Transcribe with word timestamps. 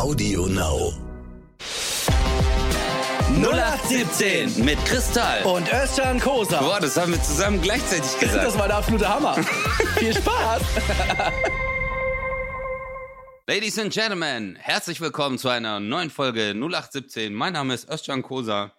Audio 0.00 0.46
Now. 0.46 0.94
0817 3.36 4.64
mit 4.64 4.82
Kristall. 4.86 5.44
Und 5.44 5.70
Özcan 5.70 6.18
Kosa. 6.18 6.58
Boah, 6.58 6.80
das 6.80 6.96
haben 6.96 7.12
wir 7.12 7.22
zusammen 7.22 7.60
gleichzeitig 7.60 8.10
gesagt. 8.18 8.42
Das 8.42 8.58
war 8.58 8.66
der 8.66 8.78
absolute 8.78 9.06
Hammer. 9.06 9.34
Viel 9.98 10.14
Spaß. 10.14 10.62
Ladies 13.46 13.78
and 13.78 13.92
Gentlemen, 13.92 14.56
herzlich 14.56 15.02
willkommen 15.02 15.36
zu 15.36 15.50
einer 15.50 15.80
neuen 15.80 16.08
Folge 16.08 16.54
0817. 16.54 17.34
Mein 17.34 17.52
Name 17.52 17.74
ist 17.74 17.90
Özcan 17.90 18.22
Kosa 18.22 18.72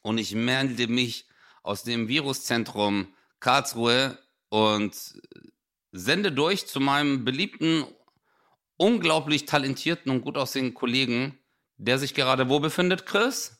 und 0.00 0.16
ich 0.16 0.34
melde 0.34 0.88
mich 0.88 1.26
aus 1.62 1.82
dem 1.82 2.08
Viruszentrum 2.08 3.08
Karlsruhe 3.38 4.16
und 4.48 4.94
sende 5.90 6.32
durch 6.32 6.66
zu 6.66 6.80
meinem 6.80 7.26
beliebten, 7.26 7.84
unglaublich 8.82 9.46
talentierten 9.46 10.10
und 10.10 10.22
gut 10.22 10.36
aussehenden 10.36 10.74
Kollegen, 10.74 11.38
der 11.76 11.98
sich 11.98 12.14
gerade 12.14 12.48
wo 12.48 12.58
befindet, 12.58 13.06
Chris? 13.06 13.56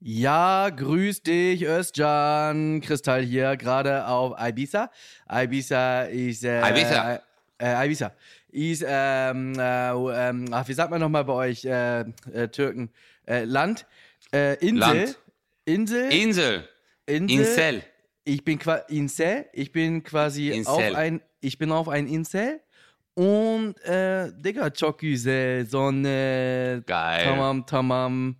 Ja, 0.00 0.70
grüß 0.70 1.22
dich, 1.22 1.62
Özcan. 1.62 2.80
Kristall 2.80 3.22
hier, 3.22 3.56
gerade 3.56 4.06
auf 4.08 4.34
Ibiza. 4.40 4.90
Ibiza 5.30 6.02
ist. 6.04 6.42
Äh, 6.42 6.68
Ibiza. 6.68 7.22
Äh, 7.60 7.86
Ibiza. 7.86 8.12
Ist, 8.48 8.84
ähm, 8.84 9.52
äh, 9.56 9.90
ähm, 9.92 10.46
ach, 10.50 10.66
wie 10.66 10.72
sagt 10.72 10.90
man 10.90 11.00
nochmal 11.00 11.24
bei 11.24 11.34
euch, 11.34 11.64
äh, 11.64 12.00
äh, 12.32 12.48
Türken? 12.48 12.90
Äh, 13.26 13.44
Land. 13.44 13.86
Äh, 14.32 14.54
Insel. 14.54 14.78
Land. 14.78 15.18
Insel. 15.66 16.10
Insel. 16.10 16.68
Insel. 17.06 17.38
Insel. 17.38 17.82
Ich 18.24 18.42
bin 18.42 18.58
quasi 18.58 18.82
Insel. 18.88 19.46
Ich 19.52 19.70
bin 19.70 20.02
quasi 20.02 20.48
Insel. 20.48 20.72
auf 20.72 20.94
ein. 20.96 21.20
Ich 21.40 21.58
bin 21.58 21.70
auf 21.70 21.88
ein 21.88 22.08
Insel. 22.08 22.60
Und, 23.20 23.78
äh, 23.84 24.32
Digga, 24.32 24.70
güzel, 24.70 25.66
Sonne, 25.66 26.82
Geil. 26.86 27.24
tamam, 27.24 27.66
tamam. 27.66 28.36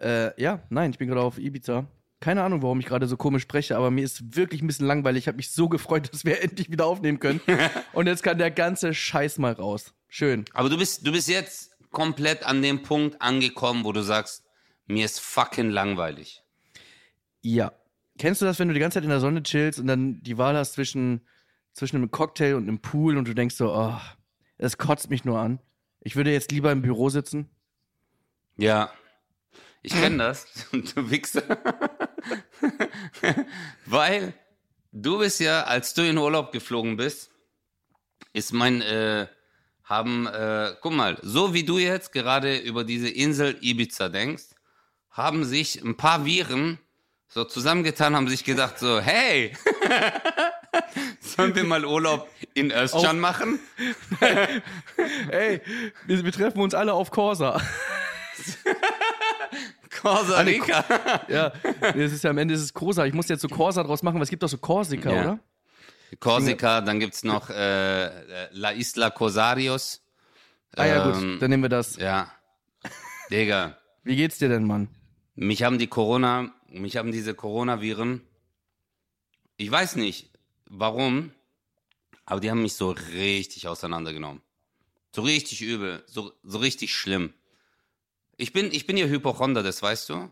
Äh, 0.00 0.40
ja, 0.40 0.62
nein, 0.70 0.90
ich 0.90 0.96
bin 0.96 1.08
gerade 1.08 1.20
auf 1.20 1.36
Ibiza. 1.38 1.86
Keine 2.20 2.42
Ahnung, 2.42 2.62
warum 2.62 2.80
ich 2.80 2.86
gerade 2.86 3.06
so 3.08 3.18
komisch 3.18 3.42
spreche, 3.42 3.76
aber 3.76 3.90
mir 3.90 4.02
ist 4.02 4.34
wirklich 4.34 4.62
ein 4.62 4.68
bisschen 4.68 4.86
langweilig. 4.86 5.24
Ich 5.24 5.28
habe 5.28 5.36
mich 5.36 5.50
so 5.50 5.68
gefreut, 5.68 6.10
dass 6.10 6.24
wir 6.24 6.42
endlich 6.42 6.70
wieder 6.70 6.86
aufnehmen 6.86 7.20
können. 7.20 7.42
Und 7.92 8.06
jetzt 8.06 8.22
kann 8.22 8.38
der 8.38 8.50
ganze 8.50 8.94
Scheiß 8.94 9.36
mal 9.36 9.52
raus. 9.52 9.92
Schön. 10.08 10.46
Aber 10.54 10.70
du 10.70 10.78
bist, 10.78 11.06
du 11.06 11.12
bist 11.12 11.28
jetzt 11.28 11.76
komplett 11.90 12.42
an 12.46 12.62
dem 12.62 12.82
Punkt 12.82 13.20
angekommen, 13.20 13.84
wo 13.84 13.92
du 13.92 14.00
sagst, 14.00 14.44
mir 14.86 15.04
ist 15.04 15.20
fucking 15.20 15.68
langweilig. 15.68 16.42
Ja. 17.42 17.70
Kennst 18.18 18.40
du 18.40 18.46
das, 18.46 18.58
wenn 18.58 18.68
du 18.68 18.72
die 18.72 18.80
ganze 18.80 18.94
Zeit 18.94 19.04
in 19.04 19.10
der 19.10 19.20
Sonne 19.20 19.42
chillst 19.42 19.78
und 19.78 19.88
dann 19.88 20.22
die 20.22 20.38
Wahl 20.38 20.56
hast 20.56 20.72
zwischen, 20.72 21.20
zwischen 21.76 21.96
einem 21.96 22.10
Cocktail 22.10 22.54
und 22.54 22.62
einem 22.62 22.78
Pool 22.78 23.18
und 23.18 23.28
du 23.28 23.34
denkst 23.34 23.54
so, 23.54 23.70
oh, 23.70 24.00
es 24.56 24.78
kotzt 24.78 25.10
mich 25.10 25.26
nur 25.26 25.38
an. 25.38 25.60
Ich 26.00 26.16
würde 26.16 26.32
jetzt 26.32 26.50
lieber 26.50 26.72
im 26.72 26.80
Büro 26.80 27.10
sitzen. 27.10 27.50
Ja. 28.56 28.90
Ich 29.82 29.92
kenne 29.92 30.16
das, 30.18 30.46
du 30.72 31.10
Wichser. 31.10 31.42
Weil 33.86 34.32
du 34.90 35.18
bist 35.18 35.38
ja, 35.38 35.64
als 35.64 35.92
du 35.92 36.08
in 36.08 36.16
Urlaub 36.16 36.50
geflogen 36.50 36.96
bist, 36.96 37.30
ist 38.32 38.54
mein, 38.54 38.80
äh, 38.80 39.26
haben, 39.84 40.26
äh, 40.26 40.74
guck 40.80 40.94
mal, 40.94 41.18
so 41.20 41.52
wie 41.52 41.64
du 41.64 41.76
jetzt 41.76 42.10
gerade 42.10 42.56
über 42.56 42.84
diese 42.84 43.10
Insel 43.10 43.58
Ibiza 43.60 44.08
denkst, 44.08 44.46
haben 45.10 45.44
sich 45.44 45.84
ein 45.84 45.96
paar 45.98 46.24
Viren 46.24 46.78
so 47.28 47.44
zusammengetan, 47.44 48.16
haben 48.16 48.28
sich 48.28 48.44
gedacht 48.44 48.78
so, 48.78 48.98
hey, 48.98 49.52
sollen 51.20 51.54
wir 51.54 51.64
mal 51.64 51.84
Urlaub 51.84 52.28
in 52.54 52.70
Özcan 52.70 53.18
machen? 53.20 53.58
Ey, 55.30 55.60
wir, 56.06 56.24
wir 56.24 56.32
treffen 56.32 56.60
uns 56.60 56.74
alle 56.74 56.92
auf 56.92 57.10
Corsa. 57.10 57.60
Costa 60.02 60.40
Rica. 60.40 60.84
Ja, 61.28 61.52
das 61.80 62.12
ist 62.12 62.24
ja 62.24 62.30
am 62.30 62.38
Ende 62.38 62.54
ist 62.54 62.60
es 62.60 62.74
Corsa. 62.74 63.06
Ich 63.06 63.14
muss 63.14 63.28
jetzt 63.28 63.40
so 63.42 63.48
Corsa 63.48 63.82
draus 63.82 64.02
machen, 64.02 64.16
weil 64.16 64.22
es 64.24 64.30
gibt 64.30 64.42
doch 64.42 64.48
so 64.48 64.58
Korsika, 64.58 65.10
Ja. 65.12 65.20
oder? 65.22 65.38
Korsika, 66.20 66.80
dann 66.82 67.00
gibt's 67.00 67.24
noch 67.24 67.50
äh, 67.50 68.06
äh, 68.06 68.48
La 68.52 68.70
Isla 68.72 69.10
Cosarios. 69.10 70.02
Ah 70.76 70.84
ja, 70.84 71.10
Ähm, 71.10 71.32
gut, 71.32 71.42
dann 71.42 71.50
nehmen 71.50 71.62
wir 71.64 71.68
das. 71.70 71.96
Ja. 71.96 72.30
Digga, 73.30 73.76
Wie 74.04 74.14
geht's 74.16 74.38
dir 74.38 74.48
denn, 74.48 74.64
Mann? 74.66 74.88
mich 75.34 75.62
haben 75.64 75.78
die 75.78 75.88
Corona, 75.88 76.52
mich 76.68 76.96
haben 76.96 77.10
diese 77.12 77.34
Coronaviren, 77.34 78.22
ich 79.56 79.70
weiß 79.70 79.96
nicht 79.96 80.30
warum, 80.66 81.32
aber 82.24 82.40
die 82.40 82.50
haben 82.50 82.62
mich 82.62 82.74
so 82.74 82.90
richtig 82.90 83.68
auseinandergenommen. 83.68 84.42
So 85.14 85.22
richtig 85.22 85.62
übel, 85.62 86.02
so, 86.06 86.32
so 86.42 86.58
richtig 86.58 86.94
schlimm. 86.94 87.32
Ich 88.36 88.52
bin, 88.52 88.70
ich 88.72 88.86
bin 88.86 88.96
ja 88.96 89.06
Hypochonder, 89.06 89.62
das 89.62 89.80
weißt 89.82 90.10
du. 90.10 90.30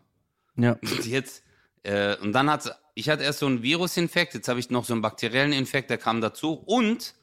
Ja. 0.57 0.73
Und 0.73 1.05
jetzt, 1.05 1.43
äh, 1.83 2.17
und 2.17 2.33
dann 2.33 2.49
hat 2.49 2.77
ich 2.95 3.09
hatte 3.09 3.23
erst 3.23 3.39
so 3.39 3.45
einen 3.45 3.61
Virusinfekt, 3.61 4.33
jetzt 4.33 4.47
habe 4.47 4.59
ich 4.59 4.69
noch 4.69 4.85
so 4.85 4.93
einen 4.93 5.01
bakteriellen 5.01 5.51
Infekt, 5.51 5.89
der 5.89 5.97
kam 5.97 6.21
dazu. 6.21 6.53
Und, 6.53 7.13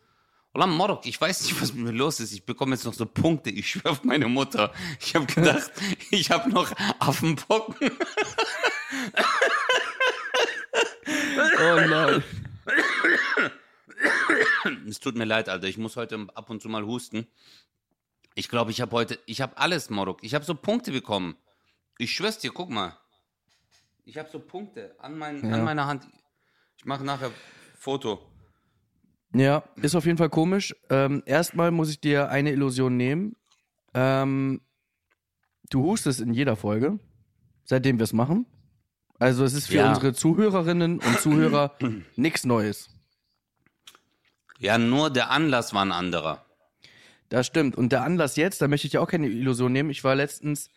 Ola 0.52 0.66
Morok, 0.66 1.06
ich 1.06 1.18
weiß 1.18 1.42
nicht, 1.42 1.60
was 1.62 1.72
mit 1.72 1.84
mir 1.86 1.92
los 1.92 2.20
ist. 2.20 2.32
Ich 2.32 2.44
bekomme 2.44 2.74
jetzt 2.74 2.84
noch 2.84 2.92
so 2.92 3.06
Punkte. 3.06 3.48
Ich 3.48 3.70
schwöre 3.70 3.90
auf 3.90 4.04
meine 4.04 4.28
Mutter. 4.28 4.72
Ich 5.00 5.14
habe 5.14 5.24
gedacht, 5.24 5.72
ich 6.10 6.30
habe 6.30 6.50
noch 6.50 6.70
Affenpocken. 6.98 7.90
Oh 11.58 11.80
nein. 11.88 12.22
Es 14.88 15.00
tut 15.00 15.16
mir 15.16 15.24
leid, 15.24 15.48
Alter. 15.48 15.66
Ich 15.66 15.78
muss 15.78 15.96
heute 15.96 16.26
ab 16.34 16.50
und 16.50 16.62
zu 16.62 16.68
mal 16.68 16.84
husten. 16.84 17.26
Ich 18.34 18.48
glaube, 18.48 18.70
ich 18.70 18.80
habe 18.80 18.92
heute, 18.92 19.18
ich 19.26 19.40
habe 19.40 19.58
alles, 19.58 19.90
Morok. 19.90 20.22
Ich 20.22 20.34
habe 20.34 20.44
so 20.44 20.54
Punkte 20.54 20.92
bekommen. 20.92 21.36
Ich 21.98 22.12
schwör's 22.12 22.38
dir, 22.38 22.52
guck 22.52 22.70
mal. 22.70 22.96
Ich 24.04 24.18
habe 24.18 24.28
so 24.30 24.38
Punkte 24.38 24.94
an, 24.98 25.18
mein, 25.18 25.46
Ja. 25.46 25.54
an 25.56 25.64
meiner 25.64 25.86
Hand. 25.86 26.06
Ich 26.76 26.84
mache 26.84 27.04
nachher 27.04 27.30
Foto. 27.76 28.20
Ja, 29.34 29.64
ist 29.76 29.94
auf 29.94 30.06
jeden 30.06 30.18
Fall 30.18 30.30
komisch. 30.30 30.74
Ähm, 30.90 31.22
erstmal 31.26 31.70
muss 31.70 31.90
ich 31.90 32.00
dir 32.00 32.28
eine 32.30 32.52
Illusion 32.52 32.96
nehmen. 32.96 33.36
Ähm, 33.94 34.60
du 35.70 35.82
hustest 35.84 36.20
in 36.20 36.34
jeder 36.34 36.56
Folge, 36.56 36.98
seitdem 37.64 37.98
wir 37.98 38.04
es 38.04 38.12
machen. 38.12 38.46
Also 39.22 39.44
es 39.44 39.54
ist 39.54 39.68
für 39.68 39.74
Ja. 39.76 39.88
unsere 39.90 40.12
Zuhörerinnen 40.14 40.98
und 40.98 41.20
Zuhörer 41.20 41.76
nichts 42.16 42.44
Neues. 42.44 42.90
Ja, 44.58 44.78
nur 44.78 45.10
der 45.10 45.30
Anlass 45.30 45.72
war 45.72 45.84
ein 45.84 45.92
anderer. 45.92 46.44
Das 47.28 47.46
stimmt. 47.46 47.76
Und 47.76 47.92
der 47.92 48.02
Anlass 48.02 48.34
jetzt, 48.34 48.60
da 48.60 48.66
möchte 48.66 48.88
ich 48.88 48.94
ja 48.94 49.00
auch 49.00 49.06
keine 49.08 49.28
Illusion 49.28 49.70
nehmen. 49.72 49.90
Ich 49.90 50.02
war 50.02 50.16
letztens 50.16 50.70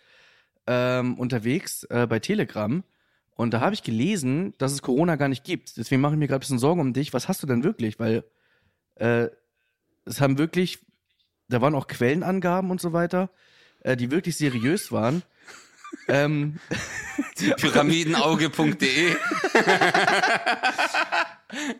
ähm, 0.68 1.18
unterwegs 1.18 1.86
äh, 1.86 2.06
bei 2.08 2.20
Telegram 2.20 2.84
und 3.36 3.52
da 3.52 3.62
habe 3.62 3.74
ich 3.74 3.82
gelesen, 3.82 4.54
dass 4.60 4.74
es 4.74 4.84
Corona 4.84 5.16
gar 5.16 5.28
nicht 5.28 5.44
gibt. 5.44 5.78
Deswegen 5.78 6.02
mache 6.02 6.14
ich 6.14 6.20
mir 6.20 6.28
gerade 6.28 6.38
ein 6.38 6.42
bisschen 6.42 6.60
Sorgen 6.60 6.82
um 6.82 6.94
dich. 6.94 7.14
Was 7.14 7.28
hast 7.28 7.42
du 7.42 7.48
denn 7.48 7.64
wirklich? 7.64 7.98
Weil 8.00 8.26
äh, 8.94 9.28
es 10.06 10.22
haben 10.22 10.38
wirklich, 10.38 10.86
da 11.50 11.62
waren 11.62 11.74
auch 11.74 11.88
Quellenangaben 11.88 12.70
und 12.70 12.80
so 12.80 12.94
weiter, 12.94 13.32
äh, 13.80 13.98
die 13.98 14.12
wirklich 14.12 14.38
seriös 14.38 14.92
waren. 14.92 15.24
Ähm, 16.08 16.60
Pyramidenauge.de. 17.58 19.14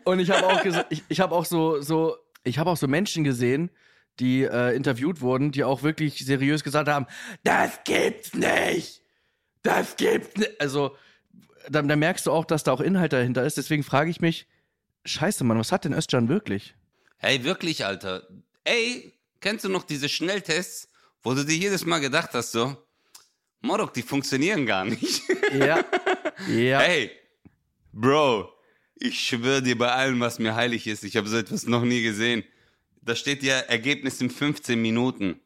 Und 0.04 0.20
ich 0.20 0.30
habe 0.30 0.46
auch 0.46 0.64
ich, 0.90 1.02
ich 1.08 1.20
habe 1.20 1.34
auch 1.34 1.44
so, 1.44 1.80
so, 1.80 2.16
ich 2.44 2.58
habe 2.58 2.70
auch 2.70 2.76
so 2.76 2.88
Menschen 2.88 3.24
gesehen, 3.24 3.70
die 4.18 4.44
äh, 4.44 4.74
interviewt 4.74 5.20
wurden, 5.20 5.52
die 5.52 5.64
auch 5.64 5.82
wirklich 5.82 6.24
seriös 6.24 6.64
gesagt 6.64 6.88
haben, 6.88 7.06
das 7.44 7.80
gibt's 7.84 8.34
nicht! 8.34 9.02
Das 9.62 9.96
gibt's 9.96 10.36
nicht! 10.36 10.60
Also, 10.60 10.96
da, 11.68 11.82
da 11.82 11.96
merkst 11.96 12.26
du 12.26 12.32
auch, 12.32 12.44
dass 12.44 12.64
da 12.64 12.72
auch 12.72 12.80
Inhalt 12.80 13.12
dahinter 13.12 13.44
ist. 13.44 13.56
Deswegen 13.56 13.82
frage 13.82 14.10
ich 14.10 14.20
mich, 14.20 14.46
scheiße, 15.04 15.44
Mann, 15.44 15.58
was 15.58 15.72
hat 15.72 15.84
denn 15.84 15.92
Özcan 15.92 16.28
wirklich? 16.28 16.74
Hey, 17.18 17.44
wirklich, 17.44 17.84
Alter. 17.84 18.26
Ey, 18.64 19.12
kennst 19.40 19.64
du 19.64 19.68
noch 19.68 19.84
diese 19.84 20.08
Schnelltests, 20.08 20.88
wo 21.22 21.34
du 21.34 21.44
dir 21.44 21.56
jedes 21.56 21.84
Mal 21.84 22.00
gedacht 22.00 22.30
hast, 22.32 22.52
so, 22.52 22.76
Morok, 23.60 23.92
die 23.94 24.02
funktionieren 24.02 24.66
gar 24.66 24.84
nicht. 24.84 25.22
Ja. 25.52 25.84
ja. 26.48 26.78
Hey, 26.80 27.10
Bro, 27.92 28.52
ich 28.96 29.18
schwöre 29.18 29.62
dir 29.62 29.76
bei 29.78 29.90
allem, 29.90 30.20
was 30.20 30.38
mir 30.38 30.54
heilig 30.54 30.86
ist, 30.86 31.04
ich 31.04 31.16
habe 31.16 31.28
so 31.28 31.36
etwas 31.36 31.64
noch 31.66 31.82
nie 31.82 32.02
gesehen. 32.02 32.44
Da 33.02 33.14
steht 33.14 33.42
ja 33.42 33.58
Ergebnis 33.60 34.20
in 34.20 34.30
15 34.30 34.80
Minuten. 34.80 35.40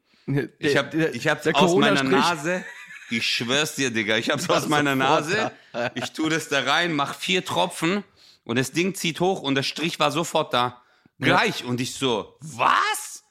Ich 0.59 0.77
hab, 0.77 0.91
Der- 0.93 1.15
ich 1.15 1.29
hab's 1.29 1.47
aus 1.47 1.77
meiner. 1.77 2.03
Nase. 2.03 2.65
Ich 3.11 3.27
schwör's 3.27 3.75
dir, 3.75 3.91
Digga. 3.91 4.17
Ich 4.17 4.31
hab's 4.31 4.49
aus 4.49 4.69
meiner 4.69 4.95
Nase. 4.95 5.51
Ich 5.95 6.12
tu 6.12 6.29
das 6.29 6.49
da 6.49 6.61
rein, 6.62 6.93
mach 6.95 7.15
vier 7.15 7.45
Tropfen 7.45 8.05
und 8.45 8.57
das 8.57 8.71
Ding 8.73 8.95
zieht 8.95 9.21
hoch 9.21 9.43
und 9.43 9.57
der 9.57 9.62
Strich 9.65 9.99
war 9.99 10.11
sofort 10.12 10.55
da. 10.55 10.81
Gleich. 11.19 11.65
Und 11.65 11.81
ich 11.81 11.95
so, 11.95 12.37
was? 12.41 13.25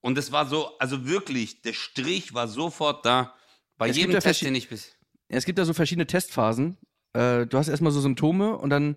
Und 0.00 0.16
es 0.16 0.32
war 0.32 0.46
so, 0.46 0.78
also 0.78 1.06
wirklich, 1.06 1.60
der 1.62 1.72
Strich 1.74 2.32
war 2.34 2.48
sofort 2.48 3.04
da. 3.04 3.34
Bei 3.80 3.88
Es 3.88 3.96
jedem 3.96 4.12
ja 4.12 4.20
Test, 4.20 4.42
den 4.42 4.54
ich 4.54 4.68
bis. 4.68 4.94
Es 5.28 5.46
gibt 5.46 5.58
ja 5.58 5.64
so 5.64 5.72
verschiedene 5.72 6.06
Testphasen. 6.06 6.76
Äh, 7.14 7.46
du 7.46 7.56
hast 7.56 7.68
erstmal 7.68 7.92
so 7.92 8.00
Symptome 8.02 8.58
und 8.58 8.68
dann 8.68 8.96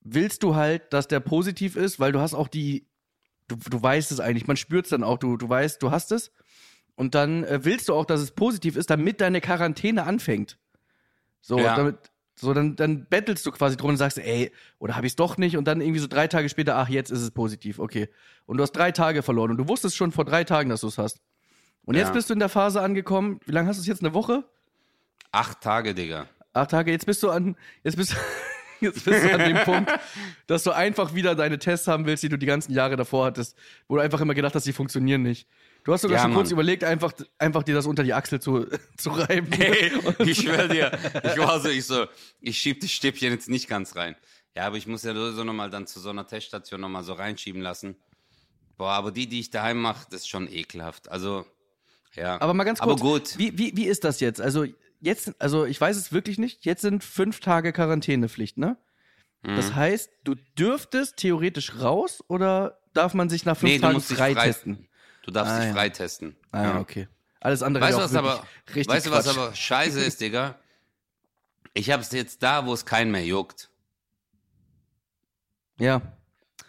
willst 0.00 0.44
du 0.44 0.54
halt, 0.54 0.92
dass 0.92 1.08
der 1.08 1.18
positiv 1.18 1.74
ist, 1.74 1.98
weil 1.98 2.12
du 2.12 2.20
hast 2.20 2.32
auch 2.32 2.46
die, 2.46 2.86
du, 3.48 3.56
du 3.56 3.82
weißt 3.82 4.12
es 4.12 4.20
eigentlich, 4.20 4.46
man 4.46 4.56
spürt 4.56 4.86
es 4.86 4.90
dann 4.90 5.02
auch, 5.02 5.18
du, 5.18 5.36
du 5.36 5.48
weißt, 5.48 5.82
du 5.82 5.90
hast 5.90 6.12
es. 6.12 6.30
Und 6.94 7.16
dann 7.16 7.42
äh, 7.42 7.64
willst 7.64 7.88
du 7.88 7.94
auch, 7.94 8.04
dass 8.04 8.20
es 8.20 8.30
positiv 8.30 8.76
ist, 8.76 8.90
damit 8.90 9.20
deine 9.20 9.40
Quarantäne 9.40 10.04
anfängt. 10.04 10.56
So, 11.40 11.58
Ja. 11.58 11.74
damit, 11.74 11.96
so 12.36 12.54
dann, 12.54 12.76
dann 12.76 13.06
bettelst 13.06 13.44
du 13.44 13.50
quasi 13.50 13.76
drum 13.76 13.90
und 13.90 13.96
sagst, 13.96 14.18
ey, 14.18 14.52
oder 14.78 14.94
hab 14.94 15.02
ich's 15.02 15.16
doch 15.16 15.36
nicht? 15.36 15.56
Und 15.56 15.64
dann 15.64 15.80
irgendwie 15.80 15.98
so 15.98 16.06
drei 16.06 16.28
Tage 16.28 16.48
später, 16.48 16.76
ach, 16.76 16.88
jetzt 16.88 17.10
ist 17.10 17.22
es 17.22 17.32
positiv, 17.32 17.80
okay. 17.80 18.08
Und 18.46 18.58
du 18.58 18.62
hast 18.62 18.72
drei 18.72 18.92
Tage 18.92 19.24
verloren 19.24 19.50
und 19.50 19.56
du 19.56 19.66
wusstest 19.66 19.96
schon 19.96 20.12
vor 20.12 20.24
drei 20.24 20.44
Tagen, 20.44 20.70
dass 20.70 20.82
du 20.82 20.86
es 20.86 20.96
hast. 20.98 21.20
Und 21.84 21.96
jetzt 21.96 22.08
Ja. 22.08 22.12
bist 22.12 22.28
du 22.30 22.34
in 22.34 22.38
der 22.40 22.48
Phase 22.48 22.80
angekommen. 22.80 23.40
Wie 23.44 23.52
lange 23.52 23.68
hast 23.68 23.76
du 23.78 23.80
es 23.80 23.86
jetzt? 23.86 24.02
Eine 24.02 24.14
Woche? 24.14 24.44
Acht 25.32 25.60
Tage, 25.60 25.94
Digga. 25.94 26.26
Acht 26.52 26.70
Tage. 26.70 26.90
Jetzt 26.92 27.06
bist 27.06 27.22
du 27.22 27.30
an, 27.30 27.56
jetzt 27.82 27.96
bist, 27.96 28.14
jetzt 28.80 29.04
bist 29.04 29.24
du 29.24 29.32
an 29.32 29.40
dem 29.40 29.58
Punkt, 29.64 29.90
dass 30.46 30.62
du 30.62 30.70
einfach 30.72 31.14
wieder 31.14 31.34
deine 31.34 31.58
Tests 31.58 31.88
haben 31.88 32.06
willst, 32.06 32.22
die 32.22 32.28
du 32.28 32.36
die 32.38 32.46
ganzen 32.46 32.72
Jahre 32.72 32.96
davor 32.96 33.26
hattest, 33.26 33.56
wo 33.88 33.96
du 33.96 34.02
einfach 34.02 34.20
immer 34.20 34.34
gedacht 34.34 34.54
hast, 34.54 34.66
die 34.66 34.72
funktionieren 34.72 35.22
nicht. 35.22 35.48
Du 35.84 35.92
hast 35.92 36.02
sogar 36.02 36.18
Ja, 36.18 36.22
schon 36.24 36.34
kurz 36.34 36.48
Mann. 36.50 36.52
überlegt, 36.52 36.84
einfach, 36.84 37.12
einfach 37.38 37.64
dir 37.64 37.74
das 37.74 37.86
unter 37.86 38.04
die 38.04 38.14
Achsel 38.14 38.40
zu, 38.40 38.66
zu 38.96 39.10
reiben. 39.10 39.50
Hey, 39.50 39.90
ich 40.18 40.38
schwör 40.42 40.68
dir, 40.68 40.92
ich 41.24 41.38
war 41.38 41.58
so, 41.58 41.68
ich 41.68 41.84
so, 41.86 42.06
ich 42.40 42.58
schieb 42.58 42.80
das 42.80 42.90
Stäbchen 42.92 43.32
jetzt 43.32 43.48
nicht 43.48 43.68
ganz 43.68 43.96
rein. 43.96 44.14
Ja, 44.54 44.66
aber 44.66 44.76
ich 44.76 44.86
muss 44.86 45.02
ja 45.02 45.14
sowieso 45.14 45.42
nochmal 45.44 45.70
dann 45.70 45.86
zu 45.86 45.98
so 45.98 46.10
einer 46.10 46.26
Teststation 46.26 46.80
nochmal 46.80 47.02
so 47.02 47.14
reinschieben 47.14 47.62
lassen. 47.62 47.96
Boah, 48.76 48.90
aber 48.92 49.10
die, 49.10 49.26
die 49.26 49.40
ich 49.40 49.50
daheim 49.50 49.80
mache, 49.80 50.06
das 50.10 50.20
ist 50.20 50.28
schon 50.28 50.46
ekelhaft. 50.46 51.10
Also, 51.10 51.46
ja. 52.14 52.40
Aber 52.40 52.54
mal 52.54 52.64
ganz 52.64 52.80
kurz. 52.80 53.00
Aber 53.00 53.10
gut. 53.10 53.38
Wie, 53.38 53.56
wie, 53.58 53.76
wie 53.76 53.86
ist 53.86 54.04
das 54.04 54.20
jetzt? 54.20 54.40
Also, 54.40 54.64
jetzt, 55.00 55.32
also 55.38 55.64
ich 55.64 55.80
weiß 55.80 55.96
es 55.96 56.12
wirklich 56.12 56.38
nicht. 56.38 56.64
Jetzt 56.64 56.82
sind 56.82 57.02
fünf 57.04 57.40
Tage 57.40 57.72
Quarantänepflicht, 57.72 58.58
ne? 58.58 58.76
Mhm. 59.42 59.56
Das 59.56 59.74
heißt, 59.74 60.10
du 60.24 60.34
dürftest 60.58 61.16
theoretisch 61.16 61.80
raus 61.80 62.22
oder 62.28 62.78
darf 62.94 63.14
man 63.14 63.28
sich 63.28 63.44
nach 63.44 63.56
fünf 63.56 63.72
Nee, 63.72 63.78
Tagen 63.78 63.98
dich 63.98 64.06
frei- 64.16 64.34
freitesten? 64.34 64.88
Du 65.24 65.30
darfst 65.30 65.52
Ah, 65.52 65.58
dich 65.58 65.68
ja. 65.68 65.72
freitesten. 65.74 66.36
Ah, 66.50 66.62
ja, 66.62 66.80
okay. 66.80 67.08
Alles 67.40 67.62
andere 67.62 67.82
Weißt 67.84 67.98
was 67.98 68.14
aber, 68.14 68.46
richtig 68.68 68.88
weißt 68.88 69.06
du, 69.06 69.10
was 69.10 69.26
aber 69.26 69.54
scheiße 69.54 70.00
ist, 70.00 70.20
Digga? 70.20 70.56
Ich 71.74 71.90
hab's 71.90 72.12
jetzt 72.12 72.42
da, 72.42 72.66
wo 72.66 72.72
es 72.74 72.84
keinen 72.86 73.10
mehr 73.10 73.24
juckt. 73.24 73.70
Ja. 75.78 76.00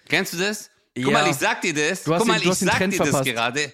Kennst 0.07 0.33
du 0.33 0.37
das? 0.37 0.69
Guck 0.95 1.05
Ja. 1.05 1.11
mal, 1.11 1.29
ich 1.29 1.35
sag 1.35 1.61
dir 1.61 1.73
das. 1.73 2.03
Du 2.03 2.13
hast 2.13 2.19
Guck 2.21 2.27
den- 2.27 2.35
mal, 2.35 2.41
du 2.41 2.51
ich 2.51 2.57
den 2.59 2.67
sag 2.67 2.77
dir 2.79 2.87
das 2.89 2.97
verpasst. 3.09 3.25
gerade. 3.25 3.73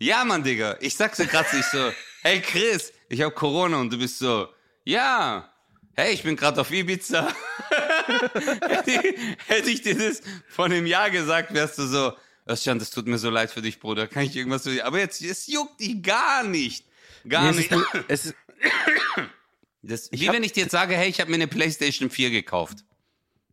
Ja, 0.00 0.24
Mann, 0.24 0.42
Digga. 0.42 0.76
Ich 0.80 0.96
sag's 0.96 1.16
dir 1.18 1.26
gerade 1.26 1.56
nicht 1.56 1.68
so. 1.70 1.92
Hey, 2.22 2.40
Chris, 2.40 2.92
ich 3.08 3.20
hab 3.22 3.34
Corona 3.34 3.78
und 3.80 3.92
du 3.92 3.98
bist 3.98 4.18
so. 4.18 4.48
Ja. 4.84 5.50
Hey, 5.96 6.12
ich 6.14 6.22
bin 6.22 6.36
gerade 6.36 6.60
auf 6.60 6.70
Ibiza. 6.70 7.28
hätte, 8.60 8.90
ich, 8.90 9.36
hätte 9.46 9.70
ich 9.70 9.82
dir 9.82 9.96
das 9.96 10.20
vor 10.48 10.64
einem 10.66 10.86
Jahr 10.86 11.10
gesagt, 11.10 11.54
wärst 11.54 11.78
du 11.78 11.86
so. 11.86 12.12
Özcan, 12.48 12.78
das 12.78 12.90
tut 12.90 13.06
mir 13.06 13.16
so 13.18 13.30
leid 13.30 13.50
für 13.50 13.62
dich, 13.62 13.80
Bruder. 13.80 14.06
Kann 14.06 14.24
ich 14.24 14.36
irgendwas 14.36 14.64
für 14.64 14.70
dich? 14.70 14.84
Aber 14.84 14.98
jetzt, 14.98 15.22
es 15.22 15.46
juckt 15.46 15.80
dich 15.80 16.02
gar 16.02 16.42
nicht. 16.44 16.86
Gar 17.26 17.52
Nee, 17.52 17.58
nicht. 17.58 17.72
es 18.08 18.26
ist, 18.26 18.34
Das, 19.82 20.10
wie 20.12 20.28
hab- 20.28 20.34
wenn 20.34 20.42
ich 20.44 20.52
dir 20.52 20.62
jetzt 20.64 20.72
sage, 20.72 20.94
hey, 20.96 21.08
ich 21.08 21.20
habe 21.20 21.30
mir 21.30 21.36
eine 21.36 21.46
PlayStation 21.46 22.10
4 22.10 22.30
gekauft. 22.30 22.78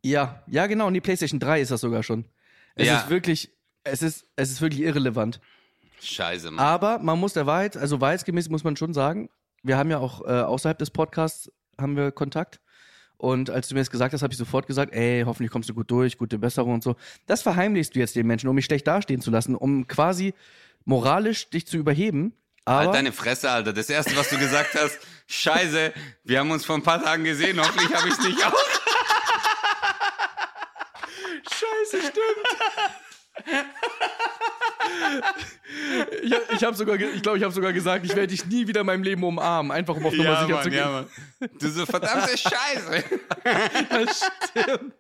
ja, 0.01 0.43
ja, 0.47 0.65
genau. 0.67 0.87
Und 0.87 0.93
die 0.93 1.01
PlayStation 1.01 1.39
3 1.39 1.61
ist 1.61 1.71
das 1.71 1.81
sogar 1.81 2.03
schon. 2.03 2.25
Es 2.75 2.87
Ja. 2.87 2.99
ist 3.01 3.09
wirklich, 3.09 3.49
es 3.83 4.01
ist, 4.01 4.25
es 4.37 4.49
ist 4.51 4.61
wirklich 4.61 4.81
irrelevant. 4.81 5.39
Scheiße, 6.01 6.51
Mann. 6.51 6.65
Aber 6.65 6.99
man 6.99 7.19
muss 7.19 7.33
der 7.33 7.45
Wahrheit, 7.45 7.77
also 7.77 8.01
wahrheitsgemäß 8.01 8.49
muss 8.49 8.63
man 8.63 8.75
schon 8.75 8.93
sagen, 8.93 9.29
wir 9.63 9.77
haben 9.77 9.91
ja 9.91 9.99
auch 9.99 10.25
äh, 10.25 10.41
außerhalb 10.41 10.77
des 10.77 10.89
Podcasts 10.89 11.51
haben 11.79 11.95
wir 11.95 12.11
Kontakt. 12.11 12.59
Und 13.17 13.51
als 13.51 13.67
du 13.67 13.75
mir 13.75 13.81
das 13.81 13.91
gesagt 13.91 14.13
hast, 14.13 14.23
habe 14.23 14.33
ich 14.33 14.37
sofort 14.37 14.65
gesagt, 14.65 14.93
ey, 14.93 15.23
hoffentlich 15.25 15.51
kommst 15.51 15.69
du 15.69 15.75
gut 15.75 15.91
durch, 15.91 16.17
gute 16.17 16.39
Besserung 16.39 16.73
und 16.73 16.83
so. 16.83 16.95
Das 17.27 17.43
verheimlichst 17.43 17.95
du 17.95 17.99
jetzt 17.99 18.15
den 18.15 18.25
Menschen, 18.25 18.49
um 18.49 18.55
mich 18.55 18.65
schlecht 18.65 18.87
dastehen 18.87 19.21
zu 19.21 19.29
lassen, 19.29 19.55
um 19.55 19.87
quasi 19.87 20.33
moralisch 20.85 21.49
dich 21.51 21.67
zu 21.67 21.77
überheben. 21.77 22.33
Aber 22.65 22.79
Halt 22.79 22.95
deine 22.95 23.11
Fresse, 23.11 23.51
Alter. 23.51 23.73
Das 23.73 23.89
erste, 23.91 24.15
was 24.17 24.29
du 24.29 24.39
gesagt 24.39 24.73
hast, 24.73 24.97
scheiße, 25.27 25.93
wir 26.23 26.39
haben 26.39 26.49
uns 26.49 26.65
vor 26.65 26.75
ein 26.75 26.83
paar 26.83 27.03
Tagen 27.03 27.23
gesehen, 27.23 27.59
hoffentlich 27.59 27.93
habe 27.93 28.07
ich 28.07 28.15
es 28.15 28.23
nicht 28.23 28.43
auch. 28.43 28.53
Scheiße, 31.43 32.07
stimmt. 32.07 32.47
ich 36.23 36.33
ich 36.55 36.63
habe 36.63 36.75
sogar, 36.75 36.95
ich 36.99 37.21
glaube, 37.21 37.37
ich 37.37 37.43
habe 37.43 37.53
sogar 37.53 37.73
gesagt, 37.73 38.05
ich 38.05 38.11
werde 38.15 38.27
dich 38.27 38.45
nie 38.45 38.67
wieder 38.67 38.81
in 38.81 38.87
meinem 38.87 39.03
Leben 39.03 39.23
umarmen, 39.23 39.71
einfach 39.71 39.95
um 39.95 40.05
auf 40.05 40.13
Nummer 40.13 40.23
Ja, 40.29 40.41
sicher 40.41 40.53
Mann, 40.55 40.63
zu 40.63 40.69
gehen. 40.69 40.79
ja, 40.79 40.91
Mann. 40.91 41.49
Du 41.59 41.69
so 41.69 41.85
verdammte 41.85 42.37
Scheiße. 42.37 43.03
Das 43.89 44.29
stimmt. 44.49 44.93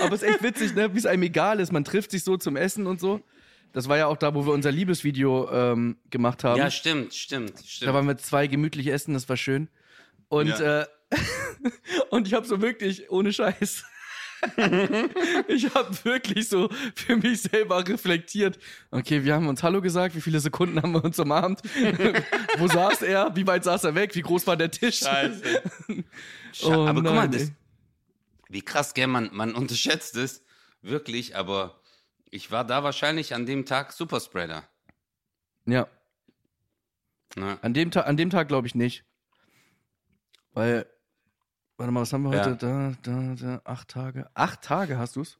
Aber 0.00 0.14
es 0.14 0.22
ist 0.22 0.28
echt 0.28 0.42
witzig, 0.42 0.74
ne? 0.74 0.92
wie 0.94 0.98
es 0.98 1.06
einem 1.06 1.22
egal 1.24 1.60
ist. 1.60 1.72
Man 1.72 1.84
trifft 1.84 2.10
sich 2.10 2.24
so 2.24 2.36
zum 2.36 2.56
Essen 2.56 2.86
und 2.86 3.00
so. 3.00 3.20
Das 3.72 3.88
war 3.88 3.96
ja 3.96 4.06
auch 4.06 4.16
da, 4.16 4.34
wo 4.34 4.46
wir 4.46 4.52
unser 4.52 4.72
Liebesvideo 4.72 5.48
ähm, 5.52 5.96
gemacht 6.10 6.42
haben. 6.44 6.58
Ja, 6.58 6.70
stimmt, 6.70 7.14
stimmt, 7.14 7.58
da 7.60 7.64
stimmt. 7.64 7.94
waren 7.94 8.06
wir 8.06 8.16
zwei 8.18 8.46
gemütlich 8.46 8.88
essen, 8.88 9.14
das 9.14 9.28
war 9.28 9.36
schön. 9.36 9.68
Und, 10.28 10.48
Ja. 10.48 10.82
äh, 10.82 10.86
und 12.10 12.26
ich 12.26 12.34
habe 12.34 12.46
so 12.46 12.60
wirklich, 12.62 13.10
ohne 13.10 13.32
Scheiß, 13.32 13.84
ich 15.48 15.74
habe 15.74 16.04
wirklich 16.04 16.48
so 16.48 16.68
für 16.94 17.16
mich 17.16 17.42
selber 17.42 17.86
reflektiert. 17.86 18.58
Okay, 18.90 19.24
wir 19.24 19.34
haben 19.34 19.48
uns 19.48 19.62
Hallo 19.62 19.80
gesagt, 19.80 20.14
wie 20.14 20.20
viele 20.20 20.40
Sekunden 20.40 20.80
haben 20.82 20.92
wir 20.92 21.04
uns 21.04 21.18
umarmt? 21.18 21.60
Wo 22.58 22.66
saß 22.66 23.02
er? 23.02 23.34
Wie 23.36 23.46
weit 23.46 23.64
saß 23.64 23.84
er 23.84 23.94
weg? 23.94 24.14
Wie 24.14 24.22
groß 24.22 24.46
war 24.46 24.56
der 24.56 24.70
Tisch? 24.70 25.00
Scheiße. 25.00 25.62
Sche 26.52 26.66
Oh 26.66 26.86
aber 26.86 27.02
guck 27.02 27.12
mal, 27.12 27.28
nein, 27.28 27.32
das, 27.32 27.52
wie 28.48 28.62
krass, 28.62 28.94
gell, 28.94 29.06
man, 29.06 29.30
man 29.32 29.54
unterschätzt 29.54 30.16
es 30.16 30.42
wirklich, 30.82 31.36
aber 31.36 31.80
ich 32.30 32.50
war 32.50 32.64
da 32.64 32.82
wahrscheinlich 32.82 33.34
an 33.34 33.46
dem 33.46 33.66
Tag 33.66 33.92
Superspreader. 33.92 34.64
Ja. 35.66 35.86
Ne? 37.36 37.58
An 37.62 37.74
dem, 37.74 37.90
Ta 37.90 38.00
an 38.02 38.16
dem 38.16 38.30
Tag 38.30 38.48
glaube 38.48 38.66
ich 38.66 38.74
nicht. 38.74 39.04
Weil, 40.52 40.86
warte 41.80 41.92
mal, 41.92 42.02
was 42.02 42.12
haben 42.12 42.22
wir 42.22 42.36
Ja. 42.36 42.44
heute? 42.44 42.56
Da, 42.56 42.92
da, 43.02 43.34
da, 43.34 43.60
acht 43.64 43.88
Tage. 43.88 44.30
Acht 44.34 44.62
Tage 44.62 44.98
hast 44.98 45.16
du's? 45.16 45.38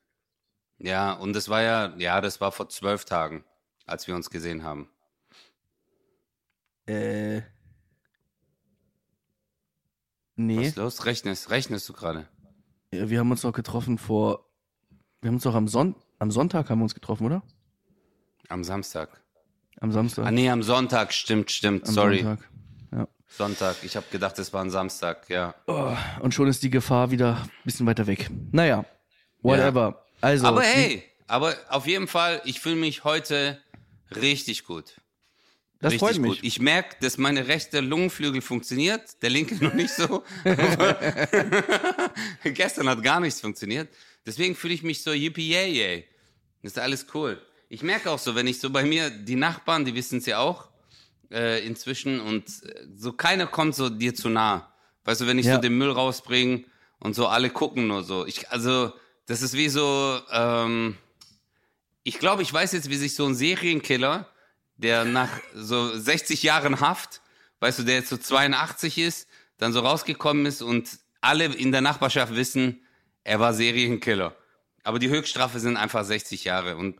Ja, 0.78 1.12
und 1.12 1.34
das 1.34 1.48
war 1.48 1.62
ja, 1.62 1.94
ja, 1.98 2.20
das 2.20 2.40
war 2.40 2.50
vor 2.52 2.68
zwölf 2.70 3.04
Tagen, 3.04 3.44
als 3.86 4.06
wir 4.08 4.14
uns 4.16 4.30
gesehen 4.30 4.64
haben. 4.64 4.88
Äh. 6.86 7.42
Was 7.42 7.44
Nee. 10.36 10.66
ist 10.66 10.76
los? 10.76 11.04
Rechnest, 11.04 11.50
rechnest 11.50 11.86
du 11.88 11.92
gerade? 11.92 12.26
Ja, 12.92 13.10
Wir 13.10 13.18
haben 13.18 13.30
uns 13.30 13.42
doch 13.42 13.52
getroffen 13.52 13.98
vor. 13.98 14.46
Wir 15.20 15.28
haben 15.28 15.34
uns 15.34 15.42
doch 15.44 15.54
am, 15.54 15.68
Son 15.68 15.94
am 16.18 16.30
Sonntag 16.30 16.70
haben 16.70 16.78
wir 16.78 16.84
uns 16.84 16.94
getroffen, 16.94 17.26
oder? 17.26 17.42
Am 18.48 18.64
Samstag. 18.64 19.22
Am 19.80 19.92
Samstag. 19.92 20.24
Ah, 20.26 20.30
nee, 20.30 20.48
am 20.48 20.62
Sonntag, 20.62 21.12
stimmt, 21.12 21.50
stimmt, 21.50 21.86
am 21.88 21.94
sorry. 21.94 22.22
Sonntag. 22.22 22.48
Ja. 23.30 23.36
Sonntag. 23.36 23.76
Ich 23.82 23.96
habe 23.96 24.06
gedacht, 24.10 24.38
es 24.38 24.52
war 24.52 24.62
ein 24.62 24.70
Samstag, 24.70 25.28
ja. 25.28 25.54
Oh, 25.66 25.96
und 26.20 26.34
schon 26.34 26.48
ist 26.48 26.62
die 26.62 26.70
Gefahr 26.70 27.10
wieder 27.10 27.36
ein 27.42 27.50
bisschen 27.64 27.86
weiter 27.86 28.06
weg. 28.06 28.28
Naja, 28.52 28.84
whatever. 29.42 30.04
Also. 30.20 30.46
Aber 30.46 30.62
hey, 30.62 31.04
aber 31.26 31.54
auf 31.68 31.86
jeden 31.86 32.08
Fall, 32.08 32.40
ich 32.44 32.60
fühle 32.60 32.76
mich 32.76 33.04
heute 33.04 33.60
richtig 34.14 34.64
gut. 34.64 34.96
das 35.80 35.92
richtig 35.92 36.08
freut 36.08 36.18
mich. 36.18 36.30
gut. 36.32 36.40
Ich 36.42 36.60
merke, 36.60 36.96
dass 37.00 37.18
meine 37.18 37.46
rechte 37.46 37.80
Lungenflügel 37.80 38.42
funktioniert, 38.42 39.22
der 39.22 39.30
linke 39.30 39.62
noch 39.64 39.74
nicht 39.74 39.94
so. 39.94 40.24
Gestern 42.44 42.88
hat 42.88 43.02
gar 43.02 43.20
nichts 43.20 43.40
funktioniert. 43.40 43.88
Deswegen 44.26 44.54
fühle 44.54 44.74
ich 44.74 44.82
mich 44.82 45.02
so 45.02 45.12
yippie 45.12 45.48
yay 45.48 45.72
yay. 45.72 46.04
Das 46.62 46.72
ist 46.72 46.78
alles 46.78 47.06
cool. 47.14 47.40
Ich 47.68 47.82
merke 47.82 48.10
auch 48.10 48.18
so, 48.18 48.34
wenn 48.34 48.48
ich 48.48 48.58
so 48.58 48.70
bei 48.70 48.84
mir, 48.84 49.08
die 49.08 49.36
Nachbarn, 49.36 49.84
die 49.84 49.94
wissen 49.94 50.18
es 50.18 50.26
ja 50.26 50.38
auch 50.38 50.68
äh, 51.30 51.64
inzwischen 51.66 52.20
und 52.20 52.48
äh, 52.64 52.86
so 52.96 53.12
keiner 53.12 53.46
kommt 53.46 53.74
so 53.74 53.88
dir 53.88 54.14
zu 54.14 54.28
nah. 54.28 54.72
Weißt 55.04 55.20
du, 55.22 55.26
wenn 55.26 55.38
ich 55.38 55.46
Ja. 55.46 55.56
so 55.56 55.60
den 55.60 55.76
Müll 55.78 55.90
rausbringe 55.90 56.64
und 56.98 57.14
so 57.14 57.26
alle 57.26 57.50
gucken 57.50 57.86
nur 57.86 58.02
so. 58.04 58.26
Ich, 58.26 58.50
also, 58.50 58.92
das 59.26 59.42
ist 59.42 59.54
wie 59.54 59.68
so, 59.68 60.20
ähm, 60.30 60.96
ich 62.02 62.18
glaube, 62.18 62.42
ich 62.42 62.52
weiß 62.52 62.72
jetzt, 62.72 62.90
wie 62.90 62.96
sich 62.96 63.14
so 63.14 63.26
ein 63.26 63.34
Serienkiller, 63.34 64.28
der 64.76 65.04
nach 65.04 65.28
so 65.54 65.96
60 65.96 66.42
Jahren 66.42 66.80
Haft, 66.80 67.20
weißt 67.60 67.78
du, 67.80 67.82
der 67.84 67.96
jetzt 67.96 68.08
so 68.08 68.16
82 68.16 68.98
ist, 68.98 69.28
dann 69.58 69.72
so 69.72 69.80
rausgekommen 69.80 70.46
ist 70.46 70.62
und 70.62 70.88
alle 71.20 71.44
in 71.46 71.70
der 71.72 71.82
Nachbarschaft 71.82 72.34
wissen, 72.34 72.80
er 73.24 73.40
war 73.40 73.52
Serienkiller. 73.52 74.34
Aber 74.82 74.98
die 74.98 75.10
Höchststrafe 75.10 75.60
sind 75.60 75.76
einfach 75.76 76.04
60 76.04 76.44
Jahre 76.44 76.76
und 76.78 76.98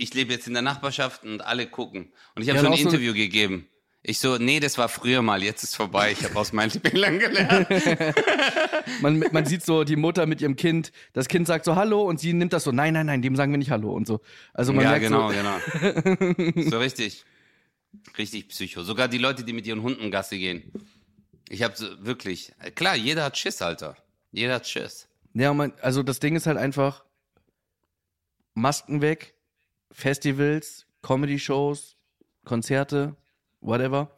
ich 0.00 0.14
lebe 0.14 0.32
jetzt 0.32 0.46
in 0.46 0.52
der 0.54 0.62
Nachbarschaft 0.62 1.24
und 1.24 1.40
alle 1.42 1.66
gucken. 1.66 2.12
Und 2.34 2.42
ich 2.42 2.48
habe 2.48 2.56
Ja, 2.56 2.62
so 2.62 2.66
ein 2.68 2.72
auch 2.72 2.78
so- 2.78 2.84
Interview 2.88 3.12
gegeben. 3.14 3.66
Ich 4.02 4.18
so, 4.18 4.38
nee, 4.38 4.60
das 4.60 4.78
war 4.78 4.88
früher 4.88 5.20
mal, 5.20 5.42
jetzt 5.42 5.62
ist 5.62 5.76
vorbei. 5.76 6.12
Ich 6.12 6.24
habe 6.24 6.34
aus 6.36 6.54
meinen 6.54 6.70
Fehlern 6.84 7.18
gelernt. 7.18 7.68
Man, 9.02 9.18
man 9.30 9.44
sieht 9.44 9.62
so 9.62 9.84
die 9.84 9.96
Mutter 9.96 10.24
mit 10.24 10.40
ihrem 10.40 10.56
Kind. 10.56 10.90
Das 11.12 11.28
Kind 11.28 11.46
sagt 11.46 11.64
so 11.66 11.76
Hallo 11.76 12.02
und 12.08 12.18
sie 12.18 12.32
nimmt 12.32 12.52
das 12.54 12.64
so, 12.64 12.72
nein, 12.72 12.94
nein, 12.94 13.06
nein, 13.06 13.20
dem 13.22 13.36
sagen 13.36 13.52
wir 13.52 13.58
nicht 13.58 13.70
Hallo 13.70 13.92
und 13.92 14.06
so. 14.06 14.20
Also 14.54 14.72
man 14.72 14.84
ja, 14.84 14.90
merkt 14.92 15.04
genau, 15.04 15.30
so, 15.30 15.36
genau. 15.36 16.70
So 16.70 16.78
richtig. 16.78 17.24
Richtig 18.16 18.48
Psycho. 18.48 18.82
Sogar 18.84 19.06
die 19.08 19.18
Leute, 19.18 19.44
die 19.44 19.52
mit 19.52 19.66
ihren 19.66 19.82
Hunden 19.82 20.10
Gasse 20.10 20.38
gehen. 20.38 20.72
Ich 21.50 21.62
habe 21.62 21.74
so, 21.76 21.86
wirklich, 22.04 22.52
klar, 22.74 22.96
jeder 22.96 23.24
hat 23.24 23.36
Schiss, 23.36 23.60
Alter. 23.60 23.96
Jeder 24.32 24.54
hat 24.54 24.66
Schiss. 24.66 25.08
Ja, 25.34 25.52
man, 25.52 25.72
also 25.82 26.02
das 26.02 26.20
Ding 26.20 26.36
ist 26.36 26.46
halt 26.46 26.56
einfach 26.56 27.04
Masken 28.54 29.02
weg, 29.02 29.34
Festivals, 29.90 30.86
Comedy-Shows, 31.02 31.96
Konzerte, 32.44 33.16
whatever. 33.60 34.10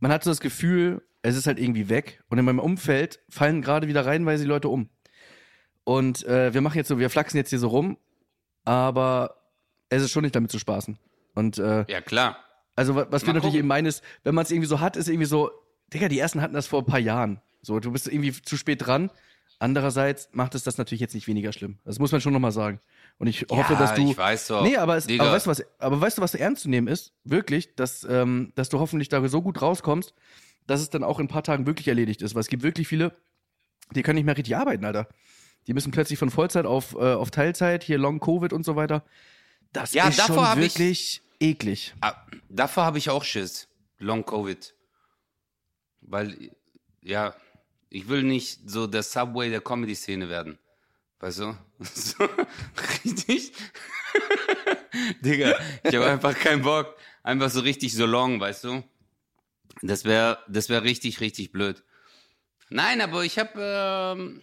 Man 0.00 0.12
hat 0.12 0.24
so 0.24 0.30
das 0.30 0.40
Gefühl, 0.40 1.02
es 1.22 1.36
ist 1.36 1.46
halt 1.46 1.58
irgendwie 1.58 1.88
weg. 1.88 2.22
Und 2.28 2.38
in 2.38 2.44
meinem 2.44 2.58
Umfeld 2.58 3.20
fallen 3.28 3.62
gerade 3.62 3.88
wieder 3.88 4.04
reihenweise 4.06 4.44
die 4.44 4.48
Leute 4.48 4.68
um. 4.68 4.88
Und 5.84 6.24
äh, 6.26 6.52
wir 6.52 6.60
machen 6.60 6.76
jetzt 6.78 6.88
so, 6.88 6.98
wir 6.98 7.10
flachsen 7.10 7.36
jetzt 7.36 7.50
hier 7.50 7.58
so 7.58 7.68
rum, 7.68 7.96
aber 8.64 9.36
es 9.88 10.02
ist 10.02 10.10
schon 10.10 10.22
nicht 10.22 10.34
damit 10.34 10.50
zu 10.50 10.58
spaßen. 10.58 10.98
Und 11.34 11.58
äh, 11.58 11.84
Ja, 11.88 12.00
klar. 12.00 12.38
also 12.74 12.94
wa- 12.96 13.06
was 13.10 13.24
wir 13.26 13.32
natürlich 13.32 13.54
eben 13.56 13.68
meinen 13.68 13.86
ist, 13.86 14.02
wenn 14.24 14.34
man 14.34 14.44
es 14.44 14.50
irgendwie 14.50 14.68
so 14.68 14.80
hat, 14.80 14.96
ist 14.96 15.08
irgendwie 15.08 15.26
so, 15.26 15.50
Digga, 15.92 16.08
die 16.08 16.18
ersten 16.18 16.40
hatten 16.42 16.54
das 16.54 16.66
vor 16.66 16.80
ein 16.82 16.86
paar 16.86 16.98
Jahren. 16.98 17.40
So, 17.62 17.78
du 17.78 17.92
bist 17.92 18.08
irgendwie 18.08 18.32
zu 18.32 18.56
spät 18.56 18.84
dran. 18.86 19.10
Andererseits 19.58 20.28
macht 20.32 20.54
es 20.54 20.64
das 20.64 20.76
natürlich 20.76 21.00
jetzt 21.00 21.14
nicht 21.14 21.28
weniger 21.28 21.52
schlimm. 21.52 21.78
Das 21.84 21.98
muss 21.98 22.12
man 22.12 22.20
schon 22.20 22.32
nochmal 22.32 22.52
sagen. 22.52 22.80
Und 23.18 23.28
ich 23.28 23.46
hoffe, 23.50 23.72
ja, 23.72 23.78
dass 23.78 23.94
du. 23.94 24.10
ich 24.10 24.16
weiß 24.18 24.48
doch. 24.48 24.62
Nee, 24.62 24.76
aber, 24.76 24.96
es, 24.96 25.08
aber 25.08 25.32
weißt 25.32 25.46
du 25.46 25.50
was, 25.50 25.62
aber 25.78 26.00
weißt 26.00 26.18
du, 26.18 26.22
was 26.22 26.34
ernst 26.34 26.62
zu 26.62 26.68
nehmen 26.68 26.86
ist? 26.86 27.12
Wirklich, 27.24 27.74
dass, 27.74 28.04
ähm, 28.04 28.52
dass 28.56 28.68
du 28.68 28.78
hoffentlich 28.78 29.08
da 29.08 29.26
so 29.28 29.40
gut 29.40 29.62
rauskommst, 29.62 30.12
dass 30.66 30.80
es 30.82 30.90
dann 30.90 31.02
auch 31.02 31.18
in 31.18 31.24
ein 31.24 31.28
paar 31.28 31.42
Tagen 31.42 31.66
wirklich 31.66 31.88
erledigt 31.88 32.20
ist. 32.20 32.34
Weil 32.34 32.40
es 32.42 32.48
gibt 32.48 32.62
wirklich 32.62 32.88
viele, 32.88 33.16
die 33.94 34.02
können 34.02 34.16
nicht 34.16 34.26
mehr 34.26 34.36
richtig 34.36 34.56
arbeiten, 34.56 34.84
Alter. 34.84 35.08
Die 35.66 35.72
müssen 35.72 35.92
plötzlich 35.92 36.18
von 36.18 36.30
Vollzeit 36.30 36.66
auf, 36.66 36.94
äh, 36.94 37.14
auf 37.14 37.30
Teilzeit, 37.30 37.82
hier 37.82 37.96
Long 37.98 38.20
Covid 38.20 38.52
und 38.52 38.64
so 38.64 38.76
weiter. 38.76 39.02
Das 39.72 39.94
Ja, 39.94 40.08
ist 40.08 40.18
davor 40.18 40.34
schon 40.36 40.48
hab 40.48 40.58
ich- 40.58 40.74
wirklich 40.78 41.22
eklig. 41.40 41.94
Ah, 42.02 42.14
davor 42.50 42.84
habe 42.84 42.98
ich 42.98 43.08
auch 43.10 43.24
Schiss. 43.24 43.66
Long 43.98 44.24
Covid. 44.26 44.74
Weil, 46.02 46.50
ja, 47.00 47.34
ich 47.88 48.08
will 48.08 48.22
nicht 48.22 48.68
so 48.68 48.86
der 48.86 49.02
Subway 49.02 49.48
der 49.50 49.60
Comedy-Szene 49.62 50.28
werden. 50.28 50.58
Weißt 51.26 51.40
du? 51.40 51.56
So, 51.80 52.24
richtig? 53.04 53.52
Digga, 55.22 55.56
ich 55.82 55.94
habe 55.96 56.06
einfach 56.06 56.38
keinen 56.38 56.62
Bock. 56.62 56.96
Einfach 57.24 57.50
so 57.50 57.58
richtig 57.60 57.94
so 57.94 58.06
long, 58.06 58.38
weißt 58.38 58.62
du? 58.62 58.84
Das 59.82 60.04
wäre 60.04 60.38
das 60.46 60.68
wär 60.68 60.84
richtig, 60.84 61.20
richtig 61.20 61.50
blöd. 61.50 61.82
Nein, 62.68 63.00
aber 63.00 63.24
ich 63.24 63.40
habe, 63.40 63.50
ähm, 63.56 64.40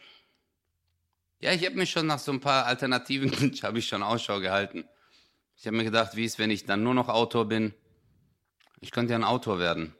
ja, 1.39 1.53
ich 1.53 1.65
habe 1.65 1.77
mich 1.77 1.89
schon 1.89 2.05
nach 2.05 2.19
so 2.19 2.33
ein 2.33 2.41
paar 2.41 2.65
Alternativen, 2.65 3.31
habe 3.63 3.79
ich 3.79 3.87
schon 3.87 4.03
Ausschau 4.03 4.41
gehalten. 4.41 4.83
Ich 5.55 5.65
habe 5.65 5.77
mir 5.77 5.85
gedacht, 5.85 6.17
wie 6.17 6.25
ist, 6.25 6.37
wenn 6.37 6.51
ich 6.51 6.65
dann 6.65 6.83
nur 6.83 6.93
noch 6.93 7.07
Autor 7.07 7.47
bin? 7.47 7.73
Ich 8.81 8.91
könnte 8.91 9.13
ja 9.13 9.19
ein 9.19 9.23
Autor 9.23 9.57
werden. 9.57 9.95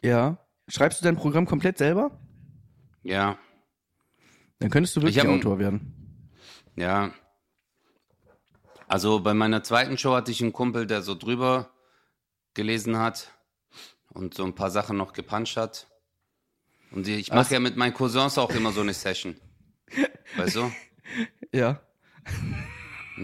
Ja. 0.00 0.38
Schreibst 0.68 1.00
du 1.00 1.04
dein 1.04 1.16
Programm 1.16 1.46
komplett 1.46 1.76
selber? 1.76 2.16
Ja, 3.02 3.36
Dann 4.62 4.70
könntest 4.70 4.96
du 4.96 5.00
wirklich 5.02 5.18
hab 5.18 5.26
ein- 5.26 5.38
Autor 5.38 5.58
werden. 5.58 5.92
ja. 6.76 7.12
Also 8.88 9.20
bei 9.20 9.32
meiner 9.32 9.62
zweiten 9.62 9.96
Show 9.96 10.12
hatte 10.14 10.30
ich 10.30 10.42
einen 10.42 10.52
Kumpel, 10.52 10.86
der 10.86 11.00
so 11.00 11.14
drüber 11.14 11.70
gelesen 12.52 12.98
hat 12.98 13.30
und 14.10 14.34
so 14.34 14.44
ein 14.44 14.54
paar 14.54 14.70
Sachen 14.70 14.98
noch 14.98 15.14
gepuncht 15.14 15.56
hat. 15.56 15.86
Und 16.90 17.08
ich 17.08 17.32
Ach. 17.32 17.36
mache 17.36 17.54
ja 17.54 17.60
mit 17.60 17.76
meinen 17.78 17.94
Cousins 17.94 18.36
auch 18.36 18.50
immer 18.50 18.70
so 18.72 18.82
eine 18.82 18.92
Session. 18.92 19.34
Weißt 20.36 20.56
du? 20.56 20.70
Ja. 21.52 21.80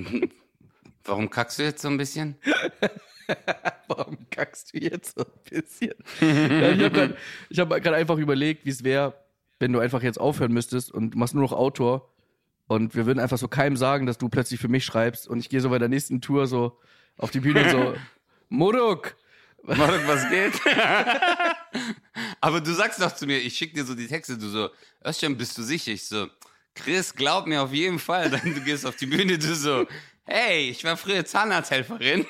Warum 1.04 1.28
kackst 1.30 1.59
du 1.59 1.64
jetzt 1.64 1.83
so 1.83 1.88
ein 1.88 1.99
bisschen? 1.99 2.37
Warum 3.88 4.16
kackst 4.30 4.73
du 4.73 4.78
jetzt 4.78 5.16
so 5.18 5.25
ein 5.25 5.40
bisschen? 5.50 5.92
ja, 6.21 6.71
ich 6.73 6.80
habe 7.61 7.71
gerade 7.80 7.90
hab 7.90 7.95
einfach 7.95 8.16
überlegt, 8.16 8.64
wie 8.64 8.71
es 8.71 8.85
wäre, 8.85 9.14
wenn 9.59 9.73
du 9.73 9.81
einfach 9.81 10.03
jetzt 10.03 10.21
aufhören 10.21 10.53
müsstest 10.53 10.91
und 10.93 11.15
machst 11.17 11.35
nur 11.35 11.43
noch 11.43 11.53
Autor 11.53 12.12
und 12.67 12.95
wir 12.95 13.07
würden 13.07 13.19
einfach 13.19 13.38
so 13.38 13.49
keinem 13.49 13.77
sagen, 13.77 14.07
dass 14.07 14.19
du 14.19 14.29
plötzlich 14.29 14.61
für 14.61 14.69
mich 14.69 14.85
schreibst 14.85 15.27
und 15.27 15.38
ich 15.38 15.49
gehe 15.49 15.61
so 15.61 15.71
bei 15.71 15.79
der 15.79 15.88
nächsten 15.88 16.21
Tour 16.21 16.47
so 16.47 16.79
auf 17.17 17.31
die 17.31 17.41
Bühne 17.41 17.65
und 17.65 17.71
so, 17.71 17.95
Muruk, 18.49 19.17
Marek, 19.62 20.07
was 20.07 20.29
geht? 20.31 20.55
Aber 22.41 22.61
du 22.61 22.73
sagst 22.73 23.00
doch 23.00 23.15
zu 23.15 23.27
mir, 23.27 23.38
ich 23.38 23.57
schick 23.57 23.75
dir 23.75 23.85
so 23.85 23.95
die 23.95 24.07
Texte, 24.07 24.38
du 24.38 24.49
so, 24.49 24.71
Özcan, 25.05 25.37
bist 25.37 25.59
du 25.59 25.62
sicher? 25.62 25.93
Ich 25.93 26.07
so, 26.07 26.29
Chris, 26.75 27.15
glaub 27.15 27.47
mir 27.47 27.62
auf 27.62 27.73
jeden 27.73 27.99
Fall. 27.99 28.31
Dann 28.31 28.55
du 28.55 28.61
gehst 28.61 28.87
auf 28.87 28.97
die 28.97 29.07
Bühne, 29.07 29.38
du 29.38 29.55
so, 29.55 29.87
hey, 30.25 30.71
ich 30.71 30.85
war 30.85 30.97
früher 30.97 31.25
Zahnarzthelferin. 31.25 32.27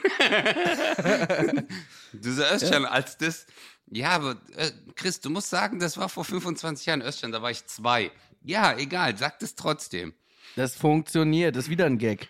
du 2.12 2.32
so, 2.32 2.42
Özcan, 2.42 2.84
als 2.86 3.16
das, 3.18 3.46
ja, 3.90 4.10
aber 4.10 4.36
äh, 4.56 4.70
Chris, 4.94 5.20
du 5.20 5.30
musst 5.30 5.50
sagen, 5.50 5.78
das 5.78 5.96
war 5.96 6.08
vor 6.08 6.24
25 6.24 6.86
Jahren, 6.86 7.02
Özcan, 7.02 7.32
da 7.32 7.42
war 7.42 7.50
ich 7.50 7.64
zwei. 7.66 8.10
Ja, 8.42 8.76
egal, 8.76 9.16
sag 9.16 9.38
das 9.40 9.54
trotzdem. 9.54 10.14
das 10.56 10.74
funktioniert, 10.76 11.56
das 11.56 11.64
ist 11.64 11.70
wieder 11.70 11.86
ein 11.86 11.98
Gag. 11.98 12.28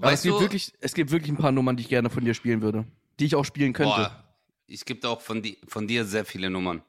Aber 0.00 0.12
es 0.12 0.22
gibt, 0.22 0.38
wirklich, 0.40 0.72
es 0.80 0.94
gibt 0.94 1.10
wirklich 1.10 1.30
ein 1.32 1.36
paar 1.38 1.50
Nummern, 1.52 1.76
die 1.76 1.82
ich 1.82 1.88
gerne 1.88 2.08
von 2.10 2.24
dir 2.24 2.34
spielen 2.34 2.62
würde, 2.62 2.84
die 3.18 3.24
ich 3.26 3.34
auch 3.34 3.44
spielen 3.44 3.72
könnte. 3.72 3.92
Boah, 3.94 4.24
es 4.68 4.84
gibt 4.84 5.04
auch 5.04 5.20
von, 5.20 5.42
di 5.42 5.58
von 5.66 5.86
dir 5.88 6.04
sehr 6.04 6.24
viele 6.24 6.50
Nummern. 6.50 6.82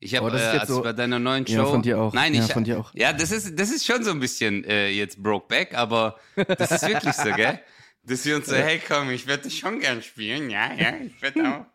Ich 0.00 0.16
habe, 0.16 0.30
äh, 0.30 0.34
jetzt 0.34 0.60
als 0.60 0.68
so- 0.68 0.82
bei 0.82 0.92
deiner 0.92 1.18
neuen 1.18 1.46
Show. 1.46 1.54
Ja, 1.54 1.64
von 1.66 1.80
dir 1.82 1.98
auch. 2.00 2.12
Nein, 2.12 2.34
Ja, 2.34 2.44
ich, 2.44 2.52
von 2.52 2.64
dir 2.64 2.80
auch. 2.80 2.92
Ja, 2.94 3.12
das 3.12 3.30
ist, 3.30 3.58
das 3.58 3.70
ist 3.70 3.86
schon 3.86 4.02
so 4.04 4.10
ein 4.10 4.18
bisschen 4.20 4.64
äh, 4.64 4.88
jetzt 4.90 5.22
Brokeback, 5.22 5.74
aber 5.74 6.18
das 6.58 6.72
ist 6.72 6.86
wirklich 6.88 7.14
so, 7.14 7.30
gell? 7.32 7.60
Dass 8.04 8.24
wir 8.24 8.34
uns 8.36 8.46
so, 8.46 8.56
hey 8.56 8.80
komm, 8.86 9.10
ich 9.10 9.26
werde 9.28 9.44
dich 9.44 9.58
schon 9.60 9.78
gern 9.78 10.02
spielen. 10.02 10.50
Ja, 10.50 10.74
ja, 10.74 10.94
ich 11.00 11.22
werde 11.22 11.48
auch. 11.48 11.66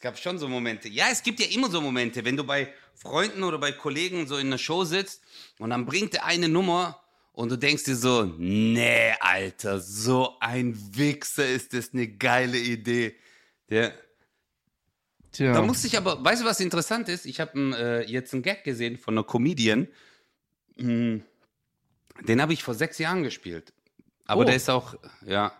Es 0.00 0.02
gab 0.04 0.18
schon 0.18 0.38
so 0.38 0.48
Momente. 0.48 0.88
Ja, 0.88 1.08
es 1.12 1.22
gibt 1.22 1.40
ja 1.40 1.46
immer 1.48 1.70
so 1.70 1.78
Momente, 1.82 2.24
wenn 2.24 2.34
du 2.34 2.42
bei 2.42 2.72
Freunden 2.94 3.42
oder 3.42 3.58
bei 3.58 3.70
Kollegen 3.70 4.26
so 4.26 4.38
in 4.38 4.46
einer 4.46 4.56
Show 4.56 4.84
sitzt 4.84 5.22
und 5.58 5.68
dann 5.68 5.84
bringt 5.84 6.14
der 6.14 6.24
eine 6.24 6.48
Nummer 6.48 7.02
und 7.32 7.50
du 7.50 7.56
denkst 7.56 7.84
dir 7.84 7.96
so, 7.96 8.24
nee, 8.24 9.12
Alter, 9.20 9.78
so 9.78 10.36
ein 10.40 10.74
Wichser 10.96 11.46
ist 11.46 11.74
das 11.74 11.92
eine 11.92 12.08
geile 12.08 12.56
Idee. 12.56 13.14
Der, 13.68 13.92
Tja. 15.32 15.52
da 15.52 15.60
musste 15.60 15.86
ich 15.86 15.98
aber, 15.98 16.24
weißt 16.24 16.40
du, 16.40 16.46
was 16.46 16.60
interessant 16.60 17.10
ist? 17.10 17.26
Ich 17.26 17.38
habe 17.38 17.58
äh, 17.76 18.10
jetzt 18.10 18.32
einen 18.32 18.42
Gag 18.42 18.64
gesehen 18.64 18.96
von 18.96 19.12
einer 19.12 19.24
Comedian. 19.24 19.86
Hm, 20.78 21.22
Den 22.22 22.40
habe 22.40 22.54
ich 22.54 22.62
vor 22.62 22.72
sechs 22.72 22.96
Jahren 22.96 23.22
gespielt. 23.22 23.74
Aber 24.24 24.40
Oh. 24.40 24.44
der 24.44 24.56
ist 24.56 24.70
auch, 24.70 24.94
ja. 25.26 25.52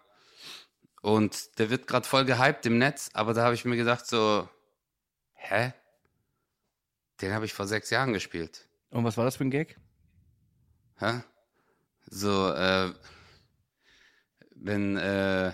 Und 1.03 1.59
der 1.59 1.71
wird 1.71 1.87
gerade 1.87 2.07
voll 2.07 2.25
gehypt 2.25 2.67
im 2.67 2.79
Netz, 2.79 3.11
aber 3.15 3.33
da 3.35 3.45
habe 3.45 3.55
ich 3.55 3.65
mir 3.65 3.77
gedacht 3.77 4.07
so, 4.07 4.49
hä? 5.35 5.73
Den 7.21 7.33
habe 7.33 7.45
ich 7.47 7.53
vor 7.55 7.67
sechs 7.67 7.91
Jahren 7.91 8.13
gespielt. 8.13 8.69
und 8.91 9.05
was 9.05 9.17
war 9.17 9.25
das 9.25 9.37
für 9.37 9.45
ein 9.45 9.51
Gag? 9.51 9.79
Hä? 10.99 11.23
So, 12.07 12.49
äh, 12.53 12.93
wenn 14.55 14.97
äh, 14.97 15.53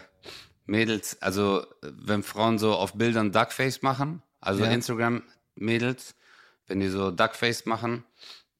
Mädels, 0.64 1.20
also 1.22 1.66
wenn 1.82 2.22
Frauen 2.22 2.58
so 2.58 2.74
auf 2.74 2.94
Bildern 2.94 3.30
Duckface 3.32 3.82
machen, 3.82 4.22
also 4.40 4.64
Ja. 4.64 4.70
Instagram-Mädels, 4.72 6.14
wenn 6.66 6.80
die 6.80 6.88
so 6.88 7.10
Duckface 7.12 7.66
machen 7.66 8.04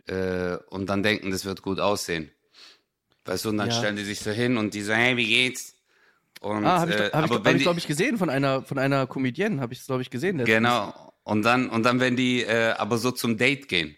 äh, 0.07 0.57
und 0.69 0.87
dann 0.87 1.03
denken, 1.03 1.31
das 1.31 1.45
wird 1.45 1.63
gut 1.63 1.81
aussehen. 1.81 2.31
Weißt 3.25 3.45
du, 3.45 3.49
und 3.49 3.57
dann 3.59 3.69
Ja. 3.71 3.75
stellen 3.75 3.97
die 3.97 4.05
sich 4.05 4.21
so 4.21 4.31
hin 4.31 4.57
und 4.57 4.75
die 4.75 4.83
so, 4.83 4.93
hey, 4.93 5.17
wie 5.17 5.27
geht's? 5.27 5.75
Und, 6.41 6.65
Ah, 6.67 6.81
habe 6.81 6.91
ich, 6.93 6.97
äh, 6.97 7.11
hab 7.13 7.25
ich, 7.25 7.31
aber 7.33 7.49
hab 7.51 7.57
ich 7.57 7.63
glaube 7.63 7.79
ich, 7.79 7.87
gesehen 7.87 8.19
von 8.19 8.31
einer, 8.31 8.63
von 8.63 8.79
einer 8.79 9.07
Comedienne, 9.07 9.61
habe 9.61 9.73
ich 9.73 9.85
glaube 9.85 10.03
ich, 10.03 10.11
gesehen. 10.11 10.37
letztens. 10.39 10.55
genau, 10.57 11.13
und 11.25 11.43
dann, 11.43 11.69
und 11.71 11.83
dann 11.83 11.99
wenn 12.01 12.15
die 12.17 12.43
äh, 12.43 12.73
aber 12.73 12.99
so 12.99 13.11
zum 13.11 13.37
Date 13.37 13.69
gehen, 13.69 13.97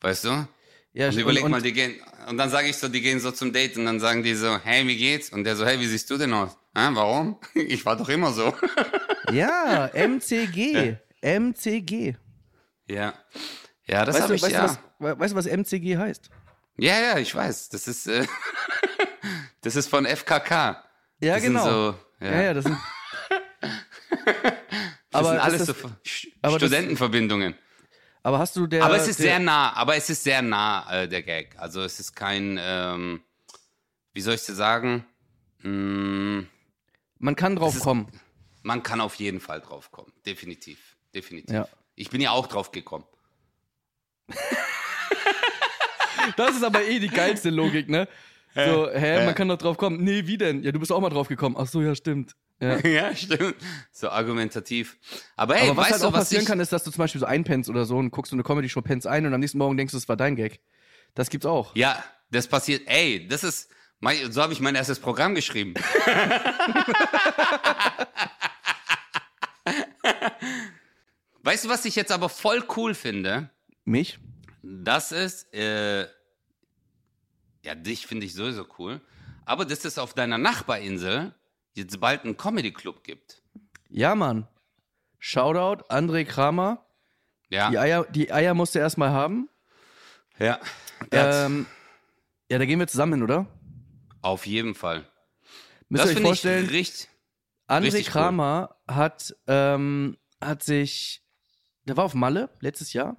weißt 0.00 0.24
du? 0.24 0.48
Ja, 0.92 1.08
Und 1.08 1.18
überleg 1.18 1.44
und, 1.44 1.50
mal, 1.50 1.62
die 1.62 1.72
gehen, 1.72 1.94
und 2.28 2.36
dann 2.38 2.50
sage 2.50 2.68
ich 2.68 2.76
so, 2.76 2.88
die 2.88 3.00
gehen 3.00 3.20
so 3.20 3.30
zum 3.32 3.52
Date 3.52 3.76
und 3.76 3.84
dann 3.84 4.00
sagen 4.00 4.22
die 4.22 4.34
so, 4.34 4.58
hey, 4.64 4.86
wie 4.88 4.96
geht's? 4.96 5.30
Und 5.30 5.44
der 5.44 5.54
so, 5.56 5.64
hey, 5.66 5.78
wie 5.78 5.86
siehst 5.86 6.08
du 6.10 6.16
denn 6.16 6.32
aus? 6.32 6.56
Hä, 6.76 6.88
warum? 6.92 7.38
Ich 7.54 7.84
war 7.84 7.96
doch 7.96 8.08
immer 8.08 8.32
so. 8.32 8.54
Ja, 9.32 9.88
MCG. 9.94 10.96
MCG. 11.22 12.16
ja. 12.88 13.14
Ja, 13.86 14.04
das 14.04 14.20
habe 14.20 14.34
ich, 14.36 14.42
weißt, 14.42 14.52
ja. 14.52 14.60
du, 14.62 14.68
was, 14.68 14.78
we- 14.98 15.18
weißt 15.20 15.32
du, 15.32 15.36
was 15.36 15.46
MCG 15.46 15.96
heißt? 15.96 16.30
Ja, 16.78 17.00
ja, 17.00 17.18
ich 17.18 17.34
weiß. 17.34 17.68
Das 17.70 17.86
ist, 17.88 18.06
äh, 18.06 18.24
das 19.62 19.76
ist 19.76 19.88
von 19.88 20.06
FKK. 20.06 20.82
Ja, 21.20 21.34
das 21.34 21.42
genau. 21.42 21.64
So, 21.64 21.94
ja. 22.20 22.30
Ja, 22.32 22.42
ja, 22.42 22.54
das 22.54 22.64
sind. 22.64 22.76
das 25.10 25.26
sind 25.26 25.38
alles 25.38 25.66
das- 25.66 25.76
so 25.78 26.56
Studentenverbindungen. 26.58 27.54
Aber 28.22 28.38
hast 28.38 28.54
du 28.56 28.66
der. 28.66 28.84
aber 28.84 28.96
es 28.96 29.08
ist 29.08 29.18
der, 29.18 29.24
sehr 29.26 29.38
nah, 29.38 29.72
aber 29.74 29.96
es 29.96 30.10
ist 30.10 30.22
sehr 30.22 30.42
nah, 30.42 31.02
äh, 31.02 31.08
der 31.08 31.22
Gag. 31.22 31.56
Also 31.58 31.82
es 31.82 31.98
ist 32.00 32.14
kein, 32.14 32.58
ähm, 32.60 33.22
wie 34.12 34.20
soll 34.20 34.34
ich 34.34 34.44
dir 34.44 34.54
sagen? 34.54 35.06
Mm, 35.62 36.40
Man 37.18 37.34
kann 37.36 37.56
drauf 37.56 37.74
ist- 37.76 37.82
kommen. 37.82 38.08
man 38.62 38.82
kann 38.82 39.00
auf 39.00 39.14
jeden 39.14 39.40
Fall 39.40 39.60
drauf 39.62 39.90
kommen. 39.90 40.12
Definitiv. 40.26 40.96
Definitiv. 41.14 41.54
Ja. 41.54 41.66
Ich 41.94 42.10
bin 42.10 42.20
ja 42.20 42.30
auch 42.32 42.46
drauf 42.46 42.70
gekommen. 42.72 43.04
Das 46.36 46.54
ist 46.54 46.62
aber 46.62 46.82
eh 46.84 46.98
die 46.98 47.08
geilste 47.08 47.50
Logik, 47.50 47.88
ne? 47.88 48.06
So, 48.54 48.90
hä, 48.90 49.24
man 49.24 49.34
kann 49.34 49.48
doch 49.48 49.58
drauf 49.58 49.76
kommen. 49.76 50.02
Nee, 50.02 50.26
wie 50.26 50.36
denn? 50.36 50.62
Ja, 50.62 50.72
du 50.72 50.80
bist 50.80 50.90
auch 50.90 51.00
mal 51.00 51.10
drauf 51.10 51.28
gekommen. 51.28 51.56
Ach 51.58 51.66
so, 51.66 51.82
ja, 51.82 51.94
stimmt. 51.94 52.34
Ja. 52.60 52.78
ja, 52.86 53.14
stimmt. 53.14 53.54
So 53.92 54.08
argumentativ. 54.10 54.98
Aber 55.36 55.54
hey, 55.54 55.68
Aber 55.70 55.76
was 55.78 55.84
weißt 55.84 55.92
halt 55.92 56.02
auch 56.02 56.08
du, 56.08 56.14
was 56.14 56.20
passieren 56.22 56.42
ich... 56.42 56.48
kann, 56.48 56.58
ist, 56.60 56.72
dass 56.72 56.82
du 56.84 56.90
zum 56.90 56.98
Beispiel 56.98 57.20
so 57.20 57.26
einpennst 57.26 57.70
oder 57.70 57.84
so 57.84 57.96
und 57.96 58.10
guckst 58.10 58.30
so 58.30 58.36
eine 58.36 58.42
Comedy-Show, 58.42 58.82
pennst 58.82 59.06
ein 59.06 59.24
und 59.24 59.32
am 59.32 59.40
nächsten 59.40 59.58
Morgen 59.58 59.76
denkst 59.76 59.92
du, 59.92 59.98
es 59.98 60.08
war 60.08 60.16
dein 60.16 60.34
Gag. 60.36 60.60
Das 61.14 61.30
gibt's 61.30 61.46
auch. 61.46 61.74
Ja, 61.76 62.02
das 62.30 62.48
passiert. 62.48 62.82
Ey, 62.86 63.26
das 63.28 63.44
ist, 63.44 63.70
mein, 64.00 64.30
so 64.32 64.42
habe 64.42 64.52
ich 64.52 64.60
mein 64.60 64.74
erstes 64.74 64.98
Programm 64.98 65.34
geschrieben. 65.34 65.74
weißt 71.42 71.64
du, 71.64 71.68
was 71.68 71.84
ich 71.84 71.96
jetzt 71.96 72.12
aber 72.12 72.28
voll 72.28 72.64
cool 72.76 72.94
finde? 72.94 73.50
Mich? 73.84 74.18
Das 74.62 75.12
ist, 75.12 75.54
äh, 75.54 76.06
ja, 77.64 77.74
dich 77.74 78.06
finde 78.06 78.26
ich 78.26 78.34
sowieso 78.34 78.66
cool, 78.78 79.00
aber 79.44 79.64
dass 79.64 79.84
es 79.84 79.98
auf 79.98 80.14
deiner 80.14 80.38
Nachbarinsel 80.38 81.34
jetzt 81.74 82.00
bald 82.00 82.24
einen 82.24 82.36
Comedy-Club 82.36 83.04
gibt. 83.04 83.42
Ja, 83.88 84.14
Mann. 84.14 84.46
Shoutout, 85.18 85.84
André 85.88 86.24
Kramer. 86.24 86.84
Ja, 87.48 87.70
Die 87.70 87.78
Eier, 87.78 88.04
die 88.04 88.32
Eier 88.32 88.54
musst 88.54 88.74
du 88.74 88.78
erstmal 88.78 89.10
haben. 89.10 89.48
ja. 90.38 90.58
Ähm, 91.10 91.66
ja, 92.50 92.58
da 92.58 92.64
gehen 92.66 92.78
wir 92.78 92.86
zusammen 92.86 93.14
hin, 93.14 93.22
oder? 93.22 93.46
auf 94.22 94.46
jeden 94.46 94.74
Fall. 94.74 95.06
Müsst 95.88 96.04
das 96.04 96.10
ihr 96.10 96.10
euch 96.10 96.14
finde 96.14 96.20
ich 96.20 96.26
vorstellen, 96.28 96.66
richtig. 96.68 97.08
André 97.66 97.82
richtig 97.84 98.06
cool. 98.08 98.12
Kramer 98.12 98.76
hat, 98.86 99.34
ähm, 99.46 100.18
hat 100.40 100.62
sich, 100.62 101.22
der 101.84 101.96
war 101.96 102.04
auf 102.04 102.14
Malle 102.14 102.50
letztes 102.60 102.92
Jahr 102.92 103.16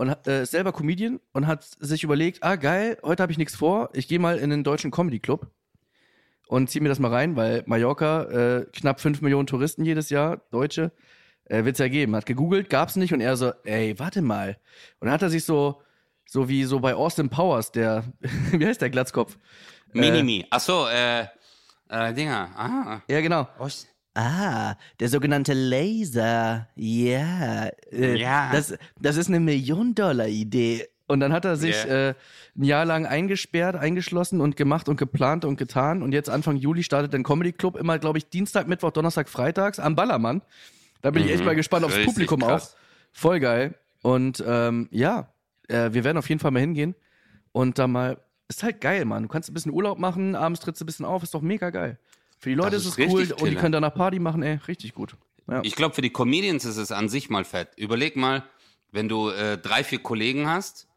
und 0.00 0.08
hat, 0.08 0.26
äh, 0.26 0.44
ist 0.44 0.52
selber 0.52 0.72
Comedian 0.72 1.20
und 1.34 1.46
hat 1.46 1.62
sich 1.62 2.04
überlegt, 2.04 2.42
ah 2.42 2.56
geil, 2.56 2.96
heute 3.02 3.22
habe 3.22 3.32
ich 3.32 3.38
nichts 3.38 3.54
vor, 3.54 3.90
ich 3.92 4.08
gehe 4.08 4.18
mal 4.18 4.38
in 4.38 4.48
den 4.48 4.64
deutschen 4.64 4.90
Comedy 4.90 5.18
Club 5.18 5.48
und 6.48 6.70
zieh 6.70 6.80
mir 6.80 6.88
das 6.88 6.98
mal 6.98 7.12
rein, 7.12 7.36
weil 7.36 7.64
Mallorca, 7.66 8.22
äh, 8.22 8.66
knapp 8.72 8.98
5 8.98 9.20
Millionen 9.20 9.46
Touristen 9.46 9.84
jedes 9.84 10.08
Jahr, 10.08 10.40
Deutsche, 10.50 10.90
äh, 11.44 11.66
wird's 11.66 11.80
ja 11.80 11.88
geben. 11.88 12.16
Hat 12.16 12.24
gegoogelt, 12.24 12.70
gab's 12.70 12.96
nicht 12.96 13.12
und 13.12 13.20
er 13.20 13.36
so, 13.36 13.52
ey, 13.64 13.98
warte 13.98 14.22
mal. 14.22 14.56
Und 15.00 15.06
dann 15.06 15.12
hat 15.12 15.20
er 15.20 15.28
sich 15.28 15.44
so, 15.44 15.82
so 16.24 16.48
wie 16.48 16.64
so 16.64 16.80
bei 16.80 16.94
Austin 16.94 17.28
Powers, 17.28 17.70
der, 17.70 18.04
wie 18.52 18.64
heißt 18.64 18.80
der 18.80 18.88
Glatzkopf? 18.88 19.36
Minimi. 19.92 20.46
Ach 20.48 20.60
so, 20.60 20.86
äh, 20.88 21.26
äh, 21.90 22.14
Dinger. 22.14 22.48
Ah. 22.56 23.02
Ja, 23.06 23.20
genau. 23.20 23.48
Was? 23.58 23.86
Ah, 24.14 24.74
der 24.98 25.08
sogenannte 25.08 25.52
Laser. 25.52 26.68
Ja. 26.74 27.66
Äh, 27.92 28.16
Ja. 28.16 28.50
Das, 28.52 28.74
das 29.00 29.16
ist 29.16 29.28
eine 29.28 29.40
Million-Dollar-Idee. 29.40 30.88
Und 31.06 31.20
dann 31.20 31.32
hat 31.32 31.44
er 31.44 31.56
sich 31.56 31.84
Ja. 31.84 32.10
äh, 32.10 32.14
ein 32.56 32.64
Jahr 32.64 32.84
lang 32.84 33.06
eingesperrt, 33.06 33.74
eingeschlossen 33.76 34.40
und 34.40 34.56
gemacht 34.56 34.88
und 34.88 34.96
geplant 34.96 35.44
und 35.44 35.56
getan. 35.56 36.02
Und 36.02 36.12
jetzt 36.12 36.30
Anfang 36.30 36.56
Juli 36.56 36.82
startet 36.82 37.14
ein 37.14 37.22
Comedy 37.24 37.52
Club 37.52 37.76
immer, 37.76 37.98
glaube 37.98 38.18
ich, 38.18 38.28
Dienstag, 38.28 38.68
Mittwoch, 38.68 38.90
Donnerstag, 38.92 39.28
Freitags 39.28 39.78
am 39.80 39.96
Ballermann. 39.96 40.42
Da 41.02 41.10
bin 41.10 41.24
ich 41.24 41.30
echt 41.30 41.40
Mhm. 41.40 41.46
mal 41.46 41.56
gespannt 41.56 41.84
aufs 41.84 41.96
Richtig 41.96 42.12
Publikum 42.14 42.40
krass. 42.40 42.74
auch. 42.74 42.78
Voll 43.12 43.40
geil. 43.40 43.74
Und 44.02 44.42
ähm, 44.46 44.88
ja, 44.92 45.32
äh, 45.68 45.92
wir 45.92 46.04
werden 46.04 46.18
auf 46.18 46.28
jeden 46.28 46.38
Fall 46.40 46.50
mal 46.52 46.60
hingehen 46.60 46.94
und 47.52 47.78
da 47.78 47.86
mal. 47.86 48.18
Ist 48.48 48.62
halt 48.64 48.80
geil, 48.80 49.04
Mann. 49.04 49.22
Du 49.22 49.28
kannst 49.28 49.48
ein 49.48 49.54
bisschen 49.54 49.72
Urlaub 49.72 49.98
machen, 50.00 50.34
abends 50.34 50.60
trittst 50.60 50.80
du 50.80 50.84
ein 50.84 50.86
bisschen 50.86 51.06
auf, 51.06 51.22
ist 51.22 51.32
doch 51.34 51.40
mega 51.42 51.70
geil. 51.70 51.98
Für 52.40 52.48
die 52.48 52.54
Leute 52.54 52.72
Das 52.72 52.86
ist 52.86 52.98
ist 52.98 52.98
es 52.98 53.12
cool 53.12 53.20
richtig 53.20 53.36
und 53.36 53.44
die 53.44 53.50
Killer. 53.50 53.60
können 53.60 53.72
danach 53.72 53.94
Party 53.94 54.18
machen, 54.18 54.42
ey, 54.42 54.58
richtig 54.66 54.94
gut. 54.94 55.14
Ja. 55.48 55.60
Ich 55.62 55.76
glaube, 55.76 55.94
für 55.94 56.02
die 56.02 56.10
Comedians 56.10 56.64
ist 56.64 56.76
es 56.78 56.90
an 56.90 57.08
sich 57.08 57.28
mal 57.30 57.44
fett. 57.44 57.68
Überleg 57.76 58.16
mal, 58.16 58.44
wenn 58.92 59.08
du 59.08 59.28
äh, 59.30 59.58
drei, 59.58 59.84
vier 59.84 60.00
Kollegen 60.02 60.48
hast 60.48 60.88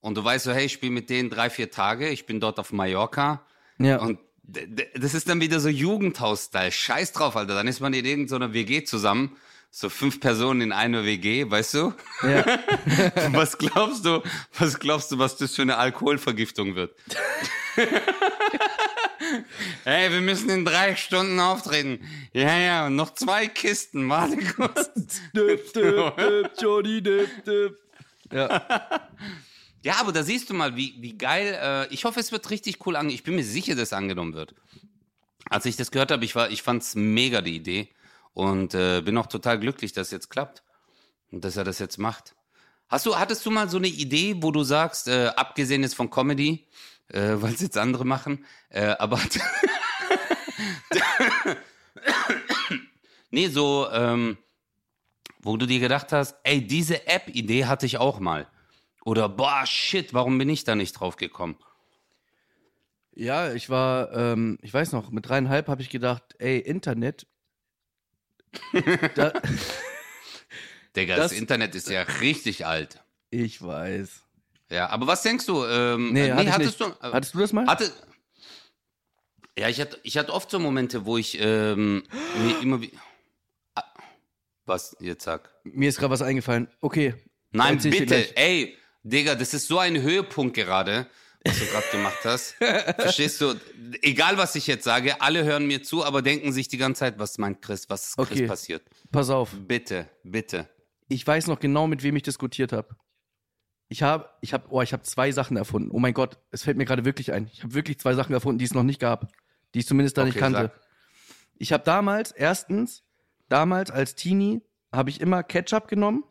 und 0.00 0.16
du 0.16 0.24
weißt 0.24 0.44
so, 0.44 0.52
hey, 0.52 0.66
ich 0.66 0.72
spiele 0.72 0.92
mit 0.92 1.10
denen 1.10 1.28
drei, 1.28 1.50
vier 1.50 1.70
Tage, 1.70 2.08
ich 2.08 2.24
bin 2.26 2.40
dort 2.40 2.58
auf 2.58 2.72
Mallorca 2.72 3.44
ja. 3.78 3.98
und 3.98 4.18
das 4.44 5.14
ist 5.14 5.28
dann 5.28 5.40
wieder 5.40 5.60
so 5.60 5.68
Jugendhaus-Style. 5.68 6.72
Scheiß 6.72 7.12
drauf, 7.12 7.36
Alter. 7.36 7.54
Dann 7.54 7.68
ist 7.68 7.80
man 7.80 7.94
in 7.94 8.04
irgendeiner 8.04 8.52
WG 8.52 8.84
zusammen, 8.84 9.36
so 9.70 9.88
fünf 9.88 10.20
Personen 10.20 10.60
in 10.60 10.72
einer 10.72 11.04
WG, 11.04 11.50
weißt 11.50 11.74
du? 11.74 11.94
ja. 12.22 12.44
Was 13.32 13.56
glaubst 13.56 14.04
du, 14.04 14.22
was 14.58 14.78
glaubst 14.78 15.10
du, 15.12 15.18
was 15.18 15.36
das 15.36 15.54
für 15.54 15.62
eine 15.62 15.78
Alkoholvergiftung 15.78 16.74
wird? 16.74 16.94
hey, 19.84 20.10
wir 20.10 20.20
müssen 20.20 20.50
in 20.50 20.64
drei 20.64 20.96
Stunden 20.96 21.38
auftreten. 21.40 22.00
Ja, 22.32 22.56
ja, 22.58 22.86
und 22.86 22.96
noch 22.96 23.14
zwei 23.14 23.46
Kisten, 23.48 24.08
warte 24.08 24.36
kurz. 24.36 24.90
Dip, 25.34 25.72
dip, 25.72 26.16
dip, 26.16 26.50
Johnny, 26.60 27.02
dip, 27.02 27.44
dip. 27.44 27.78
Ja. 28.32 29.08
Ja, 29.84 29.96
aber 29.98 30.12
da 30.12 30.22
siehst 30.22 30.48
du 30.48 30.54
mal, 30.54 30.76
wie, 30.76 30.94
wie 31.00 31.18
geil. 31.18 31.58
Äh, 31.60 31.92
ich 31.92 32.04
hoffe, 32.04 32.20
es 32.20 32.30
wird 32.30 32.50
richtig 32.50 32.86
cool 32.86 32.94
angenommen. 32.94 33.16
Ich 33.16 33.24
bin 33.24 33.34
mir 33.34 33.42
sicher, 33.42 33.74
dass 33.74 33.88
es 33.88 33.92
angenommen 33.92 34.32
wird. 34.32 34.54
Als 35.50 35.66
ich 35.66 35.74
das 35.74 35.90
gehört 35.90 36.12
habe, 36.12 36.24
ich, 36.24 36.36
war, 36.36 36.50
ich 36.50 36.62
fand's 36.62 36.94
mega, 36.94 37.40
die 37.40 37.56
Idee. 37.56 37.88
Und 38.32 38.74
äh, 38.74 39.00
bin 39.00 39.18
auch 39.18 39.26
total 39.26 39.58
glücklich, 39.58 39.92
dass 39.92 40.06
es 40.06 40.12
jetzt 40.12 40.30
klappt. 40.30 40.62
Und 41.32 41.44
dass 41.44 41.56
er 41.56 41.64
das 41.64 41.80
jetzt 41.80 41.98
macht. 41.98 42.36
Hast 42.88 43.06
du, 43.06 43.18
hattest 43.18 43.44
du 43.44 43.50
mal 43.50 43.68
so 43.68 43.78
eine 43.78 43.88
Idee, 43.88 44.36
wo 44.38 44.52
du 44.52 44.62
sagst, 44.62 45.08
äh, 45.08 45.32
abgesehen 45.34 45.82
jetzt 45.82 45.96
von 45.96 46.10
Comedy, 46.10 46.68
äh, 47.08 47.34
weil 47.36 47.54
es 47.54 47.60
jetzt 47.60 47.78
andere 47.78 48.04
machen, 48.04 48.44
äh, 48.70 48.86
aber 48.98 49.20
nee, 53.30 53.48
so, 53.48 53.88
ähm, 53.90 54.38
wo 55.40 55.56
du 55.56 55.66
dir 55.66 55.80
gedacht 55.80 56.12
hast, 56.12 56.36
ey, 56.44 56.66
diese 56.66 57.06
App-Idee 57.06 57.66
hatte 57.66 57.86
ich 57.86 57.98
auch 57.98 58.20
mal. 58.20 58.46
Oder, 59.04 59.28
boah, 59.28 59.66
shit, 59.66 60.14
warum 60.14 60.38
bin 60.38 60.48
ich 60.48 60.64
da 60.64 60.74
nicht 60.74 60.92
drauf 60.92 61.16
gekommen? 61.16 61.56
ja, 63.14 63.52
ich 63.52 63.68
war, 63.68 64.10
ähm, 64.12 64.58
ich 64.62 64.72
weiß 64.72 64.92
noch, 64.92 65.10
mit 65.10 65.28
dreieinhalb 65.28 65.68
habe 65.68 65.82
ich 65.82 65.90
gedacht, 65.90 66.22
ey, 66.38 66.58
Internet. 66.58 67.26
da, 69.14 69.32
Digga, 70.96 71.16
das, 71.16 71.30
Das- 71.30 71.32
Internet 71.32 71.74
ist 71.74 71.88
ja 71.90 72.02
richtig 72.20 72.64
alt. 72.64 73.02
ich 73.30 73.60
weiß. 73.60 74.21
Ja, 74.72 74.88
aber 74.88 75.06
was 75.06 75.22
denkst 75.22 75.46
du? 75.46 75.64
Ähm, 75.64 76.12
Nee, 76.12 76.28
äh, 76.28 76.32
hatte 76.32 76.52
hattest 76.52 76.80
nicht. 76.80 76.92
du. 77.02 77.06
Äh, 77.06 77.12
Hattest 77.12 77.34
du 77.34 77.38
das 77.38 77.52
mal? 77.52 77.66
hatte, 77.66 77.92
ja, 79.58 79.68
ich 79.68 79.80
hatte, 79.80 79.98
ich 80.02 80.16
hatte 80.16 80.32
oft 80.32 80.50
so 80.50 80.58
Momente, 80.58 81.04
wo 81.04 81.18
ich 81.18 81.38
ähm, 81.40 82.04
mir 82.42 82.58
immer 82.62 82.80
wie. 82.80 82.90
Ah, 83.74 83.84
Was? 84.64 84.96
Jetzt 85.00 85.24
sag. 85.24 85.50
Mir 85.64 85.88
ist 85.90 85.98
gerade 85.98 86.10
was 86.12 86.22
eingefallen. 86.22 86.68
Okay. 86.80 87.14
Nein, 87.50 87.78
bitte. 87.78 88.34
Ey, 88.36 88.76
Digga, 89.02 89.34
das 89.34 89.52
ist 89.52 89.68
so 89.68 89.78
ein 89.78 90.00
Höhepunkt 90.00 90.54
gerade, 90.56 91.06
was 91.44 91.58
du 91.58 91.66
gerade 91.66 91.86
gemacht 91.92 92.18
hast. 92.24 92.54
Verstehst 92.96 93.42
du? 93.42 93.54
Egal, 94.00 94.38
was 94.38 94.54
ich 94.54 94.66
jetzt 94.66 94.84
sage, 94.84 95.20
alle 95.20 95.44
hören 95.44 95.66
mir 95.66 95.82
zu, 95.82 96.02
aber 96.02 96.22
denken 96.22 96.50
sich 96.52 96.68
die 96.68 96.78
ganze 96.78 97.00
Zeit, 97.00 97.18
was 97.18 97.36
meint 97.36 97.60
Chris, 97.60 97.90
was 97.90 98.06
ist 98.08 98.16
Chris 98.16 98.28
Okay. 98.30 98.46
passiert? 98.46 98.82
Pass 99.10 99.28
auf. 99.28 99.50
Bitte, 99.52 100.08
bitte. 100.24 100.66
Ich 101.08 101.26
weiß 101.26 101.46
noch 101.48 101.60
genau, 101.60 101.86
mit 101.86 102.02
wem 102.02 102.16
ich 102.16 102.22
diskutiert 102.22 102.72
habe. 102.72 102.96
Ich 103.88 104.02
habe, 104.02 104.28
ich 104.40 104.52
habe, 104.54 104.64
oh, 104.70 104.80
ich 104.80 104.92
habe 104.92 105.02
zwei 105.02 105.32
Sachen 105.32 105.56
erfunden. 105.56 105.90
Oh 105.92 105.98
mein 105.98 106.14
Gott, 106.14 106.38
es 106.50 106.62
fällt 106.62 106.76
mir 106.78 106.84
gerade 106.86 107.04
wirklich 107.04 107.32
ein. 107.32 107.48
Ich 107.52 107.62
habe 107.62 107.74
wirklich 107.74 107.98
zwei 107.98 108.14
Sachen 108.14 108.32
erfunden, 108.32 108.58
die 108.58 108.64
es 108.64 108.74
noch 108.74 108.82
nicht 108.84 109.00
gab, 109.00 109.30
die 109.74 109.80
ich 109.80 109.86
zumindest 109.86 110.16
da 110.16 110.24
nicht 110.24 110.34
Okay, 110.34 110.40
kannte. 110.40 110.72
sag. 110.74 110.80
Ich 111.58 111.72
habe 111.72 111.84
damals, 111.84 112.32
erstens, 112.32 113.04
damals 113.48 113.90
als 113.90 114.14
Teenie, 114.14 114.62
habe 114.92 115.10
ich 115.10 115.20
immer 115.20 115.42
Ketchup 115.42 115.88
genommen 115.88 116.24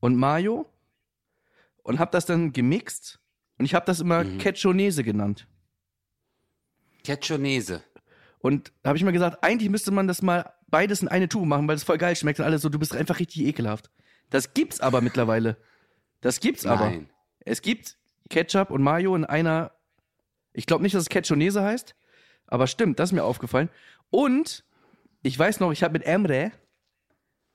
und 0.00 0.16
Mayo 0.16 0.70
und 1.82 1.98
habe 1.98 2.10
das 2.10 2.26
dann 2.26 2.52
gemixt 2.52 3.18
und 3.58 3.64
ich 3.64 3.74
habe 3.74 3.86
das 3.86 4.00
immer 4.00 4.24
Mhm. 4.24 4.38
Ketchonese 4.38 5.04
genannt. 5.04 5.46
Ketchonese. 7.04 7.82
Und 8.38 8.72
da 8.82 8.88
habe 8.88 8.98
ich 8.98 9.04
mir 9.04 9.12
gesagt, 9.12 9.42
eigentlich 9.42 9.70
müsste 9.70 9.90
man 9.90 10.08
das 10.08 10.22
mal 10.22 10.52
beides 10.68 11.02
in 11.02 11.08
eine 11.08 11.28
Tube 11.28 11.46
machen, 11.46 11.68
weil 11.68 11.76
es 11.76 11.84
voll 11.84 11.98
geil 11.98 12.16
schmeckt 12.16 12.40
und 12.40 12.46
alles 12.46 12.62
so, 12.62 12.68
du 12.68 12.78
bist 12.78 12.94
einfach 12.94 13.18
richtig 13.20 13.42
ekelhaft. 13.44 13.90
Das 14.30 14.54
gibt's 14.54 14.80
aber 14.80 15.00
mittlerweile. 15.00 15.56
Das 16.22 16.40
gibt's 16.40 16.64
aber. 16.64 16.86
Nein. 16.86 17.10
Es 17.44 17.60
gibt 17.60 17.98
Ketchup 18.30 18.70
und 18.70 18.82
Mayo 18.82 19.14
in 19.14 19.24
einer, 19.26 19.72
ich 20.54 20.64
glaube 20.66 20.82
nicht, 20.82 20.94
dass 20.94 21.02
es 21.02 21.08
Ketchonese 21.10 21.62
heißt, 21.62 21.94
aber 22.46 22.66
stimmt, 22.66 22.98
das 22.98 23.10
ist 23.10 23.12
mir 23.12 23.24
aufgefallen. 23.24 23.68
Und 24.10 24.64
ich 25.22 25.38
weiß 25.38 25.60
noch, 25.60 25.70
ich 25.72 25.82
habe 25.82 25.92
mit 25.92 26.04
Emre, 26.06 26.52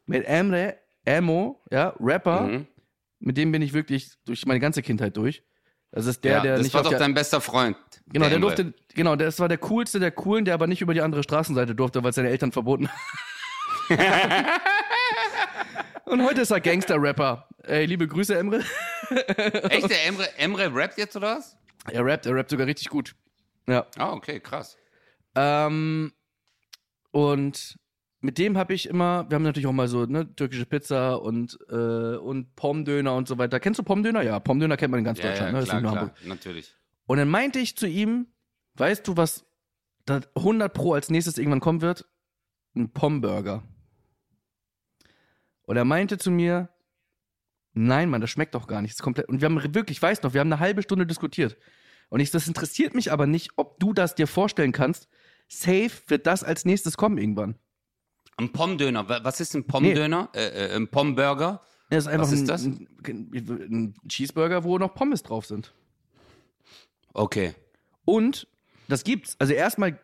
mit 0.06 0.26
Emre, 0.26 0.78
Emo, 1.06 1.62
ja, 1.72 1.94
Rapper, 2.00 2.42
Mhm. 2.44 2.68
mit 3.20 3.38
dem 3.38 3.52
bin 3.52 3.62
ich 3.62 3.74
wirklich 3.74 4.12
durch 4.26 4.46
meine 4.46 4.60
ganze 4.60 4.82
Kindheit 4.82 5.16
durch. 5.18 5.44
Das 5.92 6.06
ist 6.06 6.24
der, 6.26 6.32
ja, 6.34 6.42
der 6.42 6.54
das 6.58 6.64
nicht 6.64 6.74
war 6.74 6.84
doch 6.84 6.90
der, 6.90 7.00
dein 7.00 7.14
bester 7.14 7.40
Freund. 7.40 7.78
Genau, 8.08 8.26
der 8.28 8.36
Emre. 8.36 8.56
durfte, 8.56 8.74
genau, 8.94 9.16
das 9.16 9.40
war 9.40 9.48
der 9.48 9.58
coolste 9.58 10.00
der 10.00 10.12
coolen, 10.12 10.44
der 10.46 10.54
aber 10.54 10.68
nicht 10.68 10.82
über 10.82 10.94
die 10.94 11.02
andere 11.02 11.24
Straßenseite 11.24 11.74
durfte, 11.76 12.04
weil 12.04 12.12
seine 12.14 12.30
Eltern 12.30 12.52
verboten 12.52 12.90
Und 16.08 16.24
heute 16.24 16.42
ist 16.42 16.52
er 16.52 16.62
Gangster-Rapper. 16.62 17.48
Ey, 17.64 17.86
liebe 17.86 18.08
Grüße, 18.08 18.38
Emre. 18.38 18.60
Echt, 19.10 19.90
der 19.90 20.06
Emre, 20.06 20.38
Emre 20.38 20.74
rappt 20.74 20.98
jetzt 20.98 21.16
oder 21.18 21.38
was? 21.38 21.58
Er 21.92 22.06
rappt, 22.06 22.26
er 22.26 22.36
rappt 22.36 22.50
sogar 22.50 22.66
richtig 22.66 22.88
gut. 22.90 23.14
Ja. 23.68 23.86
Ah, 23.98 24.14
okay, 24.14 24.40
krass. 24.40 24.78
Ähm, 25.36 26.14
und 27.12 27.78
mit 28.22 28.38
dem 28.38 28.58
habe 28.58 28.74
ich 28.74 28.88
immer, 28.88 29.30
wir 29.30 29.36
haben 29.36 29.44
natürlich 29.44 29.68
auch 29.68 29.74
mal 29.74 29.90
so, 29.90 30.06
ne, 30.06 30.34
türkische 30.36 30.66
Pizza 30.66 31.22
und, 31.22 31.58
äh, 31.70 32.16
und 32.16 32.56
Pommdöner 32.56 33.14
und 33.14 33.28
so 33.28 33.38
weiter. 33.38 33.60
Kennst 33.60 33.80
du 33.80 33.84
Pommdöner? 33.84 34.22
Ja, 34.22 34.40
Pommdöner 34.40 34.78
kennt 34.78 34.92
man 34.92 35.00
in 35.00 35.04
ganz 35.06 35.20
Ja, 35.20 35.30
Deutschland, 35.30 35.54
ja, 35.54 35.60
ne? 35.60 35.66
Klar, 35.66 35.80
klar, 35.82 35.96
Hamburg. 35.96 36.26
natürlich. 36.26 36.74
Und 37.06 37.18
dann 37.18 37.30
meinte 37.30 37.60
ich 37.60 37.76
zu 37.76 37.86
ihm, 37.86 38.28
weißt 38.76 39.06
du, 39.08 39.18
was 39.18 39.46
da 40.06 40.22
100 40.36 40.74
Pro 40.74 40.94
als 40.94 41.10
nächstes 41.10 41.38
irgendwann 41.38 41.60
kommen 41.60 41.82
wird? 41.82 42.06
Ein 42.76 42.92
Pomburger. 42.94 43.64
Und 45.68 45.76
er 45.78 45.86
meinte 45.86 46.18
zu 46.18 46.32
mir, 46.32 46.70
nein, 47.74 48.10
Mann, 48.10 48.22
das 48.22 48.30
schmeckt 48.32 48.56
doch 48.56 48.68
gar 48.68 48.82
nicht. 48.82 49.00
Komplett. 49.02 49.28
Und 49.28 49.42
wir 49.42 49.46
haben 49.50 49.62
wirklich, 49.76 49.98
ich 49.98 50.02
weiß 50.02 50.24
noch, 50.24 50.34
wir 50.34 50.40
haben 50.40 50.52
eine 50.52 50.60
halbe 50.62 50.82
Stunde 50.82 51.06
diskutiert. 51.06 51.58
Und 52.10 52.22
ich, 52.22 52.32
das 52.32 52.48
interessiert 52.48 52.96
mich 52.96 53.12
aber 53.12 53.28
nicht, 53.28 53.52
ob 53.58 53.78
du 53.80 53.92
das 53.94 54.16
dir 54.16 54.28
vorstellen 54.28 54.72
kannst. 54.72 55.10
Safe 55.50 55.92
wird 56.08 56.26
das 56.26 56.44
als 56.44 56.64
nächstes 56.66 56.96
kommen 56.96 57.18
irgendwann. 57.18 57.56
Ein 58.38 58.52
Pommdöner. 58.54 59.10
Wa- 59.10 59.20
Was 59.24 59.42
ist 59.42 59.56
ein 59.56 59.68
Pommdöner? 59.68 60.30
Äh, 60.34 60.48
äh, 60.70 60.76
ein 60.76 60.88
Pommburger? 60.88 61.62
Ja, 61.92 61.98
ist 61.98 62.08
einfach 62.08 62.28
Was 62.28 62.32
ist 62.32 62.42
ein, 62.42 62.48
das? 62.48 62.64
Ein, 62.66 62.88
ein 63.06 63.96
Cheeseburger, 64.08 64.64
wo 64.64 64.78
noch 64.78 64.94
Pommes 64.94 65.22
drauf 65.24 65.46
sind. 65.46 65.74
Okay. 67.14 67.56
Und 68.06 68.48
das 68.88 69.04
gibt's. 69.04 69.36
Also 69.40 69.54
erstmal 69.54 70.00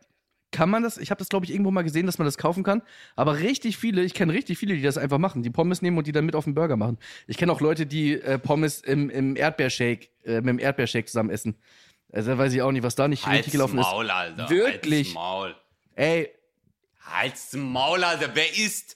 kann 0.54 0.70
man 0.70 0.84
das, 0.84 0.98
ich 0.98 1.12
habe 1.12 1.20
das 1.20 1.28
glaube 1.28 1.46
ich 1.46 1.52
irgendwo 1.52 1.72
mal 1.72 1.82
gesehen, 1.82 2.06
dass 2.06 2.18
man 2.18 2.26
das 2.26 2.38
kaufen 2.38 2.64
kann, 2.64 2.82
aber 3.18 3.40
richtig 3.40 3.76
viele, 3.78 4.02
ich 4.04 4.14
kenne 4.14 4.32
richtig 4.32 4.58
viele, 4.58 4.76
die 4.76 4.82
das 4.82 4.98
einfach 4.98 5.18
machen, 5.18 5.44
die 5.44 5.50
Pommes 5.50 5.82
nehmen 5.82 5.98
und 5.98 6.08
die 6.08 6.14
dann 6.14 6.26
mit 6.26 6.36
auf 6.36 6.46
den 6.46 6.54
Burger 6.56 6.78
machen. 6.78 6.98
Ich 7.28 7.36
kenne 7.36 7.52
auch 7.52 7.60
Leute, 7.60 7.86
die 7.86 8.14
äh, 8.14 8.40
Pommes 8.40 8.80
im, 8.80 9.10
im 9.10 9.36
Erdbeershake, 9.36 10.08
äh, 10.24 10.36
mit 10.36 10.48
dem 10.48 10.60
Erdbeershake 10.60 11.08
zusammen 11.08 11.30
essen. 11.32 11.56
Also 12.14 12.32
da 12.32 12.38
weiß 12.38 12.54
ich 12.54 12.62
auch 12.62 12.72
nicht, 12.72 12.84
was 12.84 12.96
da 12.96 13.08
nicht 13.10 13.26
richtig 13.26 13.34
Halt's 13.34 13.52
gelaufen 13.52 13.80
ist. 13.80 13.86
Maul, 13.86 14.10
Alter. 14.10 14.50
Wirklich? 14.50 15.08
Halt's 15.08 15.14
Maul. 15.16 15.56
Ey, 15.96 16.30
Halt's 17.06 17.54
Maul, 17.54 18.04
Alter. 18.04 18.30
Wer 18.34 18.56
isst 18.56 18.96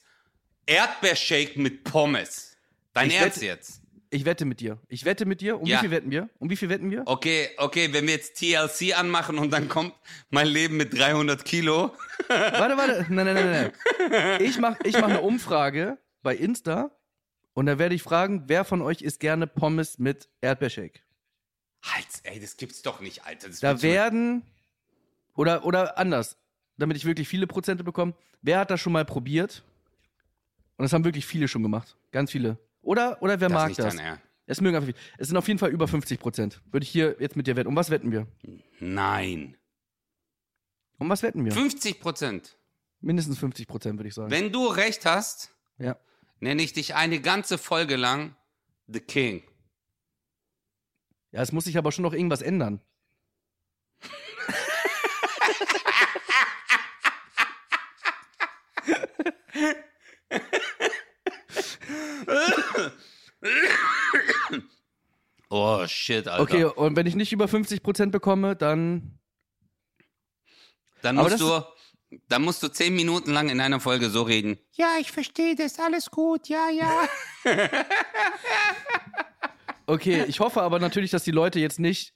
Erdbeershake 0.65 1.59
mit 1.59 1.83
Pommes? 1.83 2.55
Dein 2.93 3.07
Ich 3.09 3.15
Ernst 3.15 3.37
wette- 3.37 3.45
jetzt? 3.47 3.81
Ich 4.09 4.25
wette 4.25 4.45
mit 4.45 4.59
dir. 4.59 4.79
Ich 4.87 5.05
wette 5.05 5.25
mit 5.25 5.41
dir. 5.41 5.59
Um 5.59 5.65
Ja. 5.67 5.77
wie 5.77 5.81
viel 5.81 5.91
wetten 5.91 6.11
wir? 6.11 6.29
Um 6.39 6.49
wie 6.49 6.55
viel 6.55 6.69
wetten 6.69 6.91
wir? 6.91 7.03
Okay, 7.05 7.49
okay, 7.57 7.91
wenn 7.93 8.05
wir 8.07 8.13
jetzt 8.13 8.37
TLC 8.39 8.97
anmachen 8.97 9.37
und 9.37 9.51
dann 9.51 9.67
kommt 9.69 9.93
mein 10.29 10.47
Leben 10.47 10.77
mit 10.77 10.97
300 10.97 11.43
Kilo. 11.45 11.93
Warte, 12.27 12.77
warte. 12.77 13.05
Nein, 13.09 13.25
nein, 13.25 13.35
nein, 13.35 13.71
nein. 14.09 14.41
Ich 14.41 14.57
mach, 14.59 14.77
ich 14.83 14.93
mach 14.95 15.07
eine 15.09 15.21
Umfrage 15.21 15.97
bei 16.23 16.35
Insta 16.35 16.91
und 17.53 17.65
da 17.67 17.79
werde 17.79 17.95
ich 17.95 18.03
fragen, 18.03 18.43
wer 18.47 18.65
von 18.65 18.81
euch 18.81 19.01
isst 19.01 19.19
gerne 19.19 19.47
Pommes 19.47 19.97
mit 19.99 20.27
Erdbeershake? 20.41 20.99
Halt's, 21.83 22.21
ey, 22.23 22.39
das 22.39 22.57
gibt's 22.57 22.81
doch 22.81 22.99
nicht, 23.01 23.25
Alter. 23.25 23.47
Das 23.47 23.59
Da 23.59 23.81
werden, 23.81 24.43
oder, 25.35 25.63
oder 25.65 25.97
anders, 25.97 26.37
damit 26.77 26.97
ich 26.97 27.05
wirklich 27.05 27.27
viele 27.27 27.47
Prozente 27.47 27.83
bekomme, 27.83 28.13
wer 28.41 28.59
hat 28.59 28.71
das 28.71 28.81
schon 28.81 28.93
mal 28.93 29.05
probiert? 29.05 29.63
Und 30.77 30.83
das 30.83 30.93
haben 30.93 31.05
wirklich 31.05 31.25
viele 31.25 31.47
schon 31.47 31.63
gemacht. 31.63 31.95
Ganz 32.11 32.31
viele. 32.31 32.57
Oder, 32.87 33.21
oder 33.21 33.39
wer 33.41 33.49
das 33.49 33.53
mag 33.53 33.67
nicht 33.67 33.79
das? 33.79 33.95
Ernst. 33.95 34.21
Es 34.45 34.61
mögen 34.61 34.77
einfach 34.77 34.87
viele. 34.87 34.97
Es 35.17 35.27
sind 35.27 35.35
auf 35.35 35.45
jeden 35.49 35.59
Fall 35.59 35.71
über 35.71 35.89
50 35.89 36.21
Prozent. 36.21 36.61
Würde 36.71 36.85
ich 36.85 36.89
hier 36.89 37.17
jetzt 37.19 37.35
mit 37.35 37.45
dir 37.45 37.57
wetten. 37.57 37.67
Um 37.67 37.75
was 37.75 37.89
wetten 37.89 38.13
wir? 38.13 38.27
Nein. 38.79 39.57
Um 40.97 41.09
was 41.09 41.21
wetten 41.21 41.43
wir? 41.43 41.51
50 41.51 41.99
Prozent. 41.99 42.57
Mindestens 43.01 43.39
50 43.39 43.67
Prozent, 43.67 43.99
würde 43.99 44.07
ich 44.07 44.13
sagen. 44.13 44.31
Wenn 44.31 44.53
du 44.53 44.67
recht 44.67 45.05
hast, 45.05 45.53
Ja. 45.79 45.97
nenne 46.39 46.63
ich 46.63 46.71
dich 46.71 46.95
eine 46.95 47.19
ganze 47.19 47.57
Folge 47.57 47.97
lang 47.97 48.37
The 48.87 49.01
King. 49.01 49.43
Ja, 51.31 51.41
es 51.41 51.51
muss 51.51 51.65
sich 51.65 51.77
aber 51.77 51.91
schon 51.91 52.03
noch 52.03 52.13
irgendwas 52.13 52.41
ändern. 52.41 52.79
Oh, 65.49 65.87
shit, 65.87 66.27
Alter. 66.27 66.43
Okay, 66.43 66.65
und 66.65 66.97
wenn 66.97 67.07
ich 67.07 67.15
nicht 67.15 67.31
über 67.31 67.47
50 67.47 67.81
Prozent 67.81 68.11
bekomme, 68.11 68.57
dann. 68.57 69.17
Dann 71.01 71.15
musst 71.15 71.39
du, 71.39 71.61
dann 72.27 72.41
musst 72.41 72.61
du 72.63 72.67
zehn 72.67 72.93
Minuten 72.93 73.31
lang 73.31 73.47
in 73.47 73.61
einer 73.61 73.79
Folge 73.79 74.09
so 74.09 74.23
reden. 74.23 74.57
Ja, 74.73 74.97
ich 74.99 75.09
verstehe 75.11 75.55
das, 75.55 75.79
alles 75.79 76.11
gut, 76.11 76.49
ja, 76.49 76.69
ja. 76.69 77.07
Okay, 79.89 80.25
ich 80.27 80.41
hoffe 80.41 80.61
aber 80.61 80.79
natürlich, 80.79 81.11
dass 81.11 81.23
die 81.23 81.31
Leute 81.31 81.61
jetzt 81.61 81.79
nicht, 81.79 82.13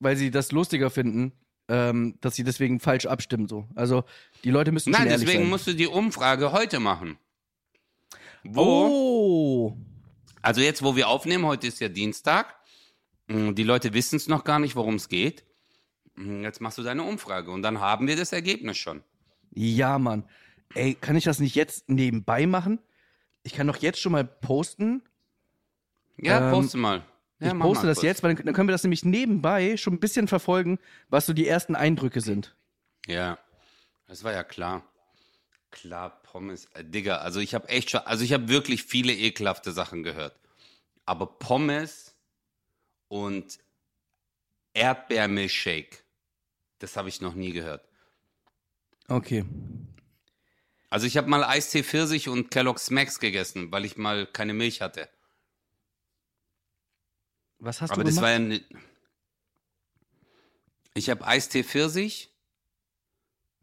weil 0.00 0.16
sie 0.16 0.30
das 0.30 0.52
lustiger 0.52 0.90
finden, 0.90 1.32
ähm, 1.68 2.18
dass 2.20 2.36
sie 2.36 2.44
deswegen 2.44 2.78
falsch 2.78 3.06
abstimmen. 3.06 3.48
So. 3.48 3.66
Also 3.74 4.04
die 4.44 4.50
Leute 4.50 4.70
müssen 4.70 4.90
Nein, 4.90 5.08
deswegen 5.08 5.44
sein. 5.44 5.48
musst 5.48 5.66
du 5.66 5.72
die 5.72 5.86
Umfrage 5.86 6.52
heute 6.52 6.78
machen. 6.78 7.18
Wo? 8.44 8.62
Oh. 8.62 9.76
Also 10.42 10.60
jetzt, 10.60 10.82
wo 10.82 10.96
wir 10.96 11.08
aufnehmen, 11.08 11.44
heute 11.46 11.66
ist 11.66 11.80
ja 11.80 11.88
Dienstag. 11.88 12.56
Mm, 13.28 13.54
Die 13.54 13.62
Leute 13.64 13.92
wissen 13.92 14.16
es 14.16 14.28
noch 14.28 14.44
gar 14.44 14.58
nicht, 14.58 14.76
worum 14.76 14.94
es 14.94 15.08
geht. 15.08 15.44
Mm, 16.16 16.42
Jetzt 16.42 16.60
machst 16.60 16.78
du 16.78 16.82
deine 16.82 17.02
Umfrage 17.02 17.50
und 17.50 17.62
dann 17.62 17.80
haben 17.80 18.06
wir 18.08 18.16
das 18.16 18.32
Ergebnis 18.32 18.78
schon. 18.78 19.02
Ja, 19.52 19.98
Mann. 19.98 20.24
Ey, 20.74 20.94
kann 20.94 21.16
ich 21.16 21.24
das 21.24 21.40
nicht 21.40 21.54
jetzt 21.56 21.88
nebenbei 21.88 22.46
machen? 22.46 22.78
Ich 23.42 23.52
kann 23.54 23.66
doch 23.66 23.76
jetzt 23.76 24.00
schon 24.00 24.12
mal 24.12 24.24
posten. 24.24 25.02
Ja, 26.16 26.46
Ähm, 26.48 26.52
poste 26.54 26.78
mal. 26.78 27.02
Ja, 27.40 27.48
ich 27.54 27.58
poste 27.58 27.84
mal 27.84 27.88
das 27.90 27.96
kurz. 27.98 28.02
jetzt, 28.04 28.22
weil 28.22 28.34
dann, 28.34 28.44
dann 28.46 28.54
können 28.54 28.68
wir 28.68 28.72
das 28.72 28.84
nämlich 28.84 29.04
nebenbei 29.04 29.76
schon 29.76 29.94
ein 29.94 30.00
bisschen 30.00 30.28
verfolgen, 30.28 30.78
was 31.08 31.26
so 31.26 31.32
die 31.32 31.48
ersten 31.48 31.74
Eindrücke 31.74 32.20
sind. 32.20 32.54
Ja, 33.06 33.38
das 34.06 34.22
war 34.24 34.32
ja 34.32 34.44
klar. 34.44 34.84
Klar, 35.70 36.19
Pommes, 36.30 36.66
äh, 36.74 36.84
Digga, 36.84 37.16
also 37.16 37.40
ich 37.40 37.54
habe 37.54 37.68
echt 37.68 37.90
schon, 37.90 38.02
also 38.02 38.24
ich 38.24 38.32
habe 38.32 38.48
wirklich 38.48 38.84
viele 38.84 39.12
ekelhafte 39.12 39.72
Sachen 39.72 40.04
gehört. 40.04 40.38
Aber 41.04 41.26
Pommes 41.26 42.14
und 43.08 43.58
Erdbeermilchshake, 44.74 46.04
das 46.78 46.96
habe 46.96 47.08
ich 47.08 47.20
noch 47.20 47.34
nie 47.34 47.50
gehört. 47.50 47.84
Okay. 49.08 49.44
Also 50.88 51.08
ich 51.08 51.16
habe 51.16 51.28
mal 51.28 51.42
Eistee 51.42 51.82
Pfirsich 51.82 52.28
und 52.28 52.52
Kellogg's 52.52 52.90
Max 52.90 53.18
gegessen, 53.18 53.72
weil 53.72 53.84
ich 53.84 53.96
mal 53.96 54.24
keine 54.26 54.54
Milch 54.54 54.80
hatte. 54.82 55.08
Was 57.58 57.80
hast 57.80 57.90
Aber 57.90 58.04
du 58.04 58.06
das 58.06 58.14
gemacht? 58.16 58.38
war 58.38 58.40
ja 58.40 58.58
Ich 60.94 61.10
habe 61.10 61.26
Eistee 61.26 61.64
Pfirsich 61.64 62.30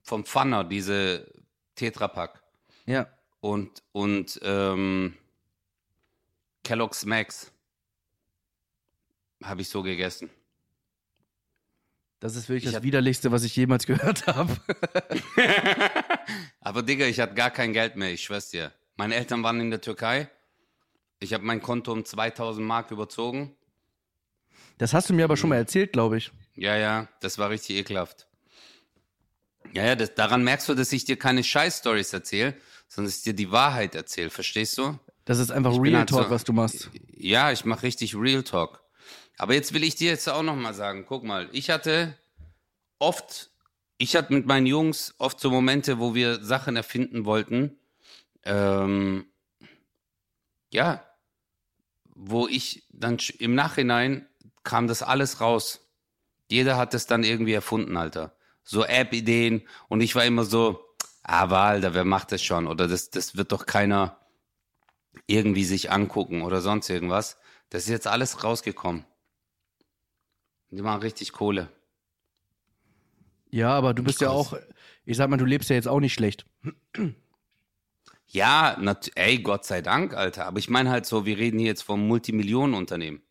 vom 0.03 0.25
Pfanner, 0.25 0.65
diese 0.65 1.31
Tetrapack. 1.75 2.46
Ja. 2.87 3.07
und, 3.41 3.83
und 3.91 4.39
ähm, 4.43 5.15
Kellogg's 6.63 7.05
Max 7.05 7.51
habe 9.43 9.61
ich 9.61 9.69
so 9.69 9.83
gegessen. 9.83 10.29
Das 12.19 12.35
ist 12.35 12.49
wirklich 12.49 12.65
Ich 12.65 12.71
das 12.71 12.83
widerlichste, 12.83 13.31
was 13.31 13.43
ich 13.43 13.55
jemals 13.55 13.85
gehört 13.85 14.25
habe. 14.27 14.57
Aber 16.61 16.81
Digga, 16.81 17.05
ich 17.05 17.19
hatte 17.19 17.35
gar 17.35 17.51
kein 17.51 17.73
Geld 17.73 17.95
mehr, 17.95 18.11
ich 18.11 18.23
schwör's 18.23 18.49
dir. 18.49 18.71
Meine 18.95 19.15
Eltern 19.15 19.43
waren 19.43 19.61
in 19.61 19.69
der 19.69 19.81
Türkei. 19.81 20.29
Ich 21.19 21.33
habe 21.33 21.43
mein 21.43 21.61
Konto 21.61 21.91
um 21.91 22.03
2000 22.03 22.65
Mark 22.65 22.91
überzogen. 22.91 23.55
Das 24.77 24.93
hast 24.93 25.09
du 25.09 25.13
mir 25.13 25.23
aber 25.23 25.37
schon 25.37 25.49
mal 25.49 25.55
erzählt, 25.55 25.93
glaube 25.93 26.17
ich. 26.17 26.31
Ja, 26.55 26.75
ja, 26.75 27.07
das 27.21 27.37
war 27.37 27.49
richtig 27.49 27.77
ekelhaft. 27.77 28.27
Ja, 29.73 29.85
ja, 29.85 29.95
das, 29.95 30.15
daran 30.15 30.43
merkst 30.43 30.69
du, 30.69 30.75
dass 30.75 30.91
ich 30.91 31.05
dir 31.05 31.17
keine 31.17 31.43
Scheiß-Stories 31.43 32.13
erzähle, 32.13 32.55
sondern 32.87 33.09
dass 33.09 33.17
ich 33.17 33.23
dir 33.23 33.33
die 33.33 33.51
Wahrheit 33.51 33.95
erzähle, 33.95 34.29
verstehst 34.29 34.77
du? 34.77 34.97
Das 35.25 35.39
ist 35.39 35.51
einfach 35.51 35.71
bin 35.73 35.81
Real 35.83 35.99
halt 35.99 36.09
so- 36.09 36.17
Talk, 36.17 36.29
was 36.31 36.43
du 36.43 36.53
machst. 36.53 36.89
Ja, 37.11 37.51
ich 37.51 37.65
mache 37.65 37.83
richtig 37.83 38.15
Real 38.15 38.43
Talk. 38.43 38.81
Aber 39.37 39.53
jetzt 39.53 39.73
will 39.73 39.83
ich 39.83 39.95
dir 39.95 40.09
jetzt 40.09 40.27
auch 40.29 40.43
noch 40.43 40.55
mal 40.55 40.73
sagen, 40.73 41.05
guck 41.07 41.23
mal, 41.23 41.49
ich 41.51 41.69
hatte 41.69 42.17
oft, 42.99 43.51
ich 43.97 44.15
hatte 44.15 44.33
mit 44.33 44.45
meinen 44.47 44.65
Jungs 44.65 45.13
oft 45.17 45.39
so 45.39 45.51
Momente, 45.51 45.99
wo 45.99 46.15
wir 46.15 46.43
Sachen 46.43 46.75
erfinden 46.75 47.25
wollten, 47.25 47.77
ähm, 48.43 49.25
ja, 50.71 51.03
wo 52.15 52.47
ich 52.47 52.83
dann 52.91 53.17
im 53.39 53.53
Nachhinein 53.53 54.27
kam 54.63 54.87
das 54.87 55.03
alles 55.03 55.39
raus. 55.39 55.87
Jeder 56.49 56.77
hat 56.77 56.93
das 56.93 57.05
dann 57.05 57.23
irgendwie 57.23 57.53
erfunden, 57.53 57.95
Alter. 57.95 58.35
So 58.63 58.83
App-Ideen 58.83 59.67
und 59.87 60.01
ich 60.01 60.15
war 60.15 60.25
immer 60.25 60.43
so, 60.45 60.83
aber 61.27 61.59
Alter, 61.59 61.93
wer 61.93 62.05
macht 62.05 62.31
das 62.31 62.41
schon? 62.41 62.67
Oder 62.67 62.87
das, 62.87 63.09
das 63.09 63.35
wird 63.35 63.51
doch 63.51 63.65
keiner 63.65 64.17
irgendwie 65.27 65.65
sich 65.65 65.91
angucken 65.91 66.41
oder 66.41 66.61
sonst 66.61 66.89
irgendwas. 66.89 67.37
Das 67.69 67.83
ist 67.83 67.89
jetzt 67.89 68.07
alles 68.07 68.43
rausgekommen. 68.43 69.05
Die 70.71 70.81
machen 70.81 71.01
richtig 71.01 71.33
Kohle. 71.33 71.69
Ja, 73.49 73.71
aber 73.71 73.93
du 73.93 74.03
bist 74.03 74.21
ja 74.21 74.29
auch, 74.29 74.57
ich 75.05 75.17
sag 75.17 75.29
mal, 75.29 75.37
du 75.37 75.45
lebst 75.45 75.69
ja 75.69 75.75
jetzt 75.75 75.87
auch 75.87 75.99
nicht 75.99 76.13
schlecht. 76.13 76.45
Ja, 78.27 78.77
ey, 79.15 79.39
Gott 79.39 79.65
sei 79.65 79.81
Dank, 79.81 80.13
Alter. 80.13 80.45
Aber 80.45 80.59
ich 80.59 80.69
meine 80.69 80.89
halt 80.89 81.05
so, 81.05 81.25
wir 81.25 81.37
reden 81.37 81.59
hier 81.59 81.67
jetzt 81.67 81.83
vom 81.83 82.07
Multimillionenunternehmen. 82.07 83.21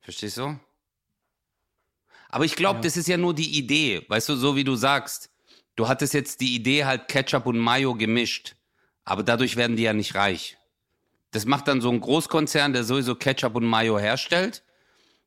Verstehst 0.00 0.36
du? 0.38 0.58
Aber 2.28 2.44
ich 2.44 2.56
glaube, 2.56 2.78
Ja. 2.78 2.82
das 2.82 2.96
ist 2.96 3.08
ja 3.08 3.16
nur 3.16 3.34
die 3.34 3.58
Idee. 3.58 4.04
Weißt 4.08 4.28
du, 4.28 4.36
so 4.36 4.54
wie 4.56 4.64
du 4.64 4.76
sagst. 4.76 5.30
Du 5.78 5.86
hattest 5.86 6.12
jetzt 6.12 6.40
die 6.40 6.56
Idee 6.56 6.86
halt 6.86 7.06
Ketchup 7.06 7.46
und 7.46 7.56
Mayo 7.56 7.94
gemischt. 7.94 8.56
Aber 9.04 9.22
dadurch 9.22 9.54
werden 9.54 9.76
die 9.76 9.84
ja 9.84 9.92
nicht 9.92 10.16
reich. 10.16 10.58
Das 11.30 11.46
macht 11.46 11.68
dann 11.68 11.80
so 11.80 11.88
ein 11.88 12.00
Großkonzern, 12.00 12.72
der 12.72 12.82
sowieso 12.82 13.14
Ketchup 13.14 13.54
und 13.54 13.64
Mayo 13.64 13.96
herstellt 13.96 14.64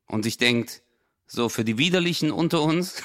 und 0.08 0.24
sich 0.24 0.36
denkt, 0.36 0.82
so 1.26 1.48
für 1.48 1.64
die 1.64 1.78
Widerlichen 1.78 2.30
unter 2.30 2.60
uns 2.60 3.02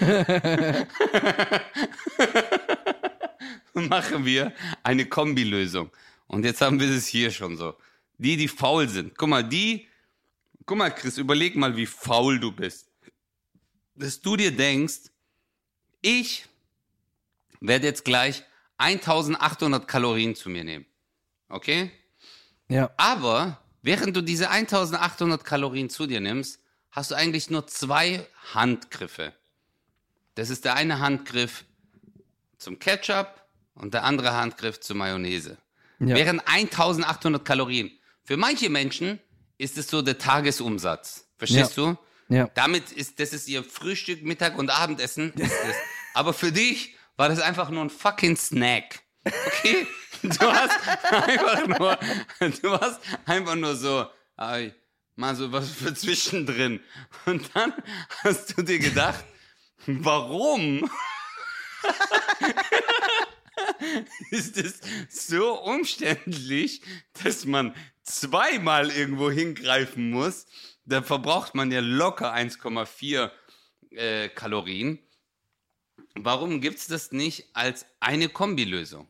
machen 3.74 4.24
wir 4.24 4.52
eine 4.82 5.06
Kombilösung. 5.06 5.92
Und 6.26 6.44
jetzt 6.44 6.62
haben 6.62 6.80
wir 6.80 6.90
es 6.90 7.06
hier 7.06 7.30
schon 7.30 7.56
so. 7.56 7.74
Die, 8.18 8.36
die 8.36 8.48
faul 8.48 8.88
sind. 8.88 9.16
Guck 9.16 9.28
mal, 9.28 9.44
die, 9.44 9.86
guck 10.66 10.78
mal, 10.78 10.90
Chris, 10.90 11.16
überleg 11.16 11.54
mal, 11.54 11.76
wie 11.76 11.86
faul 11.86 12.40
du 12.40 12.50
bist. 12.50 12.90
Dass 13.94 14.20
du 14.20 14.36
dir 14.36 14.50
denkst, 14.50 15.13
ich 16.04 16.46
werde 17.60 17.86
jetzt 17.86 18.04
gleich 18.04 18.44
1800 18.76 19.88
Kalorien 19.88 20.34
zu 20.34 20.50
mir 20.50 20.64
nehmen. 20.64 20.84
Okay? 21.48 21.90
Ja. 22.68 22.90
Aber 22.96 23.58
während 23.82 24.16
du 24.16 24.20
diese 24.20 24.50
1800 24.50 25.44
Kalorien 25.44 25.88
zu 25.88 26.06
dir 26.06 26.20
nimmst, 26.20 26.60
hast 26.90 27.10
du 27.10 27.14
eigentlich 27.14 27.50
nur 27.50 27.66
zwei 27.66 28.26
Handgriffe. 28.52 29.32
Das 30.34 30.50
ist 30.50 30.64
der 30.64 30.74
eine 30.74 30.98
Handgriff 30.98 31.64
zum 32.58 32.78
Ketchup 32.78 33.42
und 33.74 33.94
der 33.94 34.04
andere 34.04 34.34
Handgriff 34.34 34.80
zur 34.80 34.96
Mayonnaise. 34.96 35.56
Ja. 36.00 36.16
Während 36.16 36.46
1800 36.46 37.44
Kalorien. 37.44 37.90
Für 38.24 38.36
manche 38.36 38.68
Menschen 38.68 39.20
ist 39.58 39.78
es 39.78 39.88
so 39.88 40.02
der 40.02 40.18
Tagesumsatz. 40.18 41.26
Verstehst 41.38 41.76
du? 41.76 41.96
Ja. 42.28 42.50
Damit 42.54 42.92
ist, 42.92 43.20
das 43.20 43.32
ist 43.32 43.48
ihr 43.48 43.62
Frühstück, 43.62 44.22
Mittag 44.22 44.58
und 44.58 44.70
Abendessen. 44.70 45.32
Ist. 45.34 45.52
Aber 46.14 46.32
für 46.32 46.52
dich 46.52 46.94
war 47.16 47.28
das 47.28 47.40
einfach 47.40 47.70
nur 47.70 47.84
ein 47.84 47.90
fucking 47.90 48.36
Snack. 48.36 49.00
Okay? 49.24 49.86
Du 50.22 50.50
hast 50.50 50.88
einfach 51.12 51.66
nur, 51.66 51.98
du 52.62 52.80
hast 52.80 53.00
einfach 53.26 53.56
nur 53.56 53.76
so, 53.76 54.06
ay, 54.36 54.72
mal 55.16 55.36
so 55.36 55.52
was 55.52 55.70
für 55.70 55.92
zwischendrin. 55.92 56.80
Und 57.26 57.54
dann 57.54 57.74
hast 58.22 58.56
du 58.56 58.62
dir 58.62 58.78
gedacht, 58.78 59.22
warum 59.86 60.90
ist 64.30 64.56
es 64.56 64.80
so 65.10 65.62
umständlich, 65.62 66.80
dass 67.22 67.44
man 67.44 67.74
zweimal 68.02 68.90
irgendwo 68.90 69.30
hingreifen 69.30 70.10
muss? 70.10 70.46
Da 70.86 71.02
verbraucht 71.02 71.54
man 71.54 71.70
ja 71.70 71.80
locker 71.80 72.34
1,4 72.34 73.30
äh, 73.90 74.30
Kalorien. 74.30 75.03
Warum 76.14 76.60
gibt's 76.60 76.86
das 76.86 77.12
nicht 77.12 77.48
als 77.54 77.86
eine 78.00 78.28
Kombilösung? 78.28 79.08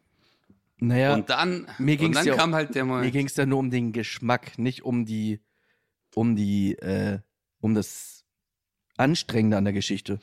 Naja, 0.79 1.14
und 1.14 1.31
dann, 1.31 1.69
mir 1.79 1.93
und 1.93 1.99
ging's 1.99 2.17
dann 2.19 2.27
ja, 2.27 2.35
kam 2.37 2.55
halt 2.55 2.75
der 2.75 2.85
mir 2.85 2.95
Moment. 2.95 3.12
ging 3.12 3.27
es 3.27 3.35
da 3.35 3.47
nur 3.47 3.59
um 3.59 3.71
den 3.71 3.93
Geschmack, 3.93 4.59
nicht 4.59 4.83
um 4.85 5.05
die, 5.07 5.40
um 6.14 6.35
die, 6.37 6.77
äh, 6.79 7.21
um 7.61 7.75
das 7.75 8.25
Anstrengende 8.97 9.57
an 9.57 9.64
der 9.64 9.73
Geschichte. 9.73 10.19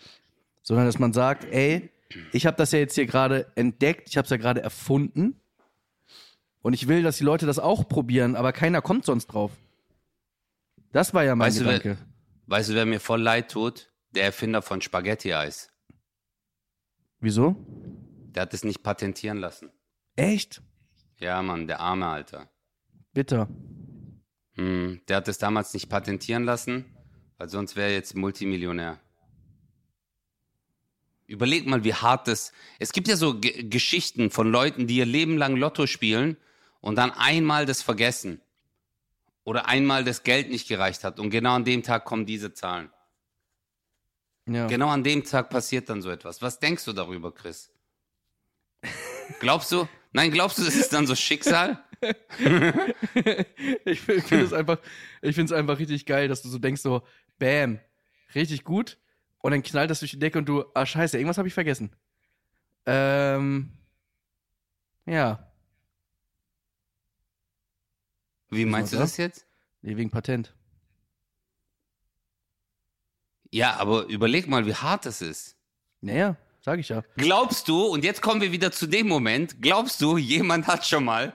Sondern 0.63 0.86
dass 0.86 1.00
man 1.00 1.13
sagt, 1.13 1.46
ey, 1.52 1.89
ich 2.34 2.46
habe 2.46 2.58
das 2.58 2.72
ja 2.72 2.80
jetzt 2.80 2.96
hier 2.96 3.06
gerade 3.06 3.52
entdeckt, 3.56 4.10
ich 4.10 4.17
habe 4.17 4.26
es 4.26 4.30
ja 4.30 4.38
gerade 4.38 4.62
erfunden. 4.62 5.39
Und 6.62 6.74
ich 6.74 6.88
will, 6.88 7.02
dass 7.02 7.17
die 7.17 7.24
Leute 7.24 7.46
das 7.48 7.58
auch 7.58 7.88
probieren, 7.88 8.36
aber 8.36 8.52
keiner 8.54 8.82
kommt 8.82 9.06
sonst 9.06 9.28
drauf. 9.28 9.52
Das 10.91 11.13
war 11.13 11.24
ja 11.24 11.36
mein 11.36 11.48
Weißt 11.48 11.62
du, 11.62 11.65
wer- 11.65 11.80
Gedanke. 11.80 12.02
Weißt 12.48 12.70
du, 12.70 12.74
wer 12.76 12.86
mir 12.86 13.00
voll 13.00 13.22
leid 13.22 13.50
tut? 13.50 13.89
Der 14.12 14.26
Erfinder 14.26 14.62
von 14.62 14.82
Spaghetti-Eis. 14.82 15.71
Wieso? 17.22 17.56
Der 18.36 18.42
hat 18.42 18.54
es 18.54 18.64
nicht 18.64 18.82
patentieren 18.82 19.38
lassen. 19.38 19.70
Echt? 20.16 20.62
Ja, 21.20 21.42
Mann, 21.42 21.68
der 21.68 21.80
arme 21.80 22.08
Alter. 22.08 22.50
Bitter. 23.14 23.48
Hm, 24.56 25.02
der 25.08 25.18
hat 25.18 25.28
es 25.28 25.38
damals 25.38 25.74
nicht 25.74 25.88
patentieren 25.88 26.44
lassen, 26.44 26.86
weil 27.38 27.48
sonst 27.48 27.76
wäre 27.76 27.90
er 27.90 27.94
jetzt 27.94 28.16
Multimillionär. 28.16 29.00
Überleg 31.28 31.68
mal, 31.68 31.84
wie 31.84 31.94
hart 31.94 32.28
das. 32.28 32.52
Es 32.80 32.92
gibt 32.92 33.08
ja 33.08 33.16
so 33.16 33.40
G 33.40 33.64
Geschichten 33.64 34.32
von 34.32 34.52
Leuten, 34.52 34.88
die 34.88 34.98
ihr 34.98 35.06
Leben 35.06 35.38
lang 35.38 35.56
Lotto 35.56 35.88
spielen 35.88 36.36
und 36.82 36.98
dann 36.98 37.12
einmal 37.12 37.66
das 37.66 37.82
vergessen. 37.82 38.42
Oder 39.44 39.68
einmal 39.68 40.04
das 40.04 40.24
Geld 40.24 40.50
nicht 40.50 40.68
gereicht 40.68 41.04
hat. 41.04 41.20
Und 41.20 41.30
genau 41.30 41.54
an 41.54 41.66
dem 41.66 41.84
Tag 41.84 42.04
kommen 42.04 42.26
diese 42.26 42.54
Zahlen. 42.54 42.90
Ja. 44.47 44.67
Genau 44.67 44.89
an 44.89 45.04
dem 45.04 45.23
Tag 45.23 45.49
passiert 45.49 45.89
dann 45.89 46.01
so 46.01 46.10
etwas. 46.10 46.41
Was 46.41 46.60
denkst 46.60 46.86
du 46.86 46.93
darüber, 46.93 47.34
Chris? 47.34 47.71
Glaubst 49.39 49.71
du? 49.71 49.88
Nein, 50.13 50.32
glaubst 50.32 50.58
du, 50.58 50.63
das 50.63 50.75
ist 50.75 50.91
dann 50.91 51.08
so 51.08 51.15
Schicksal? 51.15 51.84
ich 53.86 54.01
finde 54.01 54.43
es 54.43 54.54
einfach, 54.54 54.80
ich 55.21 55.36
finde 55.36 55.54
es 55.54 55.60
einfach 55.60 55.80
richtig 55.80 56.06
geil, 56.06 56.27
dass 56.27 56.41
du 56.41 56.49
so 56.49 56.58
denkst, 56.58 56.82
so, 56.82 57.04
bam, 57.38 57.80
richtig 58.34 58.63
gut. 58.63 58.97
Und 59.39 59.51
dann 59.51 59.63
knallt 59.63 59.89
das 59.89 59.99
durch 59.99 60.12
die 60.12 60.19
Decke 60.19 60.39
und 60.39 60.49
du, 60.49 60.65
ah, 60.73 60.86
scheiße, 60.86 61.17
irgendwas 61.17 61.38
habe 61.38 61.47
ich 61.47 61.54
vergessen. 61.54 61.95
Ähm, 62.86 63.71
ja, 65.06 65.51
Wie 68.51 68.65
meinst 68.65 68.91
du 68.91 68.97
das 68.97 69.17
jetzt? 69.17 69.47
nee, 69.82 69.95
wegen 69.95 70.10
Patent. 70.10 70.54
Ja, 73.52 73.76
aber 73.78 74.06
überleg 74.06 74.48
mal, 74.48 74.66
wie 74.66 74.74
hart 74.74 75.06
das 75.06 75.22
ist. 75.22 75.58
Naja, 76.00 76.38
sag 76.62 76.80
ich 76.80 76.90
ja. 76.90 77.04
Glaubst 77.18 77.68
du, 77.68 77.86
und 77.86 78.04
jetzt 78.04 78.22
kommen 78.22 78.42
wir 78.42 78.52
wieder 78.54 78.72
zu 78.72 78.88
dem 78.88 79.08
Moment, 79.08 79.62
glaubst 79.62 80.02
du, 80.02 80.18
jemand 80.18 80.68
hat 80.68 80.88
schon 80.88 81.04
mal. 81.04 81.34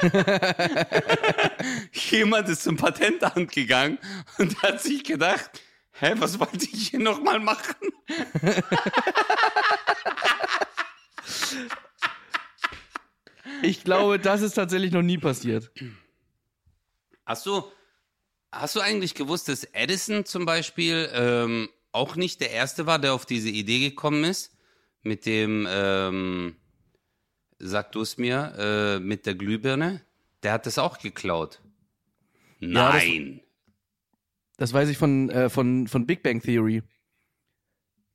jemand 1.92 2.48
ist 2.48 2.62
zum 2.62 2.76
Patentamt 2.76 3.52
gegangen 3.52 3.98
und 4.38 4.62
hat 4.62 4.80
sich 4.80 5.04
gedacht, 5.04 5.50
hä, 5.92 6.14
was 6.16 6.38
wollte 6.40 6.64
ich 6.72 6.88
hier 6.88 7.00
nochmal 7.00 7.38
machen? 7.38 7.74
Ich 13.62 13.84
glaube, 13.84 14.18
das 14.18 14.40
ist 14.42 14.54
tatsächlich 14.54 14.92
noch 14.92 15.02
nie 15.02 15.18
passiert. 15.18 15.70
Hast 17.26 17.44
du, 17.46 17.64
hast 18.52 18.76
du 18.76 18.80
eigentlich 18.80 19.14
gewusst, 19.14 19.48
dass 19.48 19.64
Edison 19.64 20.24
zum 20.24 20.44
Beispiel 20.46 21.08
ähm, 21.12 21.68
auch 21.92 22.16
nicht 22.16 22.40
der 22.40 22.50
Erste 22.50 22.86
war, 22.86 22.98
der 22.98 23.14
auf 23.14 23.26
diese 23.26 23.48
Idee 23.50 23.80
gekommen 23.80 24.24
ist? 24.24 24.54
Mit 25.02 25.26
dem, 25.26 25.66
ähm, 25.70 26.56
sag 27.58 27.92
du 27.92 28.00
es 28.02 28.18
mir, 28.18 28.54
äh, 28.58 28.98
mit 29.00 29.26
der 29.26 29.34
Glühbirne? 29.34 30.02
Der 30.42 30.52
hat 30.52 30.66
das 30.66 30.78
auch 30.78 30.98
geklaut. 30.98 31.60
Ja, 32.60 32.92
das- 32.92 33.04
Nein. 33.04 33.40
Das 34.56 34.72
weiß 34.72 34.88
ich 34.88 34.98
von, 34.98 35.30
äh, 35.30 35.48
von, 35.50 35.86
von 35.86 36.04
Big 36.04 36.24
Bang 36.24 36.42
Theory. 36.42 36.82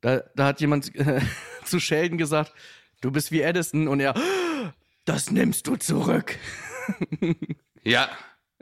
Da, 0.02 0.24
da 0.36 0.48
hat 0.48 0.60
jemand 0.60 0.94
äh, 0.96 1.22
zu 1.66 1.80
Sheldon 1.80 2.18
gesagt, 2.18 2.54
du 3.00 3.12
bist 3.12 3.32
wie 3.32 3.40
Edison 3.42 3.88
und 3.88 4.02
er, 4.02 4.14
das 5.06 5.32
nimmst 5.32 5.68
du 5.68 5.78
zurück. 5.78 6.38
ja. 7.84 8.10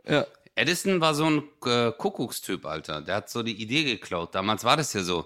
Ja. 0.08 0.28
Edison 0.56 1.02
war 1.02 1.14
so 1.14 1.26
ein 1.26 1.44
äh, 1.66 1.92
Kuckuckstyp, 1.92 2.66
Alter. 2.66 3.02
Der 3.02 3.16
hat 3.16 3.30
so 3.30 3.44
die 3.44 3.62
Idee 3.62 3.84
geklaut. 3.84 4.36
Damals 4.36 4.64
war 4.64 4.78
das 4.78 4.94
ja 4.94 5.04
so. 5.04 5.26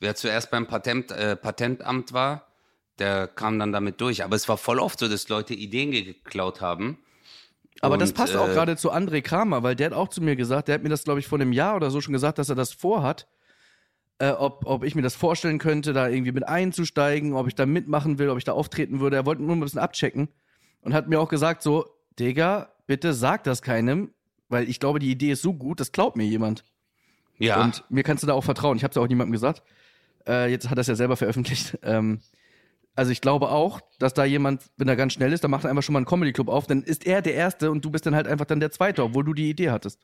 Wer 0.00 0.14
zuerst 0.14 0.50
beim 0.50 0.66
Patent, 0.66 1.10
äh, 1.12 1.36
Patentamt 1.36 2.12
war, 2.12 2.48
der 2.98 3.28
kam 3.28 3.58
dann 3.58 3.72
damit 3.72 4.00
durch. 4.00 4.24
Aber 4.24 4.34
es 4.36 4.48
war 4.48 4.56
voll 4.56 4.78
oft 4.78 4.98
so, 4.98 5.08
dass 5.08 5.28
Leute 5.28 5.54
Ideen 5.54 5.92
geklaut 5.92 6.60
haben. 6.60 6.98
Aber 7.80 7.98
das 7.98 8.10
Und, 8.10 8.16
passt 8.16 8.36
auch 8.36 8.48
äh, 8.48 8.52
gerade 8.52 8.76
zu 8.76 8.92
André 8.92 9.22
Kramer, 9.22 9.62
weil 9.62 9.76
der 9.76 9.86
hat 9.86 9.92
auch 9.92 10.08
zu 10.08 10.22
mir 10.22 10.36
gesagt, 10.36 10.68
der 10.68 10.76
hat 10.76 10.82
mir 10.82 10.88
das, 10.88 11.04
glaube 11.04 11.20
ich, 11.20 11.26
vor 11.26 11.40
einem 11.40 11.52
Jahr 11.52 11.76
oder 11.76 11.90
so 11.90 12.00
schon 12.00 12.12
gesagt, 12.12 12.38
dass 12.38 12.48
er 12.48 12.54
das 12.54 12.72
vorhat. 12.72 13.26
Äh, 14.18 14.30
ob, 14.30 14.66
ob 14.66 14.84
ich 14.84 14.94
mir 14.94 15.02
das 15.02 15.16
vorstellen 15.16 15.58
könnte, 15.58 15.92
da 15.92 16.08
irgendwie 16.08 16.32
mit 16.32 16.46
einzusteigen, 16.46 17.32
ob 17.34 17.48
ich 17.48 17.54
da 17.54 17.66
mitmachen 17.66 18.18
will, 18.18 18.28
ob 18.30 18.38
ich 18.38 18.44
da 18.44 18.52
auftreten 18.52 19.00
würde. 19.00 19.16
Er 19.16 19.26
wollte 19.26 19.42
nur 19.42 19.56
ein 19.56 19.60
bisschen 19.60 19.80
abchecken 19.80 20.28
und 20.82 20.94
hat 20.94 21.08
mir 21.08 21.20
auch 21.20 21.28
gesagt, 21.28 21.62
so, 21.62 21.86
Digga, 22.18 22.68
bitte 22.86 23.14
sag 23.14 23.42
das 23.44 23.62
keinem, 23.62 24.12
weil 24.52 24.68
ich 24.68 24.78
glaube, 24.78 24.98
die 24.98 25.10
Idee 25.10 25.30
ist 25.32 25.40
so 25.40 25.54
gut, 25.54 25.80
das 25.80 25.92
glaubt 25.92 26.14
mir 26.14 26.24
jemand. 26.24 26.62
Ja. 27.38 27.62
Und 27.64 27.84
mir 27.88 28.02
kannst 28.02 28.22
du 28.22 28.26
da 28.26 28.34
auch 28.34 28.44
vertrauen. 28.44 28.76
Ich 28.76 28.84
habe 28.84 28.92
es 28.92 28.98
auch 28.98 29.08
niemandem 29.08 29.32
gesagt. 29.32 29.62
Äh, 30.28 30.50
jetzt 30.50 30.68
hat 30.68 30.76
er 30.78 30.82
es 30.82 30.86
ja 30.86 30.94
selber 30.94 31.16
veröffentlicht. 31.16 31.78
Ähm, 31.82 32.20
also 32.94 33.10
ich 33.10 33.22
glaube 33.22 33.48
auch, 33.48 33.80
dass 33.98 34.12
da 34.12 34.26
jemand, 34.26 34.64
wenn 34.76 34.86
er 34.86 34.96
ganz 34.96 35.14
schnell 35.14 35.32
ist, 35.32 35.42
dann 35.42 35.50
macht 35.50 35.64
er 35.64 35.70
einfach 35.70 35.82
schon 35.82 35.94
mal 35.94 36.00
einen 36.00 36.06
Comedy-Club 36.06 36.48
auf, 36.48 36.66
dann 36.66 36.82
ist 36.82 37.06
er 37.06 37.22
der 37.22 37.32
Erste 37.32 37.70
und 37.70 37.82
du 37.82 37.90
bist 37.90 38.04
dann 38.04 38.14
halt 38.14 38.26
einfach 38.28 38.44
dann 38.44 38.60
der 38.60 38.70
Zweite, 38.70 39.02
obwohl 39.02 39.24
du 39.24 39.32
die 39.32 39.48
Idee 39.48 39.70
hattest. 39.70 39.98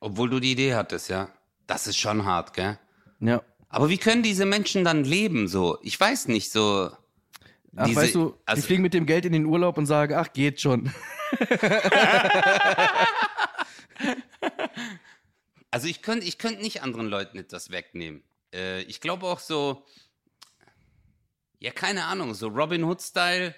Obwohl 0.00 0.28
du 0.28 0.40
die 0.40 0.50
Idee 0.50 0.74
hattest, 0.74 1.08
ja. 1.08 1.28
Das 1.68 1.86
ist 1.86 1.96
schon 1.96 2.24
hart, 2.24 2.52
gell? 2.52 2.80
Ja. 3.20 3.42
Aber 3.68 3.88
wie 3.88 3.98
können 3.98 4.24
diese 4.24 4.44
Menschen 4.44 4.84
dann 4.84 5.04
leben 5.04 5.46
so? 5.46 5.78
Ich 5.82 5.98
weiß 6.00 6.26
nicht, 6.26 6.50
so. 6.50 6.90
Ach, 7.76 7.86
diese- 7.86 8.00
weißt 8.00 8.14
du, 8.16 8.30
die 8.30 8.34
also, 8.46 8.62
fliegen 8.62 8.82
mit 8.82 8.92
dem 8.92 9.06
Geld 9.06 9.24
in 9.24 9.32
den 9.32 9.46
Urlaub 9.46 9.78
und 9.78 9.86
sagen, 9.86 10.14
ach, 10.14 10.32
geht 10.32 10.60
schon. 10.60 10.90
also 15.70 15.86
ich 15.88 16.02
könnte 16.02 16.26
ich 16.26 16.38
könnt 16.38 16.60
nicht 16.60 16.82
anderen 16.82 17.08
Leuten 17.08 17.38
etwas 17.38 17.70
wegnehmen. 17.70 18.22
Äh, 18.54 18.82
ich 18.82 19.00
glaube 19.00 19.26
auch 19.26 19.40
so, 19.40 19.84
ja, 21.58 21.70
keine 21.70 22.04
Ahnung, 22.04 22.34
so 22.34 22.48
Robin 22.48 22.84
Hood-Style. 22.84 23.54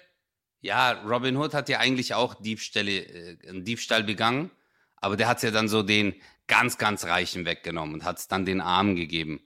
Ja, 0.61 0.91
Robin 1.03 1.37
Hood 1.37 1.53
hat 1.53 1.69
ja 1.69 1.79
eigentlich 1.79 2.13
auch 2.13 2.33
Diebstähle, 2.35 2.91
äh, 2.91 3.37
einen 3.49 3.63
Diebstahl 3.63 4.03
begangen, 4.03 4.51
aber 4.97 5.15
der 5.17 5.27
hat 5.27 5.41
ja 5.43 5.51
dann 5.51 5.69
so 5.69 5.83
den 5.83 6.15
ganz, 6.47 6.77
ganz 6.77 7.05
Reichen 7.05 7.45
weggenommen 7.45 7.93
und 7.95 8.03
hat 8.03 8.17
es 8.19 8.27
dann 8.27 8.45
den 8.45 8.59
Armen 8.61 8.95
gegeben. 8.95 9.41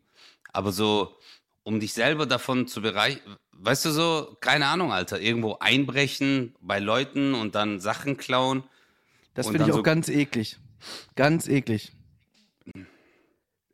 Aber 0.52 0.72
so, 0.72 1.18
um 1.64 1.80
dich 1.80 1.94
selber 1.94 2.26
davon 2.26 2.68
zu 2.68 2.82
bereichern, 2.82 3.38
weißt 3.52 3.86
du 3.86 3.92
so, 3.92 4.38
keine 4.42 4.68
Ahnung, 4.68 4.92
Alter, 4.92 5.20
irgendwo 5.20 5.58
einbrechen 5.60 6.56
bei 6.62 6.80
Leuten 6.80 7.34
und 7.36 7.56
dann 7.56 7.80
Sachen 7.80 8.18
klauen. 8.18 8.64
Das 9.34 9.48
finde 9.48 9.66
ich 9.66 9.72
auch 9.72 9.78
so- 9.78 9.84
ganz 9.84 10.10
eklig. 10.10 10.58
Ganz 11.16 11.48
eklig. 11.48 11.92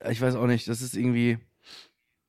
Ich 0.10 0.22
weiß 0.22 0.36
auch 0.36 0.48
nicht, 0.48 0.67
das 0.67 0.82
ist 0.82 0.95
irgendwie. 0.95 1.38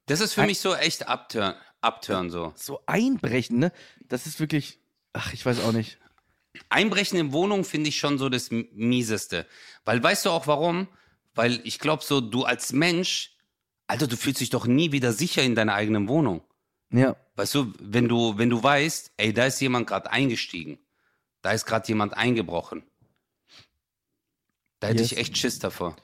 Das 0.07 0.21
ist 0.21 0.35
für 0.35 0.43
Ein- 0.43 0.49
mich 0.49 0.59
so 0.61 0.75
echt 0.75 1.07
Abturn. 1.09 1.55
abtören 1.81 2.31
so. 2.31 2.53
So 2.57 2.81
einbrechen, 2.87 3.59
ne? 3.59 3.73
Das 4.09 4.27
ist 4.27 4.41
wirklich, 4.41 4.79
ach, 5.13 5.33
ich 5.33 5.47
weiß 5.47 5.61
auch 5.61 5.73
nicht. 5.73 5.99
Einbrechen 6.69 7.19
in 7.19 7.33
Wohnung 7.33 7.65
finde 7.65 7.89
ich 7.89 7.99
schon 7.99 8.19
so 8.19 8.29
das 8.29 8.51
Mieseste. 8.51 9.47
Weil 9.85 10.03
weißt 10.03 10.27
du 10.27 10.31
auch 10.31 10.47
warum? 10.49 10.89
Weil 11.35 11.61
ich 11.65 11.79
glaube 11.79 12.03
so, 12.03 12.21
du 12.21 12.43
als 12.45 12.73
Mensch, 12.73 13.37
Alter, 13.87 14.09
du 14.09 14.17
fühlst 14.17 14.41
dich 14.41 14.51
doch 14.51 14.67
nie 14.67 14.91
wieder 14.91 15.13
sicher 15.13 15.43
in 15.43 15.55
deiner 15.55 15.75
eigenen 15.75 16.09
Wohnung. 16.09 16.43
Ja. 16.93 17.15
Weißt 17.37 17.55
du, 17.55 17.73
wenn 17.81 18.09
du, 18.09 18.37
wenn 18.37 18.51
du 18.51 18.61
weißt, 18.61 19.13
ey, 19.17 19.33
da 19.33 19.47
ist 19.47 19.61
jemand 19.61 19.87
gerade 19.87 20.11
eingestiegen, 20.11 20.79
da 21.41 21.53
ist 21.53 21.67
gerade 21.67 21.87
jemand 21.87 22.15
eingebrochen. 22.17 22.83
Da 24.81 24.89
hätte 24.89 25.03
Yes. 25.03 25.13
ich 25.13 25.19
echt 25.19 25.37
Schiss 25.39 25.59
davor. 25.59 25.97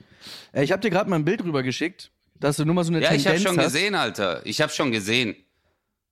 Ich 0.52 0.72
habe 0.72 0.80
dir 0.82 0.90
gerade 0.90 1.08
mal 1.10 1.16
ein 1.16 1.24
Bild 1.24 1.42
rüber 1.42 1.62
geschickt, 1.62 2.10
dass 2.34 2.56
du 2.56 2.64
nur 2.64 2.74
mal 2.74 2.84
so 2.84 2.92
eine 2.92 3.00
Ja, 3.02 3.12
ich 3.12 3.22
Tendenz 3.22 3.44
habe 3.44 3.54
schon 3.56 3.64
hast. 3.64 3.72
gesehen, 3.72 3.94
Alter. 3.94 4.44
Ich 4.44 4.60
habe 4.60 4.72
schon 4.72 4.92
gesehen. 4.92 5.36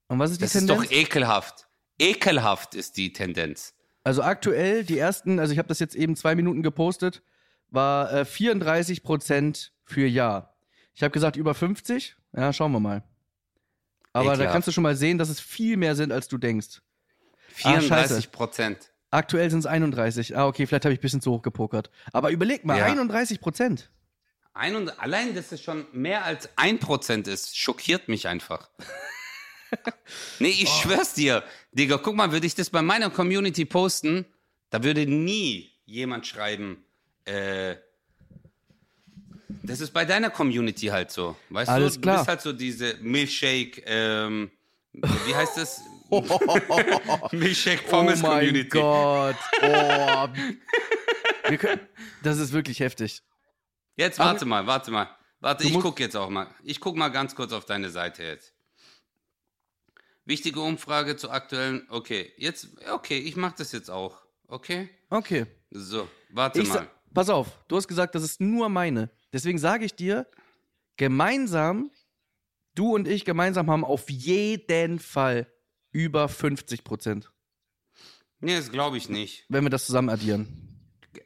Und 0.09 0.18
was 0.18 0.31
ist 0.31 0.38
die 0.40 0.44
Das 0.44 0.55
ist 0.55 0.66
Tendenz? 0.66 0.88
doch 0.88 0.90
ekelhaft. 0.90 1.66
Ekelhaft 1.98 2.74
ist 2.74 2.96
die 2.96 3.12
Tendenz. 3.12 3.74
Also 4.03 4.22
aktuell, 4.22 4.85
die 4.85 4.98
ersten, 4.98 5.38
also 5.38 5.53
ich 5.53 5.59
habe 5.59 5.68
das 5.68 5.79
jetzt 5.79 5.94
eben 5.94 6.16
zwei 6.16 6.35
Minuten 6.35 6.62
gepostet, 6.62 7.22
war 7.70 8.12
äh, 8.12 8.24
34 8.24 9.03
Prozent 9.03 9.72
für 9.85 10.07
Ja. 10.07 10.55
Ich 10.94 11.03
habe 11.03 11.11
gesagt 11.11 11.37
über 11.37 11.55
50. 11.55 12.16
Ja, 12.37 12.53
schauen 12.53 12.72
wir 12.72 12.81
mal. 12.81 13.03
Aber 14.12 14.24
da 14.31 14.35
Ekelhaft. 14.35 14.53
kannst 14.53 14.68
du 14.68 14.72
schon 14.72 14.83
mal 14.83 14.94
sehen, 14.96 15.18
dass 15.18 15.29
es 15.29 15.40
viel 15.40 15.77
mehr 15.77 15.96
sind, 15.96 16.12
als 16.12 16.29
du 16.29 16.38
denkst. 16.38 16.81
Ah, 17.64 17.81
34 17.81 18.31
Prozent. 18.31 18.92
Aktuell 19.14 19.48
sind 19.48 19.61
es 19.61 19.66
31. 19.66 20.37
Ah, 20.37 20.46
okay, 20.46 20.66
vielleicht 20.66 20.85
habe 20.85 20.92
ich 20.92 20.98
ein 20.98 21.03
bisschen 21.03 21.20
zu 21.20 21.31
hoch 21.31 21.42
gepokert. 21.42 21.90
Aber 22.12 22.31
überleg 22.31 22.64
mal, 22.64 22.79
Ja. 22.79 22.87
31 22.87 23.40
Prozent. 23.40 23.90
Ein 24.55 24.74
und 24.77 25.00
allein, 25.00 25.35
dass 25.35 25.53
es 25.53 25.62
schon 25.62 25.87
mehr 25.92 26.24
als 26.24 26.48
ein 26.57 26.79
Prozent 26.79 27.29
ist, 27.29 27.57
schockiert 27.57 28.09
mich 28.09 28.27
einfach. 28.29 28.68
nee, 30.40 30.48
ich 30.48 30.68
schwör's 30.68 31.14
dir. 31.14 31.42
Digga, 31.72 31.98
guck 31.98 32.16
mal, 32.16 32.33
würde 32.33 32.46
ich 32.46 32.55
das 32.55 32.70
bei 32.70 32.83
meiner 32.83 33.11
Community 33.11 33.64
posten, 33.64 34.27
da 34.70 34.83
würde 34.83 35.07
nie 35.07 35.70
jemand 35.87 36.27
schreiben, 36.27 36.85
äh, 37.24 37.77
das 39.62 39.81
ist 39.81 39.92
bei 39.92 40.05
deiner 40.05 40.31
Community 40.31 40.87
halt 40.87 41.11
so. 41.11 41.37
Weißt 41.50 41.70
Alles 41.70 41.94
du, 41.94 42.00
klar. 42.00 42.16
du 42.16 42.20
bist 42.20 42.29
halt 42.29 42.40
so 42.42 42.53
diese 42.53 42.96
Milkshake, 43.00 43.83
ähm, 43.87 44.50
wie 44.92 45.35
heißt 45.35 45.57
das? 45.57 45.81
Milkshake 47.32 47.82
Pommes 47.88 48.22
oh 48.22 48.26
mein 48.26 48.38
Community. 48.46 48.68
Gott. 48.68 49.36
Oh. 51.46 51.56
Können, 51.58 51.80
das 52.22 52.38
ist 52.38 52.52
wirklich 52.52 52.80
heftig. 52.80 53.22
Jetzt 53.96 54.18
Aber- 54.18 54.30
warte 54.30 54.44
mal, 54.46 54.66
warte 54.66 54.90
mal. 54.90 55.08
Warte, 55.40 55.64
ich 55.64 55.72
musst- 55.74 55.84
guck 55.84 56.00
jetzt 56.00 56.16
auch 56.16 56.30
mal. 56.30 56.46
Ich 56.62 56.80
guck 56.80 56.96
mal 56.96 57.08
ganz 57.10 57.34
kurz 57.34 57.52
auf 57.52 57.66
deine 57.66 57.90
Seite 57.90 58.22
jetzt. 58.22 58.54
Wichtige 60.24 60.60
Umfrage 60.60 61.16
zu 61.16 61.30
aktuellen. 61.30 61.86
Okay, 61.90 62.32
jetzt, 62.38 62.68
okay, 62.90 63.18
ich 63.18 63.36
mach 63.36 63.52
das 63.52 63.72
jetzt 63.72 63.90
auch. 63.90 64.22
Okay? 64.48 64.88
Okay. 65.10 65.44
So, 65.70 66.08
warte 66.30 66.62
Ich 66.62 66.68
mal. 66.70 66.88
pass 67.12 67.28
auf, 67.28 67.48
du 67.68 67.76
hast 67.76 67.88
gesagt, 67.88 68.14
das 68.14 68.22
ist 68.22 68.40
nur 68.40 68.70
meine. 68.70 69.10
Deswegen 69.32 69.58
sage 69.58 69.84
ich 69.84 69.94
dir, 69.94 70.26
gemeinsam, 70.96 71.90
du 72.74 72.94
und 72.94 73.06
ich 73.06 73.26
gemeinsam 73.26 73.70
haben 73.70 73.84
auf 73.84 74.08
jeden 74.08 74.98
Fall 74.98 75.46
über 75.94 76.28
50 76.28 76.85
Prozent, 76.85 77.30
Nee, 78.40 78.57
das 78.57 78.70
glaube 78.70 78.98
ich 78.98 79.09
nicht. 79.09 79.46
wenn 79.48 79.64
wir 79.64 79.70
das 79.70 79.87
zusammen 79.87 80.11
addieren. 80.11 80.48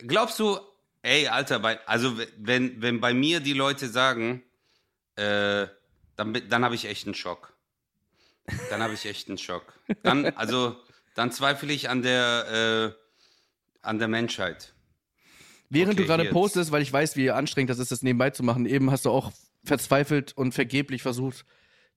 Glaubst 0.06 0.38
du, 0.38 0.58
ey, 1.02 1.26
Alter, 1.26 1.58
bei, 1.58 1.84
also 1.86 2.16
wenn, 2.36 2.80
wenn 2.80 3.00
bei 3.00 3.12
mir 3.12 3.40
die 3.40 3.54
Leute 3.54 3.88
sagen, 3.88 4.42
äh, 5.16 5.66
dann, 6.14 6.40
dann 6.48 6.64
habe 6.64 6.76
ich 6.76 6.84
echt 6.84 7.06
einen 7.06 7.14
Schock. 7.14 7.56
Dann 8.70 8.82
habe 8.82 8.94
ich 8.94 9.04
echt 9.06 9.28
einen 9.28 9.38
Schock. 9.38 9.78
Dann, 10.02 10.26
also, 10.36 10.76
dann 11.14 11.32
zweifle 11.32 11.72
ich 11.72 11.88
an 11.88 12.02
der, 12.02 12.94
äh, 12.94 13.86
an 13.86 13.98
der 13.98 14.08
Menschheit. 14.08 14.74
Während 15.70 15.94
Okay, 15.94 16.02
du 16.02 16.06
gerade 16.06 16.30
postest, 16.30 16.70
weil 16.70 16.82
ich 16.82 16.92
weiß, 16.92 17.16
wie 17.16 17.30
anstrengend 17.30 17.70
das 17.70 17.78
ist, 17.78 17.90
das 17.90 18.02
nebenbei 18.02 18.30
zu 18.30 18.42
machen, 18.42 18.64
eben 18.66 18.90
hast 18.90 19.04
du 19.06 19.10
auch 19.10 19.32
verzweifelt 19.64 20.36
und 20.36 20.52
vergeblich 20.52 21.02
versucht, 21.02 21.44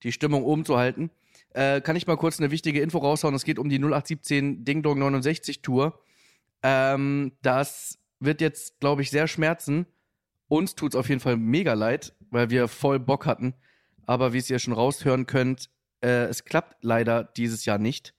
die 0.02 0.12
Stimmung 0.12 0.42
oben 0.44 0.64
zu 0.64 0.76
halten. 0.78 1.10
Äh, 1.54 1.80
kann 1.80 1.96
ich 1.96 2.06
mal 2.06 2.16
kurz 2.16 2.38
eine 2.38 2.50
wichtige 2.50 2.80
Info 2.80 2.98
raushauen? 2.98 3.34
Es 3.34 3.44
geht 3.44 3.58
um 3.58 3.68
die 3.68 3.78
0817 3.78 4.64
Ding 4.64 4.82
Dong 4.82 4.98
69 4.98 5.62
Tour. 5.62 6.00
Ähm, 6.62 7.32
das 7.42 7.98
wird 8.20 8.40
jetzt, 8.40 8.80
glaube 8.80 9.02
ich, 9.02 9.10
sehr 9.10 9.28
schmerzen. 9.28 9.86
Uns 10.48 10.74
tut's 10.74 10.96
auf 10.96 11.08
jeden 11.08 11.20
Fall 11.20 11.36
mega 11.36 11.74
leid, 11.74 12.14
weil 12.30 12.50
wir 12.50 12.68
voll 12.68 12.98
Bock 12.98 13.26
hatten. 13.26 13.54
Aber 14.06 14.32
wie 14.32 14.38
es 14.38 14.50
ihr 14.50 14.58
schon 14.58 14.74
raushören 14.74 15.26
könnt, 15.26 15.70
äh, 16.02 16.24
es 16.24 16.44
klappt 16.44 16.82
leider 16.82 17.24
dieses 17.24 17.64
Jahr 17.64 17.78
nicht 17.78 18.14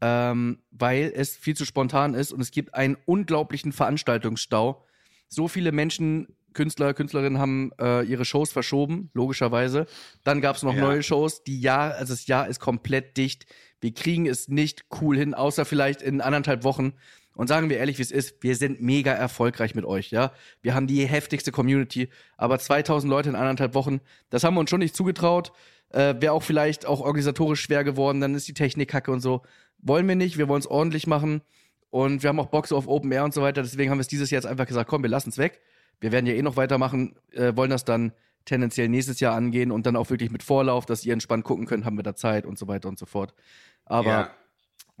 ähm, 0.00 0.58
weil 0.70 1.12
es 1.14 1.36
viel 1.36 1.56
zu 1.56 1.64
spontan 1.64 2.14
ist 2.14 2.32
und 2.32 2.40
es 2.40 2.50
gibt 2.50 2.74
einen 2.74 2.96
unglaublichen 3.06 3.72
Veranstaltungsstau. 3.72 4.84
So 5.28 5.48
viele 5.48 5.72
Menschen, 5.72 6.36
Künstler, 6.56 6.94
Künstlerinnen 6.94 7.38
haben 7.38 7.70
äh, 7.80 8.02
ihre 8.04 8.24
Shows 8.24 8.50
verschoben, 8.50 9.10
logischerweise. 9.14 9.86
Dann 10.24 10.40
gab 10.40 10.56
es 10.56 10.62
noch 10.62 10.74
Ja. 10.74 10.80
neue 10.80 11.02
Shows. 11.02 11.44
Die 11.44 11.60
Jahr, 11.60 11.94
also 11.94 12.12
das 12.12 12.26
Jahr 12.26 12.48
ist 12.48 12.58
komplett 12.58 13.16
dicht. 13.16 13.46
Wir 13.80 13.92
kriegen 13.94 14.26
es 14.26 14.48
nicht 14.48 14.86
cool 15.00 15.16
hin, 15.16 15.34
außer 15.34 15.64
vielleicht 15.64 16.02
in 16.02 16.20
anderthalb 16.20 16.64
Wochen. 16.64 16.94
Und 17.34 17.48
sagen 17.48 17.68
wir 17.68 17.76
ehrlich, 17.76 17.98
wie 17.98 18.02
es 18.02 18.10
ist, 18.10 18.36
wir 18.42 18.56
sind 18.56 18.80
mega 18.80 19.12
erfolgreich 19.12 19.74
mit 19.74 19.84
euch, 19.84 20.10
ja. 20.10 20.32
Wir 20.62 20.74
haben 20.74 20.86
die 20.86 21.04
heftigste 21.06 21.52
Community, 21.52 22.08
aber 22.38 22.58
2000 22.58 23.10
Leute 23.10 23.28
in 23.28 23.34
anderthalb 23.36 23.74
Wochen, 23.74 24.00
das 24.30 24.42
haben 24.42 24.54
wir 24.54 24.60
uns 24.60 24.70
schon 24.70 24.80
nicht 24.80 24.96
zugetraut. 24.96 25.52
Äh, 25.90 26.14
Wäre 26.18 26.32
auch 26.32 26.42
vielleicht 26.42 26.86
auch 26.86 27.00
organisatorisch 27.00 27.60
schwer 27.60 27.84
geworden, 27.84 28.20
dann 28.22 28.34
ist 28.34 28.48
die 28.48 28.54
Technik 28.54 28.88
kacke 28.88 29.12
und 29.12 29.20
so. 29.20 29.42
Wollen 29.78 30.08
wir 30.08 30.16
nicht, 30.16 30.38
wir 30.38 30.48
wollen 30.48 30.60
es 30.60 30.66
ordentlich 30.66 31.06
machen 31.06 31.42
und 31.90 32.22
wir 32.22 32.28
haben 32.28 32.40
auch 32.40 32.46
Bock 32.46 32.66
so 32.66 32.76
auf 32.76 32.88
Open 32.88 33.12
Air 33.12 33.24
und 33.24 33.34
so 33.34 33.42
weiter, 33.42 33.60
deswegen 33.62 33.90
haben 33.90 33.98
wir 33.98 34.02
es 34.02 34.08
dieses 34.08 34.30
Jahr 34.30 34.38
jetzt 34.38 34.46
einfach 34.50 34.66
gesagt, 34.66 34.88
komm, 34.88 35.02
wir 35.02 35.10
lassen 35.10 35.28
es 35.28 35.36
weg. 35.36 35.60
Wir 36.00 36.12
werden 36.12 36.26
ja 36.26 36.34
eh 36.34 36.42
noch 36.42 36.56
weitermachen, 36.56 37.16
äh, 37.32 37.56
wollen 37.56 37.70
das 37.70 37.84
dann 37.84 38.12
tendenziell 38.44 38.88
nächstes 38.88 39.20
Jahr 39.20 39.34
angehen 39.34 39.70
und 39.70 39.86
dann 39.86 39.96
auch 39.96 40.10
wirklich 40.10 40.30
mit 40.30 40.42
Vorlauf, 40.42 40.86
dass 40.86 41.04
ihr 41.04 41.12
entspannt 41.12 41.44
gucken 41.44 41.66
könnt, 41.66 41.84
haben 41.84 41.96
wir 41.96 42.02
da 42.02 42.14
Zeit 42.14 42.46
und 42.46 42.58
so 42.58 42.68
weiter 42.68 42.88
und 42.88 42.98
so 42.98 43.06
fort. 43.06 43.34
Aber 43.84 44.08
ja. 44.08 44.30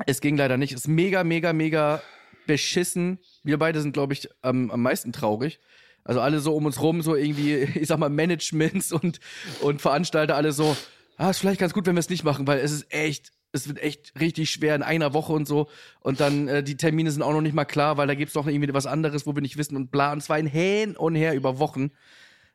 es 0.06 0.20
ging 0.20 0.36
leider 0.36 0.56
nicht. 0.56 0.72
Es 0.72 0.80
ist 0.80 0.88
mega, 0.88 1.24
mega, 1.24 1.52
mega 1.52 2.02
beschissen. 2.46 3.18
Wir 3.42 3.58
beide 3.58 3.80
sind, 3.80 3.92
glaube 3.92 4.12
ich, 4.12 4.28
am, 4.42 4.70
am 4.70 4.82
meisten 4.82 5.12
traurig. 5.12 5.60
Also 6.04 6.20
alle 6.20 6.40
so 6.40 6.54
um 6.54 6.66
uns 6.66 6.80
rum, 6.80 7.02
so 7.02 7.14
irgendwie, 7.14 7.54
ich 7.74 7.88
sag 7.88 7.98
mal, 7.98 8.08
Managements 8.08 8.92
und, 8.92 9.20
und 9.60 9.80
Veranstalter, 9.80 10.36
alle 10.36 10.52
so, 10.52 10.76
ah, 11.16 11.30
ist 11.30 11.38
vielleicht 11.38 11.60
ganz 11.60 11.72
gut, 11.72 11.86
wenn 11.86 11.96
wir 11.96 12.00
es 12.00 12.10
nicht 12.10 12.24
machen, 12.24 12.46
weil 12.46 12.58
es 12.60 12.72
ist 12.72 12.92
echt, 12.92 13.32
es 13.56 13.68
wird 13.68 13.78
echt 13.82 14.12
richtig 14.20 14.50
schwer 14.50 14.74
in 14.74 14.82
einer 14.82 15.12
Woche 15.12 15.32
und 15.32 15.48
so. 15.48 15.68
Und 16.00 16.20
dann 16.20 16.46
äh, 16.48 16.62
die 16.62 16.76
Termine 16.76 17.10
sind 17.10 17.22
auch 17.22 17.32
noch 17.32 17.40
nicht 17.40 17.54
mal 17.54 17.64
klar, 17.64 17.96
weil 17.96 18.06
da 18.06 18.14
gibt's 18.14 18.34
noch 18.34 18.46
irgendwie 18.46 18.72
was 18.72 18.86
anderes, 18.86 19.26
wo 19.26 19.34
wir 19.34 19.42
nicht 19.42 19.56
wissen 19.56 19.76
und 19.76 19.90
bla. 19.90 20.12
Und 20.12 20.22
zwar 20.22 20.36
ein 20.36 20.46
Hin 20.46 20.96
und 20.96 21.14
Her 21.14 21.34
über 21.34 21.58
Wochen. 21.58 21.90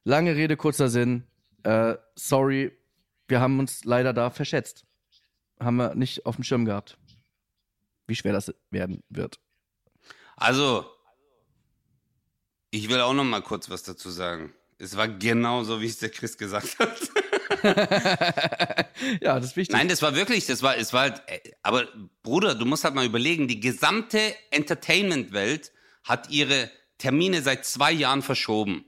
Lange 0.04 0.36
Rede, 0.36 0.56
kurzer 0.58 0.90
Sinn. 0.90 1.24
Äh, 1.64 1.96
sorry, 2.16 2.72
wir 3.28 3.42
haben 3.42 3.60
uns 3.60 3.84
leider 3.84 4.14
da 4.14 4.30
verschätzt. 4.30 4.86
Haben 5.60 5.78
wir 5.78 5.96
nicht 5.96 6.26
auf 6.26 6.36
dem 6.36 6.44
Schirm 6.44 6.66
gehabt. 6.66 6.98
Wie 8.08 8.16
schwer 8.16 8.34
das 8.34 8.54
werden 8.72 9.04
wird. 9.10 9.40
Also, 10.36 10.86
ich 12.72 12.90
will 12.90 13.00
auch 13.02 13.14
noch 13.14 13.24
mal 13.24 13.42
kurz 13.42 13.70
was 13.70 13.84
dazu 13.84 14.10
sagen. 14.10 14.54
Es 14.78 14.98
war 14.98 15.08
genau 15.08 15.64
so, 15.64 15.82
wie 15.82 15.86
es 15.86 16.00
der 16.00 16.10
Chris 16.10 16.38
gesagt 16.38 16.80
hat. 16.80 17.12
ja, 19.22 19.36
das 19.36 19.46
ist 19.46 19.56
wichtig. 19.58 19.76
Nein, 19.76 19.88
das 19.88 20.02
war 20.02 20.16
wirklich, 20.16 20.46
das 20.46 20.64
war, 20.64 20.78
es 20.78 20.94
war 20.94 21.02
halt, 21.02 21.22
aber 21.64 21.88
Bruder, 22.24 22.56
du 22.56 22.66
musst 22.66 22.84
halt 22.84 22.96
mal 22.96 23.06
überlegen, 23.06 23.48
die 23.48 23.60
gesamte 23.60 24.20
Entertainment-Welt 24.52 25.72
hat 26.04 26.30
ihre 26.30 26.70
Termine 26.98 27.42
seit 27.42 27.66
zwei 27.66 27.92
Jahren 27.92 28.22
verschoben. 28.22 28.86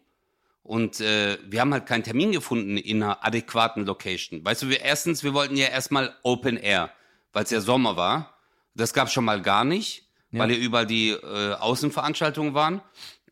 Und 0.64 1.02
äh, 1.02 1.38
wir 1.46 1.60
haben 1.60 1.74
halt 1.74 1.86
keinen 1.86 2.04
Termin 2.04 2.32
gefunden 2.32 2.78
in 2.78 3.04
einer 3.04 3.26
adäquaten 3.26 3.86
Location. 3.86 4.46
Weißt 4.46 4.64
du, 4.64 4.70
wir 4.70 4.82
erstens, 4.82 5.24
wir 5.24 5.34
wollten 5.34 5.58
ja 5.58 5.68
erstmal 5.68 6.16
Open 6.24 6.58
Air, 6.58 6.90
weil 7.34 7.44
es 7.44 7.50
ja 7.50 7.60
Sommer 7.60 7.98
war. 7.98 8.38
Das 8.74 8.94
gab 8.94 9.12
schon 9.12 9.26
mal 9.26 9.42
gar 9.42 9.66
nicht, 9.66 10.08
weil 10.32 10.52
ja 10.52 10.58
überall 10.58 10.88
die 10.88 11.10
äh, 11.10 11.54
Außenveranstaltungen 11.56 12.54
waren. 12.54 12.82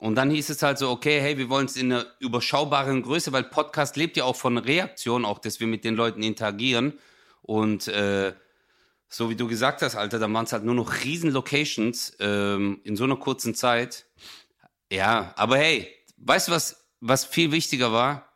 Und 0.02 0.16
dann 0.16 0.32
hieß 0.32 0.50
es 0.50 0.64
halt 0.64 0.80
so, 0.80 0.90
okay, 0.90 1.22
hey, 1.22 1.38
wir 1.38 1.48
wollen 1.48 1.68
es 1.68 1.76
in 1.76 1.94
einer 1.94 2.08
überschaubaren 2.18 3.04
Größe, 3.04 3.34
weil 3.34 3.44
Podcast 3.44 3.98
lebt 3.98 4.18
ja 4.18 4.24
auch 4.24 4.36
von 4.36 4.58
Reaktion, 4.58 5.26
auch 5.26 5.38
dass 5.38 5.60
wir 5.60 5.68
mit 5.68 5.84
den 5.84 5.96
Leuten 5.96 6.24
interagieren. 6.24 6.94
Und 7.44 7.88
äh, 7.88 8.34
so 9.10 9.30
wie 9.30 9.36
du 9.36 9.48
gesagt 9.48 9.84
hast, 9.84 9.96
Alter, 9.96 10.18
dann 10.18 10.34
waren 10.34 10.46
es 10.46 10.54
halt 10.54 10.64
nur 10.64 10.74
noch 10.74 11.04
riesen 11.04 11.30
Locations 11.30 12.18
ähm, 12.20 12.82
in 12.84 12.96
so 12.96 13.04
einer 13.04 13.16
kurzen 13.16 13.54
Zeit. 13.54 14.08
Ja, 14.92 15.36
aber 15.38 15.60
hey, 15.60 15.88
weißt 16.18 16.48
du, 16.48 16.54
was, 16.54 16.84
was 17.00 17.24
viel 17.24 17.52
wichtiger 17.52 17.94
war? 17.94 18.28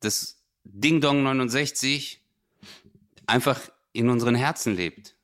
Das 0.00 0.42
Ding 0.64 1.00
Dong 1.00 1.22
69 1.22 2.24
einfach 3.26 3.60
in 3.92 4.10
unseren 4.10 4.34
Herzen 4.34 4.74
lebt. 4.74 5.14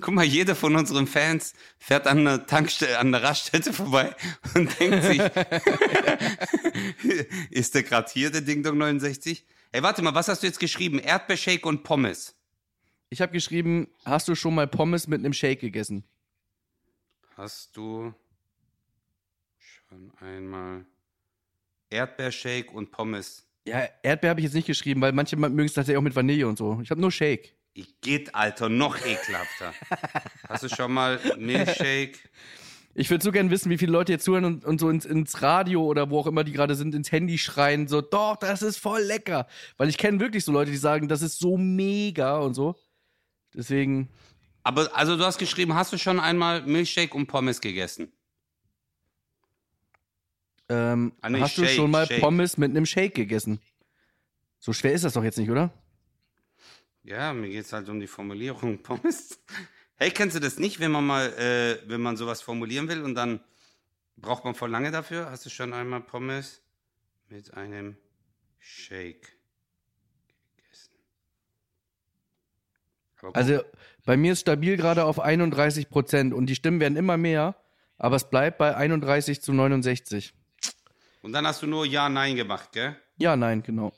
Guck 0.00 0.14
mal, 0.14 0.24
jeder 0.24 0.54
von 0.54 0.76
unseren 0.76 1.06
Fans 1.06 1.54
fährt 1.78 2.06
an 2.06 2.20
einer 2.20 2.46
Tankstelle, 2.46 2.98
an 2.98 3.08
einer 3.08 3.22
Raststätte 3.22 3.72
vorbei 3.72 4.14
und 4.54 4.78
denkt 4.78 5.04
sich, 5.04 5.20
ist 7.50 7.74
der 7.74 7.82
gerade 7.82 8.10
hier, 8.12 8.30
der 8.30 8.42
Ding 8.42 8.62
Dong 8.62 8.78
69? 8.78 9.44
Ey, 9.72 9.82
warte 9.82 10.02
mal, 10.02 10.14
was 10.14 10.28
hast 10.28 10.42
du 10.42 10.46
jetzt 10.46 10.60
geschrieben? 10.60 10.98
Erdbeershake 10.98 11.66
und 11.66 11.82
Pommes. 11.82 12.34
Ich 13.08 13.20
habe 13.20 13.32
geschrieben, 13.32 13.88
hast 14.04 14.28
du 14.28 14.34
schon 14.34 14.54
mal 14.54 14.66
Pommes 14.66 15.06
mit 15.06 15.20
einem 15.20 15.32
Shake 15.32 15.60
gegessen? 15.60 16.04
Hast 17.36 17.76
du 17.76 18.14
schon 19.58 20.12
einmal 20.20 20.84
Erdbeershake 21.90 22.70
und 22.70 22.90
Pommes? 22.90 23.46
Ja, 23.64 23.88
Erdbeer 24.02 24.30
habe 24.30 24.40
ich 24.40 24.44
jetzt 24.44 24.54
nicht 24.54 24.66
geschrieben, 24.66 25.00
weil 25.00 25.12
manche 25.12 25.36
mögen 25.36 25.60
es 25.60 25.74
tatsächlich 25.74 25.98
auch 25.98 26.02
mit 26.02 26.16
Vanille 26.16 26.48
und 26.48 26.58
so. 26.58 26.80
Ich 26.82 26.90
habe 26.90 27.00
nur 27.00 27.12
Shake. 27.12 27.54
Ich 27.74 28.00
geht, 28.00 28.34
Alter, 28.34 28.68
noch 28.68 28.98
ekelhafter. 28.98 29.72
Hast 30.48 30.62
du 30.64 30.68
schon 30.68 30.92
mal 30.92 31.18
Milchshake? 31.38 32.18
Ich 32.94 33.08
würde 33.08 33.24
so 33.24 33.32
gern 33.32 33.50
wissen, 33.50 33.70
wie 33.70 33.78
viele 33.78 33.92
Leute 33.92 34.12
jetzt 34.12 34.24
zuhören 34.24 34.44
und, 34.44 34.64
und 34.66 34.78
so 34.78 34.90
ins, 34.90 35.06
ins 35.06 35.40
Radio 35.40 35.82
oder 35.82 36.10
wo 36.10 36.18
auch 36.18 36.26
immer 36.26 36.44
die 36.44 36.52
gerade 36.52 36.74
sind, 36.74 36.94
ins 36.94 37.10
Handy 37.10 37.38
schreien, 37.38 37.88
so, 37.88 38.02
doch, 38.02 38.36
das 38.36 38.60
ist 38.60 38.76
voll 38.76 39.00
lecker. 39.00 39.46
Weil 39.78 39.88
ich 39.88 39.96
kenne 39.96 40.20
wirklich 40.20 40.44
so 40.44 40.52
Leute, 40.52 40.70
die 40.70 40.76
sagen, 40.76 41.08
das 41.08 41.22
ist 41.22 41.38
so 41.38 41.56
mega 41.56 42.38
und 42.38 42.52
so. 42.52 42.76
Deswegen. 43.54 44.10
Aber, 44.62 44.94
also 44.94 45.16
du 45.16 45.24
hast 45.24 45.38
geschrieben, 45.38 45.74
hast 45.74 45.92
du 45.94 45.98
schon 45.98 46.20
einmal 46.20 46.62
Milchshake 46.62 47.14
und 47.14 47.26
Pommes 47.26 47.62
gegessen? 47.62 48.12
Ähm, 50.68 51.12
Ah, 51.22 51.30
nee, 51.30 51.40
hast 51.40 51.56
du 51.56 51.64
Shake, 51.64 51.76
schon 51.76 51.90
mal 51.90 52.06
Shake. 52.06 52.20
Pommes 52.20 52.58
mit 52.58 52.70
einem 52.70 52.84
Shake 52.86 53.14
gegessen? 53.14 53.60
So 54.58 54.74
schwer 54.74 54.92
ist 54.92 55.04
das 55.04 55.14
doch 55.14 55.24
jetzt 55.24 55.38
nicht, 55.38 55.50
oder? 55.50 55.72
Ja, 57.04 57.32
mir 57.32 57.48
geht's 57.48 57.72
halt 57.72 57.88
um 57.88 58.00
die 58.00 58.06
Formulierung 58.06 58.78
Pommes. 58.82 59.38
Hey, 59.96 60.10
kennst 60.10 60.36
du 60.36 60.40
das 60.40 60.58
nicht, 60.58 60.80
wenn 60.80 60.90
man 60.92 61.06
mal, 61.06 61.32
äh, 61.34 61.88
wenn 61.88 62.00
man 62.00 62.16
sowas 62.16 62.42
formulieren 62.42 62.88
will 62.88 63.02
und 63.02 63.14
dann 63.14 63.40
braucht 64.16 64.44
man 64.44 64.54
voll 64.54 64.70
lange 64.70 64.90
dafür? 64.90 65.30
Hast 65.30 65.44
du 65.46 65.50
schon 65.50 65.72
einmal 65.72 66.00
Pommes 66.00 66.60
mit 67.28 67.54
einem 67.54 67.96
Shake 68.58 69.36
gegessen? 70.56 70.94
Also 73.34 73.62
bei 74.04 74.16
mir 74.16 74.32
ist 74.32 74.40
stabil 74.40 74.76
gerade 74.76 75.04
auf 75.04 75.20
31 75.20 75.88
Prozent 75.88 76.34
und 76.34 76.46
die 76.46 76.56
Stimmen 76.56 76.80
werden 76.80 76.96
immer 76.96 77.16
mehr, 77.16 77.56
aber 77.98 78.16
es 78.16 78.28
bleibt 78.28 78.58
bei 78.58 78.76
31 78.76 79.42
zu 79.42 79.52
69. 79.52 80.34
und 81.22 81.32
dann 81.32 81.46
hast 81.46 81.62
du 81.62 81.66
nur 81.66 81.84
Ja, 81.86 82.08
Nein 82.08 82.36
gemacht, 82.36 82.72
gell? 82.72 82.96
Ja, 83.18 83.36
nein, 83.36 83.62
genau. 83.62 83.92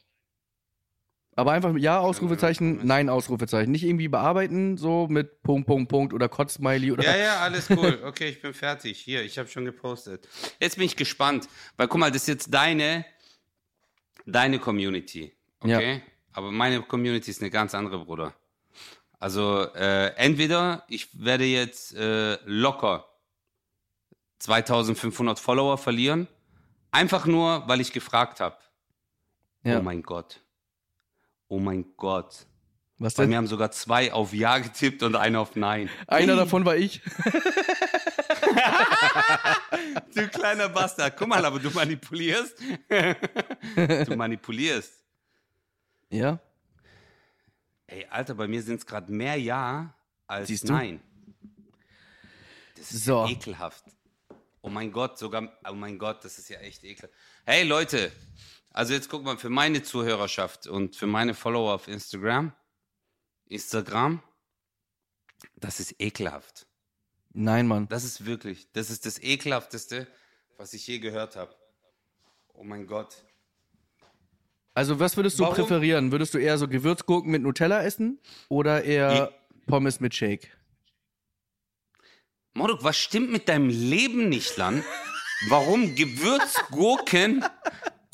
Aber 1.37 1.53
einfach 1.53 1.76
Ja, 1.76 1.99
Ausrufezeichen, 1.99 2.87
Nein, 2.87 3.09
Ausrufezeichen. 3.09 3.72
Nicht 3.72 3.85
irgendwie 3.85 4.09
bearbeiten, 4.09 4.76
so 4.76 5.09
mit 5.09 5.43
Punkt, 5.43 5.66
Punkt, 5.66 5.89
Punkt 5.89 6.12
oder 6.12 6.28
Kotzsmiley 6.28 6.93
oder. 6.93 7.05
Ja, 7.05 7.16
ja, 7.16 7.37
alles 7.41 7.68
cool. 7.70 8.01
Okay, 8.05 8.28
ich 8.28 8.41
bin 8.41 8.55
fertig. 8.55 8.99
Hier, 9.01 9.22
ich 9.22 9.39
habe 9.39 9.49
schon 9.49 9.64
gepostet. 9.64 10.28
Jetzt 10.61 10.76
bin 10.76 10.87
ich 10.87 10.97
gespannt, 10.97 11.49
weil 11.76 11.89
guck 11.89 11.99
mal, 11.99 12.11
das 12.11 12.22
ist 12.22 12.28
jetzt 12.28 12.55
deine, 12.55 13.05
deine 14.26 14.59
Community, 14.59 15.32
okay? 15.61 16.03
Aber 16.32 16.51
meine 16.51 16.82
Community 16.82 17.30
ist 17.30 17.41
eine 17.41 17.51
ganz 17.51 17.74
andere, 17.74 18.05
Bruder. 18.05 18.35
Also 19.18 19.72
äh, 19.74 20.09
entweder 20.16 20.85
ich 20.89 21.09
werde 21.18 21.45
jetzt 21.45 21.95
äh, 21.95 22.37
locker 22.45 23.09
2500 24.41 25.39
Follower 25.39 25.78
verlieren, 25.78 26.28
einfach 26.91 27.24
nur, 27.24 27.66
weil 27.66 27.80
ich 27.80 27.93
gefragt 27.93 28.41
habe. 28.41 28.57
Ja. 29.62 29.78
Oh 29.78 29.82
mein 29.82 30.03
Gott. 30.03 30.43
Oh 31.49 31.59
mein 31.59 31.84
Gott. 31.97 32.47
Was 32.99 33.14
Bei 33.14 33.24
denn? 33.24 33.30
mir 33.30 33.36
haben 33.38 33.47
sogar 33.47 33.70
zwei 33.72 34.12
auf 34.12 34.32
Ja 34.32 34.59
getippt 34.59 35.03
und 35.03 35.16
einer 35.16 35.40
auf 35.40 35.57
Nein. 35.57 35.90
Einer 36.07 36.36
davon 36.36 36.64
war 36.64 36.76
ich. 36.76 37.01
Du 40.14 40.28
kleiner 40.28 40.68
Bastard. 40.68 41.16
Guck 41.16 41.28
mal, 41.28 41.45
aber 41.45 41.59
du 41.59 41.70
manipulierst. 41.70 42.57
Du 44.07 44.16
manipulierst. 44.16 44.92
Ja. 46.11 46.38
Ey, 47.86 48.07
Alter, 48.11 48.34
bei 48.34 48.47
mir 48.47 48.62
sind 48.62 48.76
es 48.76 48.86
gerade 48.86 49.12
mehr 49.12 49.36
Ja 49.36 49.95
als 50.26 50.49
Siehst 50.49 50.68
du? 50.68 50.72
Nein. 50.72 51.01
Das 52.76 52.92
ist 52.92 53.05
So. 53.05 53.24
ja 53.24 53.30
ekelhaft. 53.30 53.84
Oh 54.62 54.70
mein 54.70 54.92
Gott, 54.92 55.18
sogar, 55.18 55.53
oh 55.68 55.74
mein 55.74 55.99
Gott, 55.99 56.24
das 56.24 56.38
ist 56.38 56.49
ja 56.49 56.59
echt 56.61 56.84
ekelhaft. 56.84 57.12
Hey 57.45 57.64
Leute, 57.64 58.11
also 58.74 58.92
jetzt 58.92 59.08
guck 59.08 59.24
mal, 59.24 59.38
für 59.38 59.48
meine 59.48 59.82
Zuhörerschaft 59.82 60.66
und 60.66 60.96
für 60.96 61.06
meine 61.06 61.32
Follower 61.32 61.72
auf 61.72 61.86
Instagram, 61.88 62.52
Instagram, 63.46 64.20
das 65.54 65.78
ist 65.78 65.94
ekelhaft. 66.00 66.66
Nein, 67.32 67.68
Mann. 67.68 67.88
Das 67.88 68.04
ist 68.04 68.26
wirklich, 68.26 68.70
das 68.72 68.90
ist 68.90 69.06
das 69.06 69.22
ekelhafteste, 69.22 70.08
was 70.56 70.74
ich 70.74 70.86
je 70.86 70.98
gehört 70.98 71.36
habe. 71.36 71.54
Oh 72.52 72.64
mein 72.64 72.86
Gott. 72.86 73.24
Also, 74.74 74.98
was 74.98 75.16
würdest 75.16 75.38
du 75.38 75.44
Warum? 75.44 75.54
präferieren? 75.54 76.10
Würdest 76.10 76.34
du 76.34 76.38
eher 76.38 76.58
so 76.58 76.66
Gewürzgurken 76.66 77.30
mit 77.30 77.42
Nutella 77.42 77.84
essen 77.84 78.20
oder 78.48 78.82
eher 78.82 79.32
Pommes 79.68 80.00
mit 80.00 80.14
Shake? 80.14 80.50
Moruk, 82.54 82.82
was 82.82 82.96
stimmt 82.96 83.30
mit 83.30 83.48
deinem 83.48 83.68
Leben 83.68 84.28
nicht, 84.28 84.56
Lan? 84.56 84.84
Warum 85.48 85.94
Gewürzgurken 85.94 87.44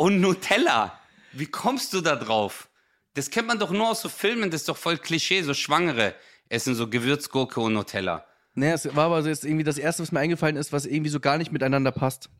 und 0.01 0.23
Nutella? 0.23 0.99
Wie 1.33 1.45
kommst 1.45 1.93
du 1.93 2.01
da 2.01 2.17
drauf? 2.17 2.71
Das 3.13 3.29
kennt 3.29 3.49
man 3.49 3.59
doch 3.59 3.71
nur 3.71 3.91
aus 3.91 4.01
so 4.01 4.09
Filmen, 4.09 4.51
das 4.51 4.63
ist 4.63 4.69
doch 4.71 4.77
voll 4.79 4.97
Klischee, 4.97 5.43
so 5.43 5.53
Schwangere 5.53 6.15
essen 6.49 6.75
so 6.75 6.89
Gewürzgurke 6.89 7.61
und 7.61 7.75
Nutella. 7.75 8.25
Naja, 8.55 8.73
es 8.73 8.97
war 8.97 9.05
aber 9.05 9.23
so 9.23 9.29
jetzt 9.29 9.45
irgendwie 9.45 9.63
das 9.63 9.77
erste, 9.77 10.03
was 10.03 10.11
mir 10.11 10.21
eingefallen 10.21 10.57
ist, 10.57 10.73
was 10.73 10.87
irgendwie 10.87 11.11
so 11.11 11.21
gar 11.21 11.37
nicht 11.37 11.53
miteinander 11.53 11.93
passt. 11.93 12.31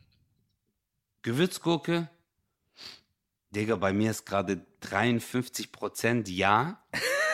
Gewürzgurke? 1.21 2.09
Digga, 3.51 3.75
bei 3.75 3.93
mir 3.93 4.09
ist 4.09 4.25
gerade 4.25 4.65
53% 4.81 6.31
Ja 6.31 6.83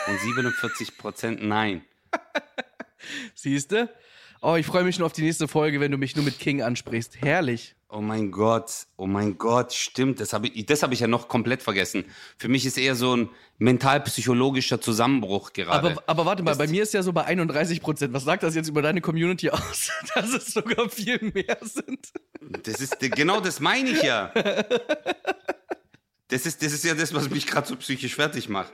und 0.08 0.18
47% 0.18 1.42
Nein. 1.42 1.86
Siehste? 3.34 3.94
Oh, 4.40 4.54
ich 4.56 4.66
freue 4.66 4.84
mich 4.84 4.94
schon 4.96 5.04
auf 5.04 5.12
die 5.12 5.22
nächste 5.22 5.48
Folge, 5.48 5.80
wenn 5.80 5.90
du 5.90 5.98
mich 5.98 6.14
nur 6.14 6.24
mit 6.24 6.38
King 6.38 6.62
ansprichst. 6.62 7.20
Herrlich. 7.22 7.74
Oh 7.90 8.00
mein 8.02 8.30
Gott, 8.30 8.86
oh 8.96 9.06
mein 9.06 9.38
Gott, 9.38 9.72
stimmt, 9.72 10.20
das 10.20 10.34
habe 10.34 10.48
ich, 10.48 10.66
das 10.66 10.82
habe 10.82 10.92
ich 10.92 11.00
ja 11.00 11.06
noch 11.06 11.26
komplett 11.28 11.62
vergessen. 11.62 12.04
Für 12.36 12.48
mich 12.48 12.66
ist 12.66 12.76
eher 12.76 12.94
so 12.94 13.16
ein 13.16 13.30
mental-psychologischer 13.56 14.78
Zusammenbruch 14.80 15.54
gerade. 15.54 15.90
Aber, 15.90 16.02
aber 16.06 16.26
warte 16.26 16.42
mal, 16.42 16.50
Das- 16.50 16.58
bei 16.58 16.66
mir 16.66 16.82
ist 16.82 16.92
ja 16.92 17.02
so 17.02 17.14
bei 17.14 17.24
31 17.24 17.80
Prozent. 17.80 18.12
Was 18.12 18.24
sagt 18.24 18.42
das 18.42 18.54
jetzt 18.54 18.68
über 18.68 18.82
deine 18.82 19.00
Community 19.00 19.48
aus? 19.50 19.90
Dass 20.14 20.32
es 20.34 20.52
sogar 20.52 20.90
viel 20.90 21.32
mehr 21.34 21.56
sind. 21.62 22.12
Das 22.64 22.80
ist 22.82 22.98
genau 23.00 23.40
das 23.40 23.58
meine 23.60 23.88
ich 23.90 24.02
ja. 24.02 24.32
Das 26.28 26.44
ist, 26.44 26.62
das 26.62 26.72
ist 26.74 26.84
ja 26.84 26.94
das, 26.94 27.14
was 27.14 27.30
mich 27.30 27.46
gerade 27.46 27.66
so 27.66 27.74
psychisch 27.76 28.14
fertig 28.14 28.50
macht. 28.50 28.72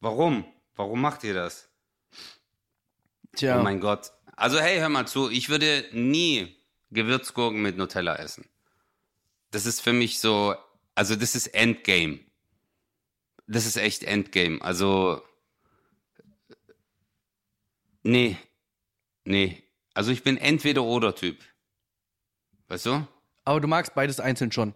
Warum? 0.00 0.44
Warum 0.76 1.00
macht 1.00 1.24
ihr 1.24 1.34
das? 1.34 1.68
Tja, 3.34 3.58
Oh 3.58 3.62
mein 3.64 3.80
Gott. 3.80 4.12
Also 4.36 4.60
hey, 4.60 4.78
hör 4.78 4.88
mal 4.90 5.06
zu, 5.06 5.30
ich 5.30 5.48
würde 5.48 5.88
nie 5.92 6.54
Gewürzgurken 6.90 7.62
mit 7.62 7.76
Nutella 7.76 8.16
essen. 8.16 8.48
Das 9.50 9.64
ist 9.64 9.80
für 9.80 9.92
mich 9.92 10.20
so, 10.20 10.54
also 10.94 11.16
das 11.16 11.34
ist 11.34 11.48
Endgame. 11.48 12.20
Das 13.46 13.64
ist 13.64 13.76
echt 13.76 14.02
Endgame. 14.02 14.60
Also 14.60 15.22
nee, 18.02 18.36
nee. 19.24 19.62
Also 19.94 20.12
ich 20.12 20.22
bin 20.22 20.36
entweder 20.36 20.82
oder 20.82 21.14
Typ. 21.14 21.38
Weißt 22.68 22.86
du? 22.86 23.06
aber 23.46 23.60
du 23.60 23.68
magst 23.68 23.94
beides 23.94 24.20
einzeln 24.20 24.52
schon. 24.52 24.74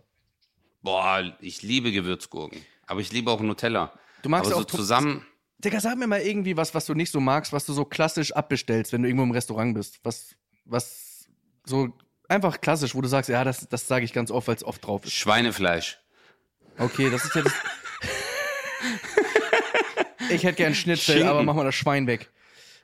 Boah, 0.82 1.36
ich 1.40 1.62
liebe 1.62 1.92
Gewürzgurken. 1.92 2.64
Aber 2.86 3.00
ich 3.00 3.12
liebe 3.12 3.30
auch 3.30 3.40
Nutella. 3.40 3.92
Du 4.22 4.28
magst 4.28 4.50
aber 4.50 4.62
auch 4.62 4.68
so 4.70 4.76
zusammen. 4.76 5.26
Digga, 5.64 5.80
sag 5.80 5.96
mir 5.98 6.06
mal 6.06 6.20
irgendwie 6.20 6.56
was, 6.56 6.74
was 6.74 6.86
du 6.86 6.94
nicht 6.94 7.12
so 7.12 7.20
magst, 7.20 7.52
was 7.52 7.66
du 7.66 7.72
so 7.72 7.84
klassisch 7.84 8.32
abbestellst, 8.32 8.92
wenn 8.92 9.02
du 9.02 9.08
irgendwo 9.08 9.24
im 9.24 9.30
Restaurant 9.30 9.74
bist. 9.74 10.00
Was, 10.02 10.34
was 10.64 11.28
so 11.64 11.92
einfach 12.28 12.60
klassisch, 12.60 12.94
wo 12.94 13.00
du 13.00 13.08
sagst, 13.08 13.28
ja, 13.28 13.44
das, 13.44 13.68
das 13.68 13.86
sage 13.86 14.04
ich 14.04 14.12
ganz 14.12 14.30
oft, 14.30 14.48
weil 14.48 14.56
es 14.56 14.64
oft 14.64 14.84
drauf 14.86 15.04
ist. 15.04 15.12
Schweinefleisch. 15.12 15.98
Okay, 16.78 17.10
das 17.10 17.24
ist 17.24 17.34
ja 17.34 17.42
das. 17.42 17.52
ich 20.30 20.44
hätte 20.44 20.56
gern 20.56 20.74
Schnitzel, 20.74 21.12
Schinken. 21.14 21.28
aber 21.28 21.42
mach 21.42 21.54
mal 21.54 21.64
das 21.64 21.74
Schwein 21.74 22.06
weg. 22.06 22.30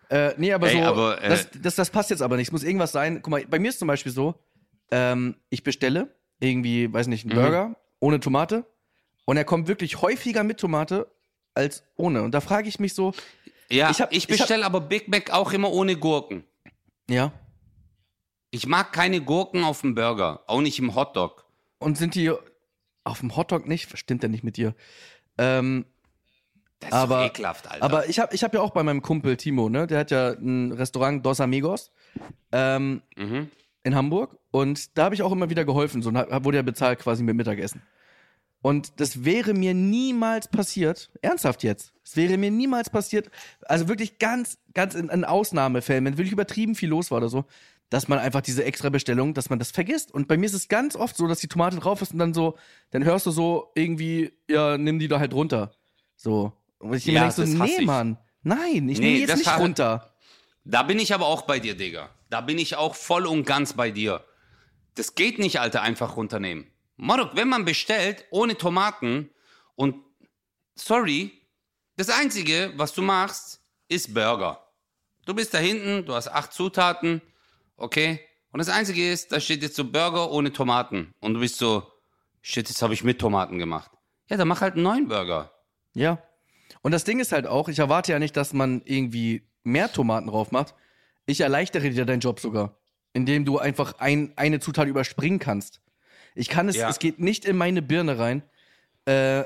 Äh, 0.08 0.34
nee, 0.36 0.52
aber 0.52 0.68
Ey, 0.68 0.74
so, 0.76 0.82
aber, 0.82 1.22
äh, 1.22 1.28
das, 1.28 1.48
das, 1.60 1.74
das 1.76 1.90
passt 1.90 2.10
jetzt 2.10 2.22
aber 2.22 2.36
nicht. 2.36 2.48
Es 2.48 2.52
muss 2.52 2.62
irgendwas 2.62 2.92
sein. 2.92 3.20
Guck 3.22 3.30
mal, 3.30 3.44
bei 3.46 3.58
mir 3.58 3.68
ist 3.70 3.78
zum 3.78 3.88
Beispiel 3.88 4.12
so, 4.12 4.34
ähm, 4.90 5.36
ich 5.50 5.64
bestelle 5.64 6.14
irgendwie, 6.38 6.92
weiß 6.92 7.06
nicht, 7.08 7.24
einen 7.24 7.36
Mhm. 7.36 7.42
Burger 7.42 7.76
ohne 8.00 8.20
Tomate 8.20 8.64
und 9.24 9.36
er 9.36 9.44
kommt 9.44 9.68
wirklich 9.68 10.00
häufiger 10.02 10.44
mit 10.44 10.58
Tomate 10.58 11.10
als 11.56 11.82
ohne. 11.96 12.22
Und 12.22 12.32
da 12.32 12.40
frage 12.40 12.68
ich 12.68 12.78
mich 12.78 12.94
so, 12.94 13.12
Ja, 13.70 13.90
Ich 13.90 14.00
hab- 14.00 14.12
ich 14.12 14.28
bestelle 14.28 14.64
aber 14.64 14.80
Big 14.80 15.08
Mac 15.08 15.30
auch 15.32 15.52
immer 15.52 15.72
ohne 15.72 15.96
Gurken. 15.96 16.44
ja, 17.10 17.32
Ich 18.52 18.66
mag 18.66 18.92
keine 18.92 19.20
Gurken 19.20 19.64
auf 19.64 19.80
dem 19.80 19.94
Burger, 19.96 20.42
auch 20.46 20.60
nicht 20.60 20.78
im 20.78 20.94
Hotdog. 20.94 21.44
und 21.78 21.98
sind 21.98 22.14
die 22.14 22.30
auf 23.04 23.20
dem 23.20 23.36
Hotdog 23.36 23.66
nicht? 23.68 23.96
Stimmt 23.98 24.22
ja 24.22 24.28
nicht 24.28 24.44
mit 24.44 24.56
dir. 24.56 24.74
Ähm, 25.38 25.84
Das 26.80 26.90
ist 26.90 26.94
Aber- 26.94 27.24
ekelhaft, 27.24 27.68
Alter. 27.70 27.82
Aber 27.84 28.06
ich 28.08 28.18
habe 28.18 28.34
ich 28.34 28.44
hab 28.44 28.52
ja 28.54 28.60
auch 28.60 28.70
bei 28.70 28.82
meinem 28.82 29.00
Kumpel 29.02 29.36
Timo, 29.38 29.68
ne? 29.70 29.86
Der 29.86 29.98
hat 30.00 30.10
ja 30.10 30.30
ein 30.32 30.72
Restaurant 30.72 31.24
Dos 31.24 31.40
Amigos 31.40 31.90
ähm, 32.52 33.00
mhm. 33.16 33.50
in 33.82 33.94
Hamburg 33.94 34.36
und 34.50 34.96
da 34.98 35.04
habe 35.04 35.14
ich 35.14 35.22
auch 35.22 35.32
immer 35.32 35.48
wieder 35.50 35.64
geholfen. 35.64 36.02
So 36.02 36.12
wurde 36.12 36.56
ja 36.58 36.62
bezahlt 36.62 36.98
quasi 36.98 37.22
mit 37.22 37.34
Mittagessen. 37.34 37.80
Und 38.62 39.00
das 39.00 39.24
wäre 39.24 39.54
mir 39.54 39.74
niemals 39.74 40.48
passiert. 40.48 41.10
Ernsthaft 41.22 41.62
jetzt. 41.62 41.92
Es 42.04 42.16
wäre 42.16 42.36
mir 42.36 42.50
niemals 42.50 42.90
passiert. 42.90 43.30
Also 43.62 43.88
wirklich 43.88 44.18
ganz, 44.18 44.58
ganz 44.74 44.94
in, 44.94 45.08
in 45.08 45.24
Ausnahmefällen, 45.24 46.04
wenn 46.04 46.16
wirklich 46.18 46.32
übertrieben 46.32 46.74
viel 46.74 46.88
los 46.88 47.10
war 47.10 47.18
oder 47.18 47.28
so, 47.28 47.44
dass 47.90 48.08
man 48.08 48.18
einfach 48.18 48.40
diese 48.40 48.64
extra 48.64 48.88
Bestellung, 48.88 49.34
dass 49.34 49.50
man 49.50 49.60
das 49.60 49.70
vergisst. 49.70 50.12
Und 50.12 50.26
bei 50.26 50.36
mir 50.36 50.46
ist 50.46 50.54
es 50.54 50.66
ganz 50.68 50.96
oft 50.96 51.16
so, 51.16 51.28
dass 51.28 51.38
die 51.38 51.46
Tomate 51.48 51.76
drauf 51.76 52.02
ist 52.02 52.12
und 52.12 52.18
dann 52.18 52.34
so, 52.34 52.56
dann 52.90 53.04
hörst 53.04 53.26
du 53.26 53.30
so 53.30 53.70
irgendwie, 53.76 54.32
ja, 54.50 54.76
nimm 54.76 54.98
die 54.98 55.06
da 55.06 55.20
halt 55.20 55.32
runter. 55.34 55.70
So. 56.16 56.52
Und 56.78 56.94
ich 56.94 57.06
Ja, 57.06 57.12
mir 57.12 57.20
denk 57.20 57.32
so, 57.32 57.42
nee, 57.64 57.76
ich. 57.80 57.86
Mann. 57.86 58.18
Nein, 58.42 58.88
ich 58.88 58.98
Nee, 58.98 59.04
nehme 59.06 59.18
jetzt 59.20 59.30
das 59.30 59.38
nicht 59.38 59.48
hasse- 59.48 59.62
runter. 59.62 60.12
Da 60.64 60.82
bin 60.82 60.98
ich 60.98 61.14
aber 61.14 61.26
auch 61.26 61.42
bei 61.42 61.60
dir, 61.60 61.76
Digga. 61.76 62.10
Da 62.30 62.40
bin 62.40 62.58
ich 62.58 62.74
auch 62.74 62.96
voll 62.96 63.26
und 63.26 63.44
ganz 63.46 63.74
bei 63.74 63.92
dir. 63.92 64.24
Das 64.96 65.14
geht 65.14 65.38
nicht, 65.38 65.60
Alter, 65.60 65.82
einfach 65.82 66.16
runternehmen. 66.16 66.66
Marok, 66.96 67.30
wenn 67.34 67.48
man 67.48 67.64
bestellt 67.64 68.24
ohne 68.30 68.56
Tomaten 68.56 69.30
und 69.74 69.96
sorry, 70.74 71.32
das 71.96 72.10
Einzige, 72.10 72.72
was 72.76 72.92
du 72.92 73.02
machst, 73.02 73.60
ist 73.88 74.14
Burger. 74.14 74.62
Du 75.24 75.34
bist 75.34 75.54
da 75.54 75.58
hinten, 75.58 76.06
du 76.06 76.14
hast 76.14 76.28
acht 76.28 76.52
Zutaten, 76.52 77.20
okay? 77.76 78.20
Und 78.52 78.58
das 78.58 78.68
Einzige 78.68 79.10
ist, 79.10 79.32
da 79.32 79.40
steht 79.40 79.62
jetzt 79.62 79.76
so 79.76 79.84
Burger 79.84 80.30
ohne 80.30 80.52
Tomaten. 80.52 81.14
Und 81.20 81.34
du 81.34 81.40
bist 81.40 81.58
so, 81.58 81.90
shit, 82.40 82.68
jetzt 82.68 82.80
habe 82.80 82.94
ich 82.94 83.04
mit 83.04 83.18
Tomaten 83.18 83.58
gemacht. 83.58 83.90
Ja, 84.28 84.36
dann 84.36 84.48
mach 84.48 84.60
halt 84.60 84.74
einen 84.74 84.82
neuen 84.82 85.08
Burger. 85.08 85.52
Ja. 85.94 86.22
Und 86.82 86.92
das 86.92 87.04
Ding 87.04 87.20
ist 87.20 87.32
halt 87.32 87.46
auch, 87.46 87.68
ich 87.68 87.78
erwarte 87.78 88.12
ja 88.12 88.18
nicht, 88.18 88.36
dass 88.36 88.52
man 88.52 88.82
irgendwie 88.84 89.46
mehr 89.62 89.92
Tomaten 89.92 90.28
drauf 90.28 90.52
macht. 90.52 90.74
Ich 91.26 91.40
erleichtere 91.40 91.90
dir 91.90 92.06
deinen 92.06 92.20
Job 92.20 92.40
sogar, 92.40 92.76
indem 93.12 93.44
du 93.44 93.58
einfach 93.58 93.98
ein, 93.98 94.32
eine 94.36 94.60
Zutat 94.60 94.86
überspringen 94.86 95.38
kannst. 95.38 95.80
Ich 96.36 96.48
kann 96.48 96.68
es, 96.68 96.76
Ja. 96.76 96.88
es 96.88 96.98
geht 96.98 97.18
nicht 97.18 97.44
in 97.44 97.56
meine 97.56 97.82
Birne 97.82 98.18
rein. 98.18 98.42
Äh, 99.06 99.44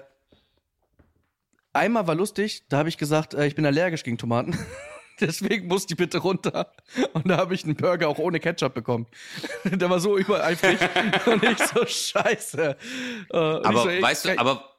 einmal 1.72 2.07
war 2.07 2.14
lustig, 2.14 2.64
da 2.68 2.78
habe 2.78 2.88
ich 2.88 2.99
gesagt, 2.99 3.34
äh, 3.34 3.47
ich 3.47 3.55
bin 3.55 3.64
allergisch 3.64 4.03
gegen 4.03 4.18
Tomaten. 4.18 4.59
Deswegen 5.20 5.66
muss 5.68 5.86
die 5.86 5.95
bitte 5.95 6.18
runter. 6.18 6.72
Und 7.12 7.28
da 7.28 7.36
habe 7.36 7.55
ich 7.55 7.64
einen 7.64 7.76
Burger 7.76 8.09
auch 8.09 8.18
ohne 8.18 8.41
Ketchup 8.41 8.72
bekommen. 8.74 9.07
Der 9.64 9.91
war 9.91 10.01
so 10.01 10.16
übereifrig. 10.16 10.78
und 11.26 11.43
ich 11.45 11.59
so, 11.59 11.84
scheiße. 11.86 12.76
Äh, 13.30 13.36
Aber 13.36 13.82
so, 13.82 13.88
ey, 13.88 14.01
weißt 14.03 14.24
du, 14.24 14.38
aber, 14.38 14.76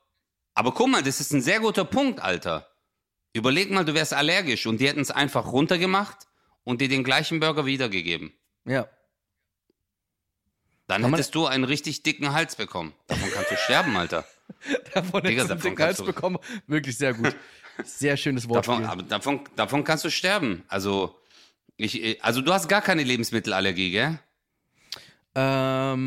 aber 0.55 0.72
guck 0.74 0.89
mal, 0.89 1.03
das 1.03 1.20
ist 1.22 1.32
ein 1.32 1.41
sehr 1.41 1.59
guter 1.59 1.86
Punkt, 1.86 2.20
Alter. 2.20 2.68
Überleg 3.34 3.70
mal, 3.72 3.86
du 3.86 3.93
wärst 3.93 4.14
allergisch 4.14 4.66
und 4.66 4.82
die 4.82 4.88
hätten 4.88 4.99
es 4.99 5.12
einfach 5.12 5.51
runtergemacht 5.51 6.28
und 6.64 6.82
dir 6.82 6.89
den 6.89 7.03
gleichen 7.03 7.39
Burger 7.39 7.66
wiedergegeben. 7.66 8.34
Ja. 8.66 8.88
Dann 10.92 11.04
Kann 11.04 11.12
hättest 11.12 11.36
du 11.36 11.46
einen 11.46 11.64
richtig 11.64 12.04
dicken 12.04 12.34
Hals 12.34 12.58
bekommen. 12.58 12.92
Davon 13.08 13.30
kannst 13.34 13.50
du 13.50 13.56
sterben, 13.56 13.96
Alter. 13.96 14.26
Davon 14.94 15.24
Digga, 15.24 15.44
hättest 15.44 15.50
du 15.50 15.54
einen 15.54 15.62
dicken 15.62 15.86
Hals 15.86 16.04
bekommen. 16.04 16.38
Wirklich 16.68 16.98
sehr 16.98 17.14
gut. 17.14 17.34
Sehr 17.86 18.18
schönes 18.18 18.50
Wortspiel. 18.50 18.82
Davon, 18.82 18.92
aber 18.92 19.04
davon, 19.04 19.39
davon 19.56 19.86
kannst 19.86 20.04
du 20.04 20.10
sterben. 20.10 20.66
Also, 20.68 21.18
ich, 21.78 22.22
also 22.22 22.42
du 22.42 22.52
hast 22.52 22.68
gar 22.68 22.82
keine 22.82 23.04
Lebensmittelallergie, 23.04 23.92
gell? 23.92 24.20
Ähm, 25.34 26.04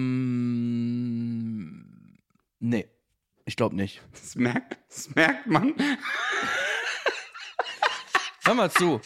nee, 2.59 2.87
ich 3.47 3.57
glaube 3.57 3.77
nicht. 3.77 4.03
Das 4.13 4.35
merkt, 4.35 4.77
das 4.87 5.15
merkt 5.15 5.47
man. 5.47 5.73
Hör 8.45 8.53
mal 8.53 8.71
zu. 8.71 9.01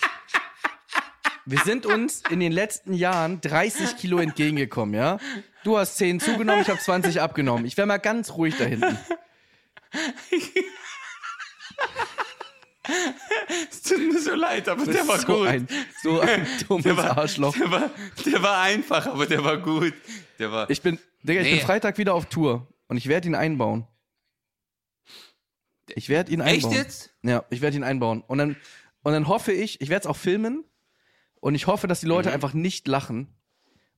Wir 1.51 1.61
sind 1.61 1.87
uns 1.87 2.22
in 2.29 2.41
den 2.41 2.53
letzten 2.53 2.93
Jahren 2.93 3.41
30 3.41 3.97
Kilo 3.97 4.18
entgegengekommen, 4.18 4.95
ja? 4.95 5.18
Du 5.69 5.77
hast 5.77 5.99
10 5.99 6.19
zugenommen, 6.19 6.62
ich 6.62 6.71
habe 6.71 6.81
20 6.81 7.21
abgenommen. 7.21 7.66
Ich 7.66 7.77
wäre 7.77 7.87
mal 7.87 7.99
ganz 7.99 8.31
ruhig 8.33 8.57
da 8.57 8.64
hinten. 8.64 8.97
Es 13.71 13.83
tut 13.83 13.99
mir 13.99 14.19
so 14.19 14.35
leid, 14.35 14.66
aber 14.66 14.87
der 14.87 15.07
war 15.07 15.19
so 15.19 15.27
gut. 15.27 15.47
ein, 15.47 15.69
so 16.03 16.21
ein 16.21 16.47
dummes 16.66 16.85
der 16.85 16.97
war, 16.97 17.19
Arschloch. 17.19 17.55
Der 17.55 17.71
war, 17.71 17.91
der 18.25 18.43
war 18.43 18.62
einfach, 18.62 19.07
aber 19.09 19.27
der 19.27 19.45
war 19.45 19.59
gut. 19.59 19.93
Der 20.39 20.51
war, 20.51 20.71
Ich 20.71 20.81
bin, 20.81 20.99
Digga, 21.23 21.43
ich 21.43 21.49
Nee. 21.49 21.57
bin 21.57 21.66
Freitag 21.66 21.99
wieder 21.99 22.14
auf 22.14 22.25
Tour 22.31 22.66
und 22.87 22.97
ich 22.97 23.07
werde 23.07 23.29
ihn 23.29 23.35
einbauen. 23.35 23.87
Ich 25.95 26.09
werde 26.09 26.33
ihn 26.33 26.41
Echt 26.41 26.64
einbauen. 26.64 26.73
jetzt? 26.73 27.11
Ja, 27.23 27.45
ich 27.51 27.61
werde 27.61 27.77
ihn 27.77 27.85
einbauen. 27.85 28.23
Und 28.27 28.39
dann, 28.39 28.57
und 29.03 29.12
dann 29.12 29.29
hoffe 29.29 29.53
ich, 29.53 29.83
ich 29.83 29.91
werde 29.91 30.05
es 30.05 30.07
auch 30.07 30.16
filmen 30.16 30.64
und 31.41 31.55
ich 31.55 31.66
hoffe, 31.66 31.89
dass 31.89 32.01
die 32.01 32.07
Leute 32.07 32.33
einfach 32.33 32.55
nicht 32.55 32.89
lachen. 32.89 33.35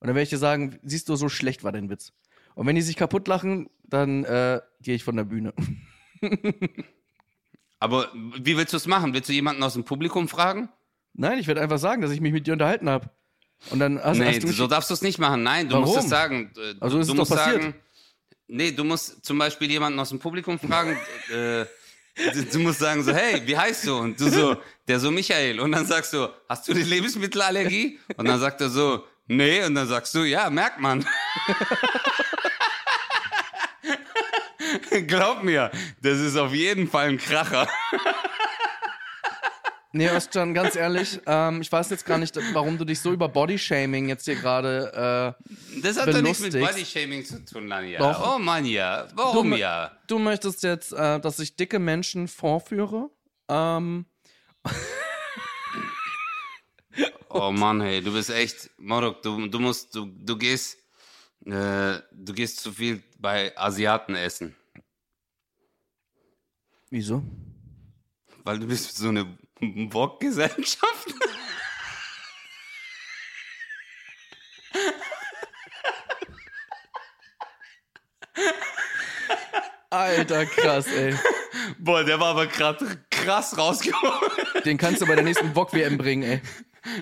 Und 0.00 0.06
dann 0.06 0.16
werde 0.16 0.22
ich 0.22 0.30
dir 0.30 0.38
sagen, 0.38 0.78
siehst 0.82 1.08
du, 1.08 1.16
so 1.16 1.28
schlecht 1.28 1.62
war 1.62 1.72
dein 1.72 1.90
Witz. 1.90 2.12
Und 2.54 2.66
wenn 2.66 2.74
die 2.74 2.82
sich 2.82 2.96
kaputt 2.96 3.28
lachen, 3.28 3.68
dann 3.84 4.24
äh, 4.24 4.60
gehe 4.80 4.94
ich 4.94 5.04
von 5.04 5.16
der 5.16 5.24
Bühne. 5.24 5.54
Aber 7.78 8.08
wie 8.14 8.56
willst 8.56 8.72
du 8.72 8.76
es 8.76 8.86
machen? 8.86 9.14
Willst 9.14 9.28
du 9.28 9.32
jemanden 9.32 9.62
aus 9.62 9.74
dem 9.74 9.84
Publikum 9.84 10.28
fragen? 10.28 10.68
Nein, 11.14 11.38
ich 11.38 11.46
werde 11.46 11.60
einfach 11.60 11.78
sagen, 11.78 12.02
dass 12.02 12.10
ich 12.10 12.20
mich 12.20 12.32
mit 12.32 12.46
dir 12.46 12.52
unterhalten 12.52 12.88
habe. 12.88 13.10
Und 13.70 13.78
dann 13.78 14.02
hast, 14.02 14.18
nee, 14.18 14.26
hast 14.26 14.42
du 14.42 14.48
so 14.48 14.66
darfst 14.66 14.90
du 14.90 14.94
es 14.94 15.02
nicht 15.02 15.18
machen. 15.18 15.42
Nein, 15.42 15.68
du 15.68 15.74
Warum? 15.74 15.86
musst 15.86 16.04
es 16.04 16.08
sagen. 16.08 16.52
Also 16.80 16.98
ist 16.98 17.08
du 17.08 17.12
es 17.12 17.18
musst 17.18 17.30
doch 17.30 17.36
passiert. 17.36 17.62
sagen, 17.62 17.74
nee, 18.48 18.72
du 18.72 18.84
musst 18.84 19.24
zum 19.24 19.38
Beispiel 19.38 19.70
jemanden 19.70 19.98
aus 19.98 20.10
dem 20.10 20.18
Publikum 20.18 20.58
fragen. 20.58 20.96
äh, 21.30 21.64
du, 22.32 22.44
du 22.52 22.58
musst 22.60 22.78
sagen 22.78 23.02
so, 23.02 23.12
hey, 23.12 23.42
wie 23.46 23.56
heißt 23.56 23.86
du? 23.86 23.96
Und 23.96 24.20
du 24.20 24.30
so, 24.30 24.56
der 24.88 24.98
so 24.98 25.10
Michael. 25.10 25.60
Und 25.60 25.72
dann 25.72 25.84
sagst 25.84 26.12
du, 26.12 26.28
hast 26.48 26.68
du 26.68 26.74
die 26.74 26.82
Lebensmittelallergie? 26.82 27.98
Und 28.16 28.26
dann 28.26 28.40
sagt 28.40 28.60
er 28.60 28.70
so, 28.70 29.04
nee. 29.36 29.64
Und 29.64 29.74
dann 29.74 29.88
sagst 29.88 30.14
du, 30.14 30.24
ja, 30.24 30.50
merkt 30.50 30.80
man. 30.80 31.04
Glaub 35.06 35.42
mir, 35.42 35.70
das 36.02 36.18
ist 36.18 36.36
auf 36.36 36.52
jeden 36.52 36.88
Fall 36.88 37.08
ein 37.08 37.18
Kracher. 37.18 37.68
Nee, 39.92 40.08
Özcan, 40.08 40.54
ganz 40.54 40.76
ehrlich, 40.76 41.20
ähm, 41.26 41.62
ich 41.62 41.72
weiß 41.72 41.90
jetzt 41.90 42.06
gar 42.06 42.16
nicht, 42.16 42.38
warum 42.52 42.78
du 42.78 42.84
dich 42.84 43.00
so 43.00 43.12
über 43.12 43.28
Bodyshaming 43.28 44.08
jetzt 44.08 44.24
hier 44.24 44.36
gerade. 44.36 45.34
Äh, 45.42 45.80
Das 45.82 45.98
hat 45.98 46.14
doch 46.14 46.22
nichts 46.22 46.38
mit 46.38 46.52
Belustigst. 46.52 46.94
Bodyshaming 46.94 47.24
zu 47.24 47.44
tun, 47.44 47.66
Lanja. 47.66 47.98
Doch. 47.98 48.36
Oh 48.36 48.38
Mann, 48.38 48.64
ja. 48.66 49.08
Warum 49.14 49.50
du, 49.50 49.56
ja? 49.56 49.90
du 50.06 50.20
möchtest 50.20 50.62
jetzt, 50.62 50.92
äh, 50.92 51.18
dass 51.18 51.40
ich 51.40 51.56
dicke 51.56 51.80
Menschen 51.80 52.28
vorführe? 52.28 53.10
Ähm, 53.48 54.06
Oh 57.32 57.52
Mann, 57.52 57.80
hey, 57.80 58.02
du 58.02 58.12
bist 58.12 58.28
echt, 58.30 58.70
Morok, 58.76 59.22
du, 59.22 59.46
du 59.46 59.60
musst, 59.60 59.94
du, 59.94 60.06
du 60.06 60.36
gehst, 60.36 60.76
äh, 61.46 62.00
du 62.10 62.32
gehst 62.34 62.58
zu 62.58 62.72
viel 62.72 63.04
bei 63.20 63.56
Asiaten 63.56 64.16
essen. 64.16 64.56
wieso? 66.90 67.22
Weil 68.42 68.58
du 68.58 68.66
bist 68.66 68.96
so 68.96 69.10
eine 69.10 69.38
Wok-Gesellschaft. 69.60 71.14
Alter, 79.90 80.46
krass, 80.46 80.88
ey. 80.88 81.14
Boah, 81.78 82.02
der 82.02 82.18
war 82.18 82.30
aber 82.30 82.48
gerade 82.48 83.04
krass 83.08 83.56
rausgeholt. 83.56 84.64
Den 84.64 84.78
kannst 84.78 85.00
du 85.00 85.06
bei 85.06 85.14
der 85.14 85.22
nächsten 85.22 85.52
Bock-WM 85.52 85.96
bringen, 85.96 86.22
ey. 86.24 86.42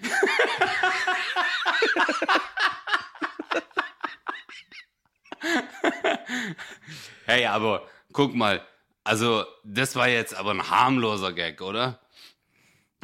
Hey, 7.26 7.44
aber 7.46 7.86
guck 8.12 8.34
mal, 8.34 8.62
also 9.04 9.44
das 9.64 9.96
war 9.96 10.08
jetzt 10.08 10.34
aber 10.34 10.50
ein 10.52 10.70
harmloser 10.70 11.32
Gag, 11.32 11.60
oder? 11.60 12.00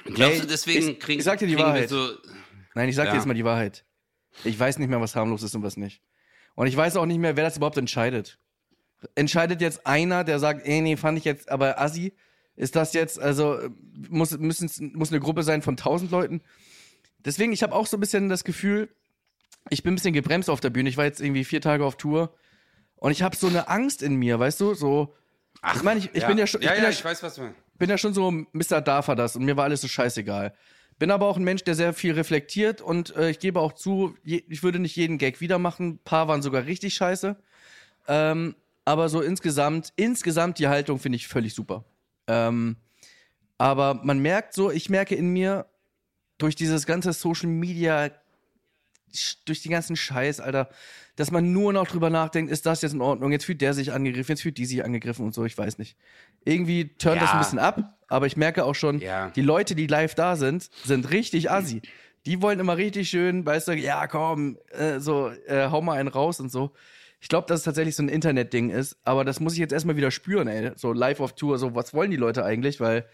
Glaubst 0.05 0.43
du, 0.43 0.47
deswegen 0.47 0.91
ich- 0.91 1.01
kriegen, 1.01 1.19
ich 1.21 1.25
sag 1.25 1.39
dir 1.39 1.47
die 1.47 1.59
Wahrheit. 1.59 1.89
so... 1.89 2.09
Nein, 2.75 2.89
ich 2.89 2.97
sag 2.97 3.07
Ja. 3.07 3.13
dir 3.13 3.19
jetzt 3.19 3.27
mal 3.27 3.35
die 3.35 3.45
Wahrheit. 3.45 3.85
Ich 4.43 4.59
weiß 4.59 4.79
nicht 4.79 4.89
mehr, 4.89 5.01
was 5.01 5.15
harmlos 5.15 5.43
ist 5.43 5.55
und 5.55 5.63
was 5.63 5.77
nicht. 5.77 6.03
Und 6.57 6.67
ich 6.67 6.77
weiß 6.77 6.97
auch 6.97 7.07
nicht 7.07 7.19
mehr, 7.19 7.37
wer 7.37 7.45
das 7.45 7.57
überhaupt 7.57 7.77
entscheidet. 7.79 8.39
Entscheidet 9.15 9.61
jetzt 9.61 9.87
einer, 9.87 10.25
der 10.25 10.39
sagt, 10.39 10.67
ey, 10.67 10.81
nee, 10.81 10.97
fand 10.97 11.19
ich 11.19 11.25
jetzt, 11.25 11.51
aber 11.51 11.81
Assi, 11.81 12.15
ist 12.57 12.75
das 12.75 12.93
jetzt, 12.95 13.19
also 13.21 13.59
muss, 14.09 14.37
müssen, 14.39 14.93
muss 14.97 15.11
eine 15.11 15.21
Gruppe 15.21 15.43
sein 15.43 15.63
von 15.63 15.77
tausend 15.77 16.11
Leuten? 16.11 16.43
Deswegen, 17.25 17.53
ich 17.53 17.63
habe 17.63 17.75
auch 17.75 17.87
so 17.87 17.97
ein 17.97 18.01
bisschen 18.01 18.29
das 18.29 18.45
Gefühl, 18.45 18.89
ich 19.71 19.83
bin 19.83 19.93
ein 19.93 19.97
bisschen 19.97 20.13
gebremst 20.13 20.51
auf 20.51 20.61
der 20.61 20.71
Bühne. 20.71 20.89
Ich 20.89 20.97
war 20.97 21.05
jetzt 21.05 21.21
irgendwie 21.21 21.45
vier 21.45 21.61
Tage 21.61 21.85
auf 21.85 21.97
Tour 21.97 22.35
und 22.97 23.13
ich 23.13 23.23
habe 23.23 23.37
so 23.37 23.47
eine 23.47 23.69
Angst 23.69 24.03
in 24.03 24.17
mir, 24.17 24.39
weißt 24.39 24.61
du, 24.61 24.75
so. 24.75 25.15
Ach, 25.63 25.77
ich 25.77 25.83
meine, 25.83 26.01
ich, 26.01 26.15
ich 26.15 26.27
bin 26.27 26.37
ja 26.37 26.47
schon, 26.47 26.61
ich 26.61 26.67
ja, 26.67 26.73
bin 26.73 26.83
ja, 26.83 26.91
ja, 26.91 26.91
ich 26.91 27.05
weiß, 27.05 27.23
was 27.23 27.37
du 27.37 27.43
meinst. 27.43 27.59
bin 27.79 27.89
ja 27.89 27.97
schon 27.97 28.13
so 28.13 28.31
Mr. 28.31 28.81
Darfer 28.81 29.17
das 29.17 29.37
und 29.37 29.45
mir 29.45 29.57
war 29.57 29.65
alles 29.65 29.81
so 29.81 29.89
scheißegal. 29.89 30.55
Bin 30.99 31.11
aber 31.11 31.27
auch 31.27 31.37
ein 31.37 31.45
Mensch, 31.45 31.65
der 31.65 31.75
sehr 31.75 31.93
viel 31.93 32.13
reflektiert 32.13 32.81
und 32.81 33.17
äh, 33.17 33.31
ich 33.31 33.41
gebe 33.41 33.61
auch 33.61 33.73
zu, 33.73 34.17
je, 34.23 34.45
ich 34.49 34.63
würde 34.63 34.79
nicht 34.79 34.95
jeden 34.95 35.19
Gag 35.19 35.41
wieder 35.41 35.59
machen. 35.59 35.89
Ein 35.89 35.99
paar 35.99 36.29
waren 36.29 36.43
sogar 36.43 36.67
richtig 36.67 36.95
scheiße. 36.95 37.37
Ähm, 38.07 38.55
aber 38.85 39.09
so 39.09 39.23
insgesamt, 39.23 39.93
insgesamt 39.97 40.59
die 40.59 40.69
Haltung 40.69 40.99
finde 40.99 41.17
ich 41.17 41.27
völlig 41.27 41.55
super. 41.55 41.85
Ähm, 42.27 42.77
aber 43.59 43.95
man 43.95 44.19
merkt 44.19 44.55
so, 44.55 44.71
ich 44.71 44.91
merke 44.91 45.15
in 45.15 45.29
mir 45.29 45.67
durch 46.39 46.57
dieses 46.57 46.87
ganze 46.87 47.13
Social 47.13 47.49
Media 47.49 48.11
durch 49.45 49.63
den 49.63 49.71
ganzen 49.71 49.95
Scheiß, 49.95 50.41
Alter, 50.41 50.69
dass 51.15 51.31
man 51.31 51.53
nur 51.53 51.73
noch 51.73 51.87
drüber 51.87 52.11
nachdenkt, 52.11 52.51
ist 52.51 52.67
das 52.67 52.83
jetzt 52.83 52.95
in 52.95 53.01
Ordnung? 53.01 53.31
Jetzt 53.31 53.45
fühlt 53.45 53.61
der 53.61 53.73
sich 53.73 53.93
angegriffen, 53.93 54.33
jetzt 54.33 54.43
fühlt 54.43 54.59
die 54.59 54.65
sich 54.67 54.85
angegriffen 54.85 55.25
und 55.25 55.33
so, 55.35 55.45
ich 55.45 55.57
weiß 55.57 55.79
nicht. 55.79 55.97
Irgendwie 56.45 56.89
turnt 56.99 57.23
das 57.23 57.31
Ja. 57.31 57.37
ein 57.37 57.39
bisschen 57.39 57.59
ab, 57.61 57.97
aber 58.09 58.27
ich 58.27 58.37
merke 58.37 58.65
auch 58.65 58.75
schon, 58.75 58.99
Ja. 58.99 59.31
die 59.31 59.43
Leute, 59.43 59.77
die 59.77 59.87
live 59.87 60.17
da 60.17 60.35
sind, 60.35 60.69
sind 60.85 61.11
richtig 61.11 61.49
assi. 61.51 61.83
Die 62.27 62.43
wollen 62.43 62.59
immer 62.59 62.77
richtig 62.77 63.09
schön, 63.09 63.47
weißt 63.47 63.69
du, 63.69 63.73
ja 63.75 64.07
komm, 64.09 64.59
äh, 64.73 64.99
so, 64.99 65.29
äh, 65.47 65.69
hau 65.71 65.81
mal 65.81 65.99
einen 65.99 66.09
raus 66.09 66.41
und 66.41 66.51
so. 66.51 66.73
Ich 67.21 67.29
glaube, 67.29 67.47
dass 67.47 67.61
es 67.61 67.65
tatsächlich 67.65 67.95
so 67.95 68.03
ein 68.03 68.09
Internet-Ding 68.09 68.71
ist, 68.71 68.97
aber 69.05 69.25
das 69.25 69.39
muss 69.39 69.53
ich 69.53 69.61
jetzt 69.61 69.73
erstmal 69.73 69.97
wieder 69.97 70.11
spüren, 70.11 70.49
ey. 70.49 70.73
So 70.75 70.93
live 70.93 71.21
auf 71.21 71.35
Tour, 71.37 71.59
so, 71.59 71.75
was 71.77 71.95
wollen 71.95 72.11
die 72.11 72.17
Leute 72.17 72.45
eigentlich? 72.45 72.81
Weil 72.81 73.07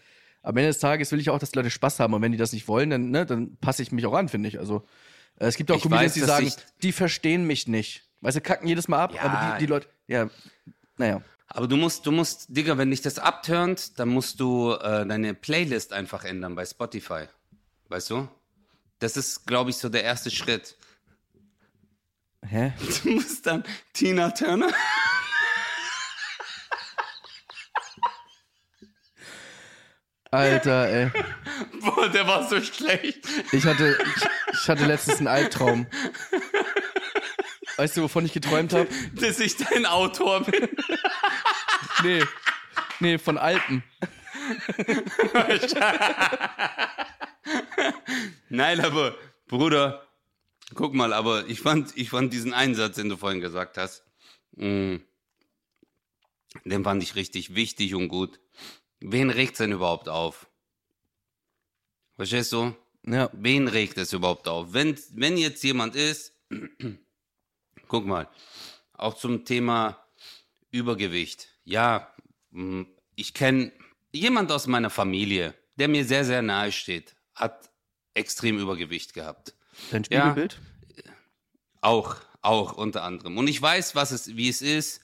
am 0.43 0.57
Ende 0.57 0.69
des 0.69 0.79
Tages 0.79 1.11
will 1.11 1.19
ich 1.19 1.29
auch, 1.29 1.39
dass 1.39 1.51
die 1.51 1.57
Leute 1.59 1.69
Spaß 1.69 1.99
haben 1.99 2.13
und 2.13 2.21
wenn 2.21 2.31
die 2.31 2.37
das 2.37 2.53
nicht 2.53 2.67
wollen, 2.67 2.89
dann, 2.89 3.11
ne, 3.11 3.25
dann 3.25 3.57
passe 3.57 3.81
ich 3.83 3.91
mich 3.91 4.05
auch 4.05 4.13
an, 4.13 4.29
finde 4.29 4.49
ich. 4.49 4.59
Also, 4.59 4.85
äh, 5.39 5.45
es 5.47 5.55
gibt 5.55 5.71
auch 5.71 5.75
Ich 5.77 5.83
Comedians, 5.83 6.11
weiß, 6.11 6.13
die 6.13 6.19
sagen, 6.21 6.51
die 6.81 6.91
verstehen 6.91 7.45
mich 7.45 7.67
nicht. 7.67 8.03
Weißt 8.21 8.37
du, 8.37 8.41
kacken 8.41 8.67
jedes 8.67 8.87
Mal 8.87 8.99
ab, 8.99 9.13
Ja. 9.15 9.21
aber 9.23 9.53
die, 9.57 9.65
die 9.65 9.69
Leute, 9.69 9.87
ja, 10.07 10.29
naja. 10.97 11.21
Aber 11.47 11.67
du 11.67 11.75
musst, 11.75 12.05
du 12.05 12.11
musst, 12.11 12.45
Digga, 12.49 12.77
wenn 12.77 12.89
dich 12.91 13.01
das 13.01 13.19
abturnt, 13.19 13.99
dann 13.99 14.07
musst 14.09 14.39
du 14.39 14.71
äh, 14.73 15.05
deine 15.05 15.33
Playlist 15.33 15.91
einfach 15.91 16.23
ändern 16.23 16.55
bei 16.55 16.65
Spotify. 16.65 17.25
Weißt 17.89 18.09
du? 18.09 18.29
Das 18.99 19.17
ist, 19.17 19.45
glaube 19.47 19.71
ich, 19.71 19.75
so 19.77 19.89
der 19.89 20.03
erste 20.03 20.31
Schritt. 20.31 20.77
Hä? 22.47 22.71
Du 23.03 23.09
musst 23.11 23.45
dann 23.45 23.63
Tina 23.93 24.31
Turner. 24.31 24.69
Alter, 30.31 30.87
ey. 30.89 31.11
Boah, 31.81 32.07
der 32.09 32.25
war 32.25 32.47
so 32.47 32.61
schlecht. 32.61 33.27
Ich 33.51 33.65
hatte, 33.65 33.97
ich, 34.15 34.23
ich 34.61 34.69
hatte 34.69 34.85
letztens 34.85 35.17
einen 35.19 35.27
Albtraum. 35.27 35.87
Weißt 37.75 37.97
du, 37.97 38.03
wovon 38.03 38.25
ich 38.25 38.31
geträumt 38.31 38.71
habe? 38.73 38.87
Dass 39.13 39.39
ich 39.41 39.57
dein 39.57 39.85
Autor 39.85 40.43
bin. 40.45 40.69
Nee. 42.03 42.23
Nee, 43.01 43.17
von 43.17 43.37
Alpen. 43.37 43.83
Nein, 48.49 48.79
aber, 48.81 49.15
Bruder, 49.47 50.07
guck 50.75 50.93
mal, 50.93 51.11
aber 51.13 51.47
ich 51.47 51.59
fand, 51.59 51.97
ich 51.97 52.09
fand 52.09 52.31
diesen 52.31 52.53
Einsatz, 52.53 52.95
den 52.95 53.09
du 53.09 53.17
vorhin 53.17 53.41
gesagt 53.41 53.77
hast, 53.77 54.03
mh, 54.55 54.99
den 56.65 56.83
fand 56.83 57.03
ich 57.03 57.15
richtig 57.15 57.55
wichtig 57.55 57.95
und 57.95 58.07
gut. 58.07 58.39
Wen 59.01 59.29
regt's 59.29 59.57
denn 59.57 59.71
überhaupt 59.71 60.07
auf? 60.09 60.47
Verstehst 62.15 62.51
du? 62.53 62.75
Ja. 63.05 63.29
Wen 63.33 63.67
regt 63.67 63.97
es 63.97 64.13
überhaupt 64.13 64.47
auf? 64.47 64.73
Wenn, 64.73 64.97
wenn 65.13 65.37
jetzt 65.37 65.63
jemand 65.63 65.95
ist, 65.95 66.33
guck 67.87 68.05
mal, 68.05 68.29
auch 68.93 69.15
zum 69.15 69.43
Thema 69.43 69.97
Übergewicht. 70.69 71.47
Ja, 71.63 72.13
mh, 72.51 72.85
ich 73.15 73.33
kenne 73.33 73.71
jemand 74.13 74.51
aus 74.51 74.67
meiner 74.67 74.89
Familie, 74.91 75.55
der 75.77 75.87
mir 75.87 76.05
sehr, 76.05 76.23
sehr 76.23 76.41
nahe 76.43 76.71
steht, 76.71 77.15
hat 77.33 77.71
extrem 78.13 78.59
Übergewicht 78.59 79.13
gehabt. 79.13 79.55
Dein 79.89 80.03
Ja. 80.09 80.21
Spiegelbild? 80.31 80.59
Auch, 81.81 82.17
auch 82.41 82.73
unter 82.73 83.03
anderem. 83.03 83.37
Und 83.39 83.47
ich 83.47 83.59
weiß, 83.59 83.95
was 83.95 84.11
es, 84.11 84.35
wie 84.35 84.49
es 84.49 84.61
ist, 84.61 85.01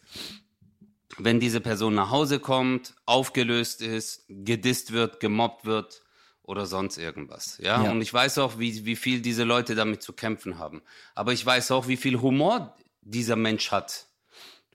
wenn 1.18 1.40
diese 1.40 1.62
Person 1.62 1.96
nach 1.96 2.12
Hause 2.12 2.40
kommt, 2.40 2.94
aufgelöst 3.06 3.82
ist, 3.82 4.26
gedisst 4.28 4.92
wird, 4.92 5.20
gemobbt 5.20 5.66
wird 5.66 6.04
oder 6.44 6.66
sonst 6.66 6.98
irgendwas. 6.98 7.58
Ja, 7.60 7.84
Ja. 7.84 7.92
und 7.92 8.02
ich 8.02 8.14
weiß 8.14 8.38
auch, 8.40 8.60
wie, 8.60 8.86
wie 8.86 8.96
viel 8.96 9.22
diese 9.22 9.44
Leute 9.44 9.76
damit 9.76 10.02
zu 10.02 10.14
kämpfen 10.14 10.60
haben. 10.60 10.82
Aber 11.16 11.34
ich 11.34 11.46
weiß 11.46 11.72
auch, 11.72 11.88
wie 11.88 11.98
viel 11.98 12.22
Humor 12.22 12.76
dieser 13.02 13.36
Mensch 13.36 13.72
hat. 13.72 14.08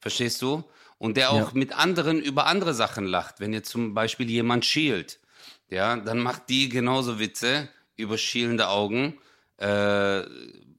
Verstehst 0.00 0.42
du? 0.42 0.64
Und 0.98 1.16
der 1.16 1.30
auch 1.30 1.52
Ja. 1.52 1.58
mit 1.58 1.72
anderen 1.76 2.20
über 2.20 2.46
andere 2.46 2.74
Sachen 2.74 3.06
lacht. 3.06 3.40
Wenn 3.40 3.52
jetzt 3.52 3.70
zum 3.70 3.94
Beispiel 3.94 4.30
jemand 4.30 4.64
schielt, 4.64 5.20
ja, 5.68 5.96
dann 5.96 6.18
macht 6.18 6.48
die 6.48 6.68
genauso 6.68 7.18
Witze 7.18 7.68
über 7.96 8.18
schielende 8.18 8.68
Augen, 8.68 9.18
äh, 9.58 10.22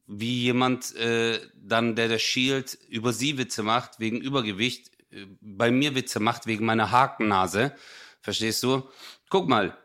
wie 0.08 0.42
jemand 0.44 0.96
äh, 0.96 1.40
dann, 1.56 1.96
der 1.96 2.10
das 2.10 2.22
schielt, 2.22 2.78
über 2.90 3.14
sie 3.14 3.38
Witze 3.38 3.64
macht 3.64 4.00
wegen 4.00 4.20
Übergewicht, 4.22 4.92
bei 5.42 5.72
mir 5.72 5.96
Witze 5.96 6.20
macht 6.20 6.48
wegen 6.48 6.66
meiner 6.66 6.92
Hakennase. 6.92 7.76
Verstehst 8.22 8.64
du? 8.64 8.90
Guck 9.30 9.48
mal, 9.48 9.78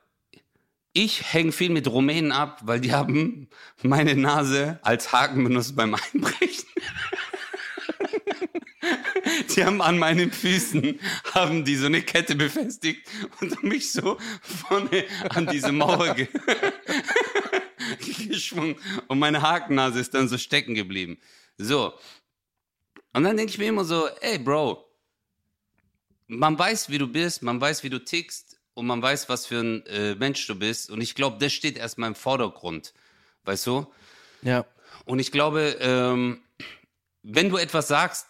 ich 0.92 1.32
hänge 1.32 1.52
viel 1.52 1.70
mit 1.70 1.86
Rumänen 1.86 2.32
ab, 2.32 2.60
weil 2.64 2.80
die 2.80 2.92
haben 2.92 3.48
meine 3.82 4.14
Nase 4.14 4.78
als 4.82 5.12
Haken 5.12 5.44
benutzt 5.44 5.76
beim 5.76 5.94
Einbrechen. 5.94 6.64
Die 9.54 9.64
haben 9.64 9.82
an 9.82 9.98
meinen 9.98 10.30
Füßen, 10.32 10.98
haben 11.34 11.64
die 11.64 11.76
so 11.76 11.86
eine 11.86 12.02
Kette 12.02 12.34
befestigt 12.34 13.06
und 13.40 13.62
mich 13.62 13.92
so 13.92 14.18
vorne 14.40 15.04
an 15.30 15.46
diese 15.46 15.72
Mauer 15.72 16.14
ge 16.14 16.28
geschwungen. 18.28 18.76
Und 19.08 19.18
meine 19.18 19.42
Hakennase 19.42 20.00
ist 20.00 20.14
dann 20.14 20.28
so 20.28 20.38
stecken 20.38 20.74
geblieben. 20.74 21.18
So. 21.58 21.92
Und 23.12 23.24
dann 23.24 23.36
denke 23.36 23.50
ich 23.50 23.58
mir 23.58 23.68
immer 23.68 23.84
so, 23.84 24.08
ey 24.20 24.38
Bro, 24.38 24.87
man 26.28 26.58
weiß, 26.58 26.90
wie 26.90 26.98
du 26.98 27.08
bist, 27.08 27.42
man 27.42 27.60
weiß, 27.60 27.82
wie 27.82 27.90
du 27.90 28.04
tickst 28.04 28.60
und 28.74 28.86
man 28.86 29.02
weiß, 29.02 29.28
was 29.28 29.46
für 29.46 29.60
ein 29.60 29.86
äh, 29.86 30.14
Mensch 30.14 30.46
du 30.46 30.54
bist. 30.54 30.90
Und 30.90 31.00
ich 31.00 31.14
glaube, 31.14 31.38
das 31.38 31.52
steht 31.52 31.76
erstmal 31.76 32.08
im 32.08 32.14
Vordergrund. 32.14 32.94
Weißt 33.44 33.66
du? 33.66 33.86
Ja. 34.42 34.64
Und 35.04 35.18
ich 35.18 35.32
glaube, 35.32 35.76
ähm, 35.80 36.42
wenn 37.22 37.48
du 37.48 37.56
etwas 37.56 37.88
sagst, 37.88 38.26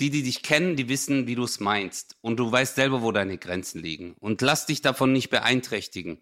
die, 0.00 0.10
die 0.10 0.22
dich 0.22 0.42
kennen, 0.42 0.76
die 0.76 0.88
wissen, 0.88 1.26
wie 1.26 1.34
du 1.34 1.44
es 1.44 1.60
meinst. 1.60 2.16
Und 2.20 2.36
du 2.36 2.50
weißt 2.50 2.74
selber, 2.74 3.02
wo 3.02 3.12
deine 3.12 3.38
Grenzen 3.38 3.80
liegen. 3.80 4.14
Und 4.20 4.42
lass 4.42 4.66
dich 4.66 4.82
davon 4.82 5.12
nicht 5.12 5.30
beeinträchtigen. 5.30 6.20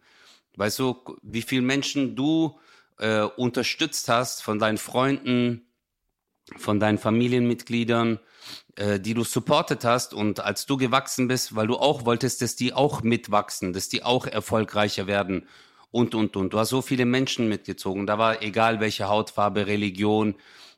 Weißt 0.56 0.78
du, 0.78 1.02
wie 1.22 1.42
viele 1.42 1.62
Menschen 1.62 2.14
du 2.14 2.58
äh, 2.98 3.22
unterstützt 3.22 4.08
hast 4.08 4.42
von 4.42 4.58
deinen 4.58 4.78
Freunden, 4.78 5.66
von 6.56 6.80
deinen 6.80 6.98
Familienmitgliedern, 6.98 8.20
äh, 8.76 9.00
die 9.00 9.14
du 9.14 9.24
supportet 9.24 9.84
hast 9.84 10.14
und 10.14 10.40
als 10.40 10.66
du 10.66 10.76
gewachsen 10.76 11.28
bist, 11.28 11.56
weil 11.56 11.66
du 11.66 11.76
auch 11.76 12.04
wolltest, 12.04 12.42
dass 12.42 12.56
die 12.56 12.72
auch 12.72 13.02
mitwachsen, 13.02 13.72
dass 13.72 13.88
die 13.88 14.02
auch 14.02 14.26
erfolgreicher 14.26 15.06
werden 15.06 15.46
und, 15.90 16.14
und, 16.14 16.36
und. 16.36 16.52
Du 16.52 16.58
hast 16.58 16.70
so 16.70 16.82
viele 16.82 17.06
Menschen 17.06 17.48
mitgezogen. 17.48 18.06
Da 18.06 18.18
war 18.18 18.42
egal 18.42 18.80
welche 18.80 19.08
Hautfarbe, 19.08 19.66
Religion, 19.66 20.34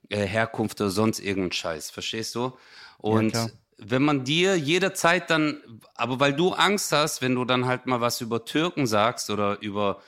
äh, 0.08 0.26
Herkunft 0.26 0.80
oder 0.80 0.90
sonst 0.90 1.20
irgendein 1.20 1.52
Scheiß. 1.52 1.90
Verstehst 1.90 2.34
du? 2.34 2.52
Und 2.98 3.32
klar. 3.32 3.50
wenn 3.78 4.02
man 4.02 4.24
dir 4.24 4.56
jederzeit 4.56 5.30
dann, 5.30 5.60
aber 5.94 6.20
weil 6.20 6.34
du 6.34 6.52
Angst 6.52 6.92
hast, 6.92 7.22
wenn 7.22 7.34
du 7.34 7.44
dann 7.44 7.66
halt 7.66 7.86
mal 7.86 8.00
was 8.00 8.20
über 8.20 8.44
Türken 8.44 8.86
sagst 8.86 9.30
oder 9.30 9.60
über 9.60 10.00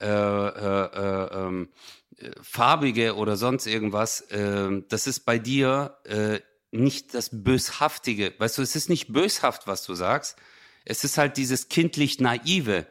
äh, 0.00 0.06
äh, 0.06 0.84
äh, 0.86 1.28
ähm, 1.34 1.68
äh, 1.68 2.03
farbige 2.40 3.16
oder 3.16 3.36
sonst 3.36 3.66
irgendwas, 3.66 4.20
äh, 4.30 4.82
das 4.88 5.06
ist 5.06 5.20
bei 5.20 5.38
dir 5.38 5.98
äh, 6.04 6.40
nicht 6.70 7.14
das 7.14 7.30
Böshaftige. 7.32 8.34
Weißt 8.38 8.58
du, 8.58 8.62
es 8.62 8.76
ist 8.76 8.88
nicht 8.88 9.12
böshaft, 9.12 9.66
was 9.66 9.84
du 9.84 9.94
sagst. 9.94 10.36
Es 10.84 11.04
ist 11.04 11.18
halt 11.18 11.36
dieses 11.36 11.68
kindlich 11.68 12.20
Naive, 12.20 12.86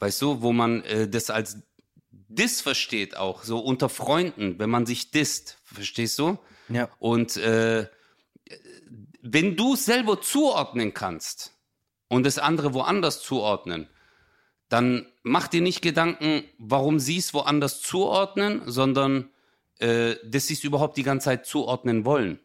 weißt 0.00 0.20
du, 0.22 0.42
wo 0.42 0.52
man 0.52 0.82
äh, 0.84 1.08
das 1.08 1.30
als 1.30 1.58
Diss 2.10 2.60
versteht 2.60 3.16
auch, 3.16 3.42
so 3.42 3.58
unter 3.58 3.88
Freunden, 3.88 4.58
wenn 4.58 4.68
man 4.68 4.84
sich 4.84 5.10
disst, 5.10 5.58
verstehst 5.64 6.18
du? 6.18 6.38
Ja. 6.68 6.90
Und 6.98 7.36
äh, 7.38 7.88
wenn 9.22 9.56
du 9.56 9.74
es 9.74 9.86
selber 9.86 10.20
zuordnen 10.20 10.92
kannst 10.92 11.54
und 12.08 12.24
das 12.24 12.38
andere 12.38 12.74
woanders 12.74 13.22
zuordnen, 13.22 13.88
dann 14.68 15.06
mach 15.22 15.48
dir 15.48 15.60
nicht 15.60 15.82
Gedanken, 15.82 16.44
warum 16.58 16.98
sie 16.98 17.18
es 17.18 17.32
woanders 17.32 17.80
zuordnen, 17.80 18.62
sondern 18.66 19.30
äh, 19.78 20.16
dass 20.24 20.48
sie 20.48 20.54
es 20.54 20.64
überhaupt 20.64 20.96
die 20.96 21.02
ganze 21.02 21.26
Zeit 21.26 21.46
zuordnen 21.46 22.04
wollen. 22.04 22.38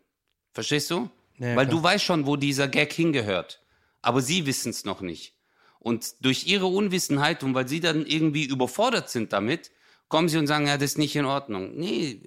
Verstehst 0.53 0.91
du? 0.91 1.09
Ja, 1.39 1.55
Weil 1.55 1.65
klar. 1.65 1.77
du 1.77 1.83
weißt 1.83 2.03
schon, 2.03 2.27
wo 2.27 2.35
dieser 2.35 2.67
Gag 2.67 2.93
hingehört. 2.93 3.61
Aber 4.01 4.21
sie 4.21 4.45
wissen 4.45 4.69
es 4.69 4.85
noch 4.85 5.01
nicht. 5.01 5.33
Und 5.79 6.23
durch 6.23 6.47
ihre 6.47 6.67
Unwissenheit 6.67 7.43
und 7.43 7.55
weil 7.55 7.67
sie 7.67 7.79
dann 7.79 8.05
irgendwie 8.05 8.45
überfordert 8.45 9.09
sind 9.09 9.33
damit, 9.33 9.71
kommen 10.07 10.29
sie 10.29 10.37
und 10.37 10.47
sagen, 10.47 10.67
ja, 10.67 10.77
das 10.77 10.91
ist 10.91 10.97
nicht 10.97 11.15
in 11.15 11.25
Ordnung. 11.25 11.75
Nee, 11.75 12.21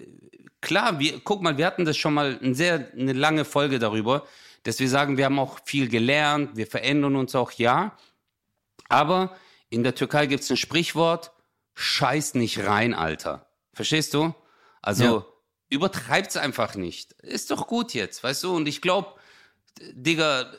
klar, 0.60 0.98
wir, 0.98 1.20
guck 1.22 1.42
mal, 1.42 1.56
wir 1.56 1.66
hatten 1.66 1.84
das 1.84 1.96
schon 1.96 2.14
mal 2.14 2.38
eine 2.42 2.54
sehr, 2.54 2.90
eine 2.92 3.12
lange 3.12 3.44
Folge 3.44 3.78
darüber, 3.78 4.26
dass 4.64 4.80
wir 4.80 4.88
sagen, 4.88 5.16
wir 5.16 5.26
haben 5.26 5.38
auch 5.38 5.60
viel 5.64 5.88
gelernt, 5.88 6.56
wir 6.56 6.66
verändern 6.66 7.16
uns 7.16 7.34
auch, 7.34 7.52
ja. 7.52 7.96
Aber 8.88 9.36
in 9.76 9.84
der 9.84 9.94
Türkei 9.94 10.26
gibt 10.26 10.42
es 10.42 10.50
ein 10.50 10.56
Sprichwort, 10.56 11.32
scheiß 11.74 12.34
nicht 12.34 12.64
rein, 12.66 12.94
Alter. 12.94 13.46
Verstehst 13.74 14.14
du? 14.14 14.34
Also 14.82 15.04
Ja. 15.04 15.26
übertreibt's 15.68 16.36
einfach 16.36 16.74
nicht. 16.74 17.12
Ist 17.22 17.50
doch 17.50 17.66
gut 17.66 17.92
jetzt, 17.94 18.24
weißt 18.24 18.42
du? 18.44 18.56
Und 18.56 18.66
ich 18.66 18.80
glaube, 18.80 19.12
Digga, 19.92 20.50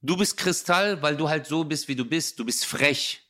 du 0.00 0.16
bist 0.16 0.36
Kristall, 0.36 1.02
weil 1.02 1.16
du 1.16 1.28
halt 1.28 1.46
so 1.46 1.64
bist, 1.64 1.88
wie 1.88 1.96
du 1.96 2.04
bist. 2.04 2.38
Du 2.38 2.44
bist 2.44 2.64
frech. 2.64 3.22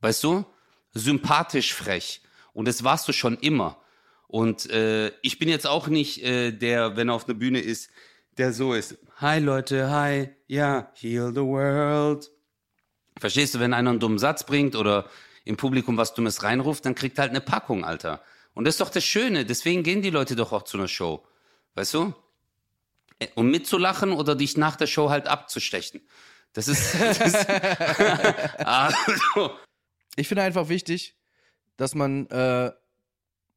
Weißt 0.00 0.24
du? 0.24 0.44
Sympathisch 0.92 1.72
frech. 1.74 2.20
Und 2.52 2.66
das 2.66 2.82
warst 2.82 3.06
du 3.06 3.12
schon 3.12 3.38
immer. 3.38 3.80
Und 4.26 4.68
äh, 4.70 5.12
ich 5.22 5.38
bin 5.38 5.48
jetzt 5.48 5.66
auch 5.66 5.86
nicht 5.86 6.22
äh, 6.24 6.50
der, 6.50 6.96
wenn 6.96 7.08
er 7.08 7.14
auf 7.14 7.26
einer 7.28 7.38
Bühne 7.38 7.60
ist, 7.60 7.90
der 8.38 8.52
so 8.52 8.74
ist. 8.74 8.96
Hi 9.18 9.38
Leute, 9.38 9.90
hi, 9.90 10.30
ja, 10.48 10.90
heal 10.94 11.28
the 11.34 11.42
world. 11.42 12.30
Verstehst 13.22 13.54
du, 13.54 13.60
wenn 13.60 13.72
einer 13.72 13.90
einen 13.90 14.00
dummen 14.00 14.18
Satz 14.18 14.42
bringt 14.42 14.74
oder 14.74 15.08
im 15.44 15.56
Publikum 15.56 15.96
was 15.96 16.12
Dummes 16.12 16.42
reinruft, 16.42 16.84
dann 16.84 16.96
kriegt 16.96 17.18
er 17.18 17.22
halt 17.22 17.30
eine 17.30 17.40
Packung, 17.40 17.84
Alter. 17.84 18.20
Und 18.52 18.64
das 18.64 18.74
ist 18.74 18.80
doch 18.80 18.90
das 18.90 19.04
Schöne, 19.04 19.44
deswegen 19.44 19.84
gehen 19.84 20.02
die 20.02 20.10
Leute 20.10 20.34
doch 20.34 20.50
auch 20.50 20.64
zu 20.64 20.76
einer 20.76 20.88
Show. 20.88 21.24
Weißt 21.76 21.94
du? 21.94 22.14
Äh, 23.20 23.28
Um 23.36 23.48
mitzulachen 23.48 24.10
oder 24.10 24.34
dich 24.34 24.56
nach 24.56 24.74
der 24.74 24.88
Show 24.88 25.08
halt 25.08 25.28
abzustechen. 25.28 26.00
Das 26.52 26.66
ist. 26.66 26.96
Das 27.00 27.46
also, 28.66 29.52
Ich 30.16 30.26
finde 30.26 30.42
einfach 30.42 30.68
wichtig, 30.68 31.14
dass 31.76 31.94
man, 31.94 32.26
äh, 32.26 32.72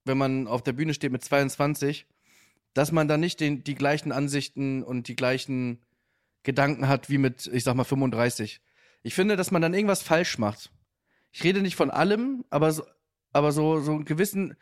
wenn 0.03 0.17
man 0.19 0.45
auf 0.47 0.61
der 0.61 0.73
Bühne 0.73 0.93
steht 0.93 1.11
mit 1.11 1.23
22, 1.23 2.05
dass 2.75 2.91
man 2.91 3.07
dann 3.07 3.19
nicht 3.19 3.39
den, 3.39 3.63
die 3.63 3.73
gleichen 3.73 4.11
Ansichten 4.11 4.83
und 4.83 5.07
die 5.07 5.15
gleichen 5.15 5.83
Gedanken 6.43 6.87
hat 6.87 7.09
wie 7.09 7.17
mit, 7.17 7.47
ich 7.47 7.63
sag 7.63 7.73
mal, 7.73 7.83
35. 7.83 8.61
Ich 9.05 9.13
finde, 9.13 9.35
dass 9.35 9.51
man 9.51 9.61
dann 9.61 9.75
irgendwas 9.75 10.01
falsch 10.01 10.39
macht. 10.39 10.71
Ich 11.31 11.43
rede 11.43 11.61
nicht 11.61 11.75
von 11.75 11.91
allem, 11.91 12.43
aber 12.49 12.71
so, 12.71 12.83
aber 13.33 13.51
so, 13.51 13.79
so 13.79 13.91
einen 13.91 14.05
gewissen, 14.05 14.55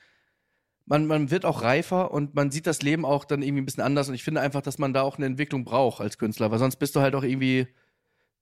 man, 0.85 1.07
man 1.07 1.31
wird 1.31 1.45
auch 1.45 1.61
reifer 1.61 2.11
und 2.11 2.35
man 2.35 2.51
sieht 2.51 2.67
das 2.67 2.81
Leben 2.81 3.05
auch 3.05 3.23
dann 3.23 3.41
irgendwie 3.41 3.61
ein 3.61 3.65
bisschen 3.65 3.83
anders 3.83 4.09
und 4.09 4.15
ich 4.15 4.23
finde 4.23 4.41
einfach, 4.41 4.61
dass 4.61 4.79
man 4.79 4.91
da 4.91 5.01
auch 5.01 5.15
eine 5.15 5.27
Entwicklung 5.27 5.63
braucht 5.63 6.01
als 6.01 6.17
Künstler, 6.17 6.51
weil 6.51 6.59
sonst 6.59 6.75
bist 6.75 6.93
du 6.93 6.99
halt 6.99 7.15
auch 7.15 7.23
irgendwie 7.23 7.69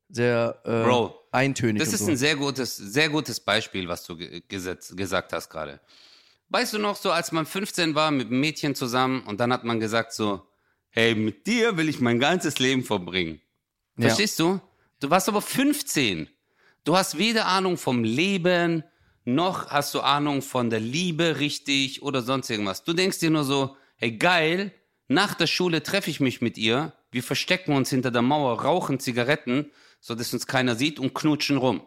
sehr 0.09 0.59
äh, 0.65 0.83
Bro, 0.85 1.15
eintönig. 1.31 1.83
das 1.83 1.93
ist 1.93 2.05
so. 2.05 2.09
ein 2.09 2.17
sehr 2.17 2.35
gutes, 2.35 2.75
sehr 2.77 3.09
gutes 3.09 3.39
Beispiel, 3.39 3.87
was 3.87 4.03
du 4.03 4.17
ge 4.17 4.41
gesetz, 4.47 4.95
gesagt 4.95 5.33
hast 5.33 5.49
gerade. 5.49 5.81
Weißt 6.49 6.73
du 6.73 6.79
noch, 6.79 6.95
so 6.95 7.11
als 7.11 7.31
man 7.31 7.45
15 7.45 7.93
war 7.93 8.09
mit 8.09 8.29
einem 8.29 8.39
Mädchen 8.39 8.73
zusammen 8.73 9.21
und 9.27 9.39
dann 9.39 9.53
hat 9.53 9.65
man 9.65 9.79
gesagt 9.79 10.13
so, 10.13 10.47
hey, 10.89 11.13
mit 11.13 11.45
dir 11.45 11.77
will 11.77 11.89
ich 11.89 11.99
mein 11.99 12.19
ganzes 12.19 12.57
Leben 12.57 12.83
verbringen. 12.83 13.39
Ja. 13.97 14.07
Verstehst 14.07 14.39
du? 14.39 14.59
Du 15.01 15.09
warst 15.09 15.27
aber 15.27 15.41
15. 15.41 16.29
Du 16.83 16.95
hast 16.95 17.17
weder 17.17 17.47
Ahnung 17.47 17.77
vom 17.77 18.03
Leben, 18.03 18.83
noch 19.25 19.67
hast 19.67 19.95
du 19.95 20.01
Ahnung 20.01 20.43
von 20.43 20.69
der 20.69 20.79
Liebe 20.79 21.39
richtig 21.39 22.03
oder 22.03 22.21
sonst 22.21 22.51
irgendwas. 22.51 22.83
Du 22.83 22.93
denkst 22.93 23.17
dir 23.17 23.31
nur 23.31 23.43
so, 23.43 23.75
hey 23.95 24.15
geil, 24.15 24.71
nach 25.07 25.33
der 25.33 25.47
Schule 25.47 25.81
treffe 25.81 26.11
ich 26.11 26.19
mich 26.19 26.39
mit 26.39 26.57
ihr, 26.57 26.93
wir 27.11 27.23
verstecken 27.23 27.73
uns 27.73 27.89
hinter 27.89 28.11
der 28.11 28.21
Mauer, 28.21 28.61
rauchen 28.61 28.99
Zigaretten, 28.99 29.71
so 29.99 30.13
dass 30.13 30.33
uns 30.33 30.45
keiner 30.45 30.75
sieht 30.75 30.99
und 30.99 31.15
knutschen 31.15 31.57
rum. 31.57 31.81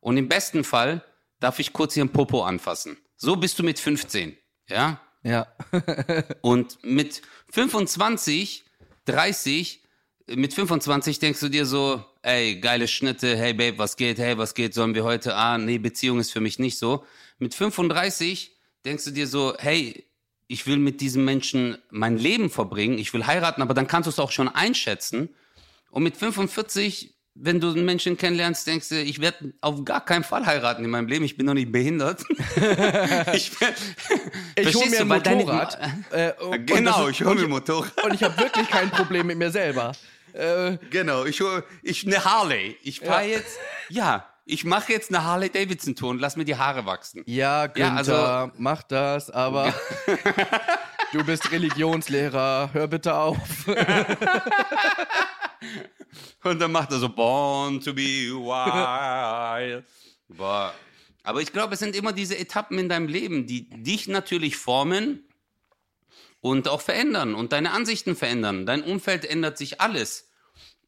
Und 0.00 0.16
im 0.16 0.28
besten 0.28 0.62
Fall 0.62 1.04
darf 1.40 1.58
ich 1.58 1.72
kurz 1.72 1.96
ihren 1.96 2.10
Popo 2.10 2.44
anfassen. 2.44 2.96
So 3.16 3.34
bist 3.34 3.58
du 3.58 3.64
mit 3.64 3.80
15, 3.80 4.36
ja? 4.68 5.00
Ja. 5.24 5.48
Und 6.40 6.78
mit 6.82 7.22
25, 7.50 8.64
30, 9.04 9.81
mit 10.28 10.54
25 10.54 11.18
denkst 11.18 11.40
du 11.40 11.48
dir 11.48 11.66
so, 11.66 12.04
ey, 12.22 12.56
geile 12.60 12.88
Schnitte, 12.88 13.36
hey 13.36 13.52
Babe, 13.54 13.78
was 13.78 13.96
geht, 13.96 14.18
hey, 14.18 14.38
was 14.38 14.54
geht, 14.54 14.74
sollen 14.74 14.94
wir 14.94 15.04
heute, 15.04 15.34
ah, 15.34 15.58
nee, 15.58 15.78
Beziehung 15.78 16.20
ist 16.20 16.32
für 16.32 16.40
mich 16.40 16.58
nicht 16.58 16.78
so. 16.78 17.04
Mit 17.38 17.54
35 17.54 18.52
denkst 18.84 19.04
du 19.04 19.10
dir 19.10 19.26
so, 19.26 19.54
hey, 19.58 20.06
ich 20.48 20.66
will 20.66 20.76
mit 20.76 21.00
diesem 21.00 21.24
Menschen 21.24 21.78
mein 21.90 22.18
Leben 22.18 22.50
verbringen, 22.50 22.98
ich 22.98 23.12
will 23.14 23.26
heiraten, 23.26 23.62
aber 23.62 23.74
dann 23.74 23.86
kannst 23.86 24.06
du 24.06 24.10
es 24.10 24.18
auch 24.18 24.30
schon 24.32 24.48
einschätzen. 24.48 25.30
Und 25.90 26.02
mit 26.02 26.16
45, 26.16 27.14
wenn 27.34 27.60
du 27.60 27.70
einen 27.70 27.84
Menschen 27.86 28.16
kennenlernst, 28.18 28.66
denkst 28.66 28.90
du, 28.90 29.00
ich 29.02 29.20
werde 29.20 29.54
auf 29.62 29.84
gar 29.84 30.04
keinen 30.04 30.24
Fall 30.24 30.44
heiraten 30.44 30.84
in 30.84 30.90
meinem 30.90 31.08
Leben, 31.08 31.24
ich 31.24 31.36
bin 31.36 31.46
noch 31.46 31.54
nicht 31.54 31.72
behindert. 31.72 32.22
ich 33.32 33.52
Ich 34.56 34.74
hole 34.74 34.90
mir 34.90 35.00
ein 35.00 35.08
weil 35.08 35.22
deine- 35.22 35.36
Motorrad. 35.44 35.78
äh, 36.10 36.32
Genau, 36.60 37.08
ich 37.08 37.22
hole 37.24 37.34
mir 37.36 37.44
ein 37.44 37.50
Motorrad. 37.50 38.04
Und 38.04 38.14
ich 38.14 38.22
habe 38.22 38.36
wirklich 38.38 38.68
kein 38.68 38.90
Problem 38.90 39.26
mit 39.26 39.38
mir 39.38 39.50
selber. 39.50 39.92
Äh, 40.34 40.78
Genau, 40.90 41.24
ich 41.24 41.40
hol, 41.40 41.64
ich 41.82 42.06
eine 42.06 42.24
Harley. 42.24 42.76
Ich 42.82 43.00
fahr 43.00 43.22
Ja. 43.22 43.28
jetzt, 43.36 43.58
ja, 43.88 44.26
ich 44.44 44.64
mache 44.64 44.92
jetzt 44.92 45.10
eine 45.14 45.22
Harley 45.24 45.50
Davidson 45.50 45.94
Tour 45.94 46.10
und 46.10 46.18
lass 46.20 46.36
mir 46.36 46.44
die 46.44 46.56
Haare 46.56 46.84
wachsen. 46.86 47.22
ja, 47.26 47.66
Günther, 47.66 47.96
also- 47.96 48.52
mach 48.58 48.82
das, 48.82 49.30
aber 49.30 49.72
du 51.12 51.24
bist 51.24 51.50
Religionslehrer, 51.52 52.70
hör 52.72 52.86
bitte 52.88 53.14
auf. 53.14 53.38
Und 56.44 56.58
dann 56.60 56.72
macht 56.72 56.90
er 56.90 56.98
so 56.98 57.08
Born 57.08 57.80
to 57.80 57.92
be 57.94 58.28
wild. 58.34 59.84
Boah. 60.28 60.74
Aber 61.22 61.40
ich 61.40 61.52
glaube, 61.52 61.74
es 61.74 61.80
sind 61.80 61.94
immer 61.94 62.12
diese 62.12 62.36
Etappen 62.36 62.78
in 62.80 62.88
deinem 62.88 63.06
Leben, 63.06 63.46
die 63.46 63.68
dich 63.70 64.08
natürlich 64.08 64.56
formen 64.56 65.24
und 66.42 66.68
auch 66.68 66.80
verändern 66.80 67.34
und 67.34 67.52
deine 67.52 67.70
Ansichten 67.70 68.16
verändern. 68.16 68.66
Dein 68.66 68.82
Umfeld 68.82 69.24
ändert 69.24 69.56
sich 69.56 69.80
alles. 69.80 70.28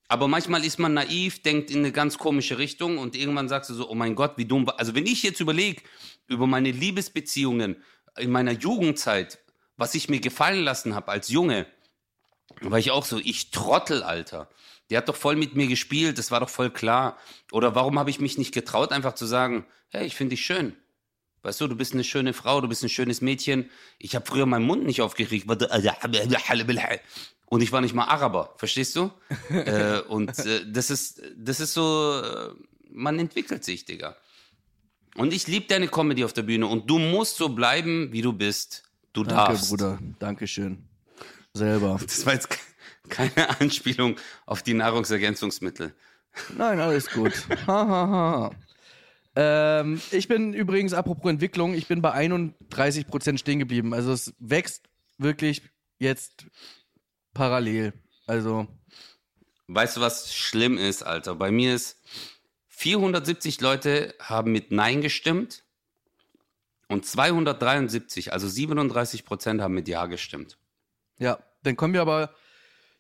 Aber 0.08 0.28
manchmal 0.28 0.64
ist 0.64 0.78
man 0.78 0.92
naiv, 0.92 1.42
denkt 1.42 1.70
in 1.70 1.78
eine 1.78 1.92
ganz 1.92 2.18
komische 2.18 2.58
Richtung 2.58 2.98
und 2.98 3.16
irgendwann 3.16 3.48
sagst 3.48 3.70
du 3.70 3.74
so, 3.74 3.88
oh 3.88 3.94
mein 3.94 4.16
Gott, 4.16 4.32
wie 4.36 4.44
dumm. 4.44 4.68
Also 4.76 4.94
wenn 4.94 5.06
ich 5.06 5.22
jetzt 5.22 5.40
überlege 5.40 5.82
über 6.26 6.46
meine 6.46 6.72
Liebesbeziehungen 6.72 7.82
in 8.18 8.30
meiner 8.30 8.50
Jugendzeit, 8.50 9.38
was 9.76 9.94
ich 9.94 10.08
mir 10.08 10.20
gefallen 10.20 10.62
lassen 10.62 10.94
habe 10.94 11.12
als 11.12 11.28
Junge, 11.28 11.66
war 12.60 12.78
ich 12.78 12.90
auch 12.90 13.04
so, 13.04 13.18
ich 13.18 13.50
Trottel, 13.52 14.02
Alter. 14.02 14.50
Der 14.90 14.98
hat 14.98 15.08
doch 15.08 15.16
voll 15.16 15.36
mit 15.36 15.54
mir 15.54 15.68
gespielt, 15.68 16.18
das 16.18 16.30
war 16.30 16.40
doch 16.40 16.50
voll 16.50 16.70
klar. 16.70 17.16
Oder 17.52 17.74
warum 17.76 17.98
habe 17.98 18.10
ich 18.10 18.20
mich 18.20 18.38
nicht 18.38 18.52
getraut, 18.52 18.90
einfach 18.92 19.14
zu 19.14 19.24
sagen, 19.24 19.66
hey, 19.88 20.04
ich 20.04 20.16
finde 20.16 20.30
dich 20.30 20.44
schön. 20.44 20.76
Weißt 21.44 21.60
du, 21.60 21.68
du 21.68 21.76
bist 21.76 21.92
eine 21.92 22.04
schöne 22.04 22.32
Frau, 22.32 22.60
du 22.60 22.68
bist 22.68 22.82
ein 22.82 22.88
schönes 22.88 23.20
Mädchen. 23.20 23.70
Ich 23.98 24.14
habe 24.14 24.24
früher 24.26 24.46
meinen 24.46 24.64
Mund 24.66 24.84
nicht 24.84 25.02
aufgeregt. 25.02 25.46
weil 25.46 25.56
du- 25.56 25.68
Und 27.46 27.62
ich 27.62 27.70
war 27.70 27.80
nicht 27.80 27.94
mal 27.94 28.04
Araber, 28.06 28.54
verstehst 28.56 28.96
du? 28.96 29.10
äh, 29.50 30.00
und 30.00 30.36
äh, 30.38 30.64
das 30.66 30.90
ist, 30.90 31.20
das 31.36 31.60
ist 31.60 31.74
so, 31.74 32.20
äh, 32.24 32.50
man 32.90 33.18
entwickelt 33.18 33.62
sich, 33.64 33.84
Digga. 33.84 34.16
Und 35.16 35.32
ich 35.32 35.46
liebe 35.46 35.66
deine 35.66 35.86
Comedy 35.88 36.24
auf 36.24 36.32
der 36.32 36.42
Bühne 36.42 36.66
und 36.66 36.88
du 36.90 36.98
musst 36.98 37.36
so 37.36 37.50
bleiben, 37.50 38.10
wie 38.12 38.22
du 38.22 38.32
bist. 38.32 38.82
Du 39.12 39.22
Danke, 39.22 39.52
darfst. 39.52 39.68
Bruder. 39.70 39.98
Dankeschön. 40.18 40.78
Selber. 41.52 42.00
Das 42.02 42.26
war 42.26 42.32
jetzt 42.32 42.50
ke- 42.50 42.58
keine 43.08 43.48
Anspielung 43.60 44.16
auf 44.46 44.62
die 44.62 44.74
Nahrungsergänzungsmittel. 44.74 45.94
Nein, 46.56 46.80
alles 46.80 47.08
gut. 47.10 47.32
Ha, 47.66 47.86
ha, 47.86 48.08
ha. 48.08 48.50
Ähm, 49.36 50.00
ich 50.10 50.28
bin 50.28 50.52
übrigens, 50.52 50.92
apropos 50.92 51.30
Entwicklung, 51.30 51.74
ich 51.74 51.88
bin 51.88 52.00
bei 52.02 52.14
31% 52.14 53.38
stehen 53.38 53.58
geblieben. 53.58 53.92
Also 53.92 54.12
es 54.12 54.34
wächst 54.38 54.88
wirklich 55.18 55.62
jetzt 55.98 56.46
parallel. 57.32 57.92
Also, 58.26 58.66
Weißt 59.66 59.96
du, 59.96 60.00
was 60.00 60.34
schlimm 60.34 60.76
ist, 60.78 61.02
Alter? 61.02 61.34
Bei 61.34 61.50
mir 61.50 61.74
ist 61.74 61.98
470 62.68 63.60
Leute 63.60 64.14
haben 64.20 64.52
mit 64.52 64.70
Nein 64.70 65.00
gestimmt 65.00 65.64
und 66.88 67.06
273, 67.06 68.32
also 68.32 68.46
37 68.46 69.24
Prozent 69.24 69.62
haben 69.62 69.74
mit 69.74 69.88
Ja 69.88 70.06
gestimmt. 70.06 70.58
ja, 71.18 71.38
dann 71.62 71.76
kommen 71.76 71.94
wir 71.94 72.02
aber, 72.02 72.34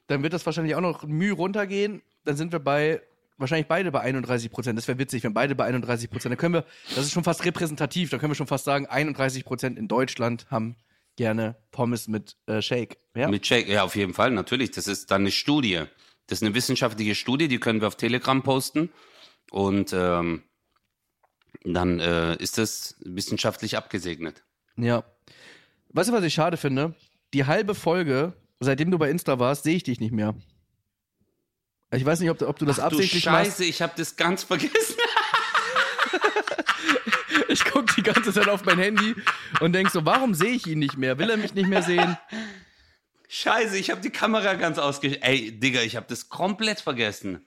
dann 0.06 0.22
wird 0.22 0.32
das 0.32 0.46
wahrscheinlich 0.46 0.74
auch 0.74 0.80
noch 0.80 1.04
Mühe 1.04 1.32
runtergehen. 1.32 2.02
Dann 2.24 2.36
sind 2.36 2.52
wir 2.52 2.60
bei, 2.60 3.02
wahrscheinlich 3.38 3.66
beide 3.66 3.90
bei 3.90 4.04
31%. 4.04 4.72
Das 4.74 4.88
wäre 4.88 4.98
witzig, 4.98 5.24
wenn 5.24 5.34
beide 5.34 5.54
bei 5.54 5.68
31%. 5.68 6.28
Dann 6.28 6.36
können 6.36 6.54
wir, 6.54 6.64
das 6.94 7.06
ist 7.06 7.12
schon 7.12 7.24
fast 7.24 7.44
repräsentativ, 7.44 8.10
da 8.10 8.18
können 8.18 8.30
wir 8.30 8.36
schon 8.36 8.46
fast 8.46 8.64
sagen, 8.64 8.86
31% 8.86 9.76
in 9.76 9.88
Deutschland 9.88 10.46
haben 10.50 10.76
gerne 11.16 11.56
Pommes 11.70 12.08
mit 12.08 12.36
äh, 12.46 12.60
Shake. 12.60 12.98
Ja? 13.14 13.28
Mit 13.28 13.46
Shake, 13.46 13.68
ja, 13.68 13.84
auf 13.84 13.96
jeden 13.96 14.14
Fall, 14.14 14.30
natürlich. 14.30 14.70
Das 14.70 14.88
ist 14.88 15.10
dann 15.10 15.22
eine 15.22 15.30
Studie. 15.30 15.82
Das 16.26 16.38
ist 16.38 16.42
eine 16.44 16.54
wissenschaftliche 16.54 17.14
Studie, 17.14 17.48
die 17.48 17.58
können 17.58 17.80
wir 17.80 17.88
auf 17.88 17.96
Telegram 17.96 18.42
posten. 18.42 18.90
Und 19.50 19.92
ähm, 19.92 20.42
dann 21.64 22.00
äh, 22.00 22.36
ist 22.36 22.58
das 22.58 22.96
wissenschaftlich 23.00 23.76
abgesegnet. 23.76 24.42
Ja. 24.76 25.04
Weißt 25.90 26.08
du, 26.08 26.12
was 26.12 26.24
ich 26.24 26.34
schade 26.34 26.56
finde? 26.56 26.94
Die 27.32 27.44
halbe 27.46 27.74
Folge, 27.74 28.32
seitdem 28.60 28.90
du 28.90 28.98
bei 28.98 29.10
Insta 29.10 29.38
warst, 29.38 29.64
sehe 29.64 29.76
ich 29.76 29.84
dich 29.84 30.00
nicht 30.00 30.12
mehr. 30.12 30.34
Ich 31.96 32.04
weiß 32.04 32.20
nicht, 32.20 32.30
ob 32.30 32.38
du, 32.38 32.48
ob 32.48 32.58
du 32.58 32.64
das 32.64 32.78
Ach 32.78 32.88
du 32.88 32.96
absichtlich 32.96 33.26
machst. 33.26 33.46
Scheiße, 33.46 33.64
ich 33.64 33.82
habe 33.82 33.92
das 33.96 34.16
ganz 34.16 34.42
vergessen. 34.42 34.96
Ich 37.48 37.64
gucke 37.64 37.92
die 37.94 38.02
ganze 38.02 38.32
Zeit 38.32 38.48
auf 38.48 38.64
mein 38.64 38.78
Handy 38.78 39.14
und 39.60 39.72
denk 39.72 39.90
so, 39.90 40.04
warum 40.04 40.34
sehe 40.34 40.50
ich 40.50 40.66
ihn 40.66 40.80
nicht 40.80 40.96
mehr? 40.96 41.18
Will 41.18 41.30
er 41.30 41.36
mich 41.36 41.54
nicht 41.54 41.68
mehr 41.68 41.82
sehen? 41.82 42.16
Scheiße, 43.28 43.78
ich 43.78 43.90
habe 43.90 44.00
die 44.00 44.10
Kamera 44.10 44.54
ganz 44.54 44.78
ausgeschaltet. 44.78 45.24
Ey, 45.24 45.52
Digga, 45.52 45.80
ich 45.82 45.94
habe 45.94 46.06
das 46.08 46.28
komplett 46.28 46.80
vergessen. 46.80 47.44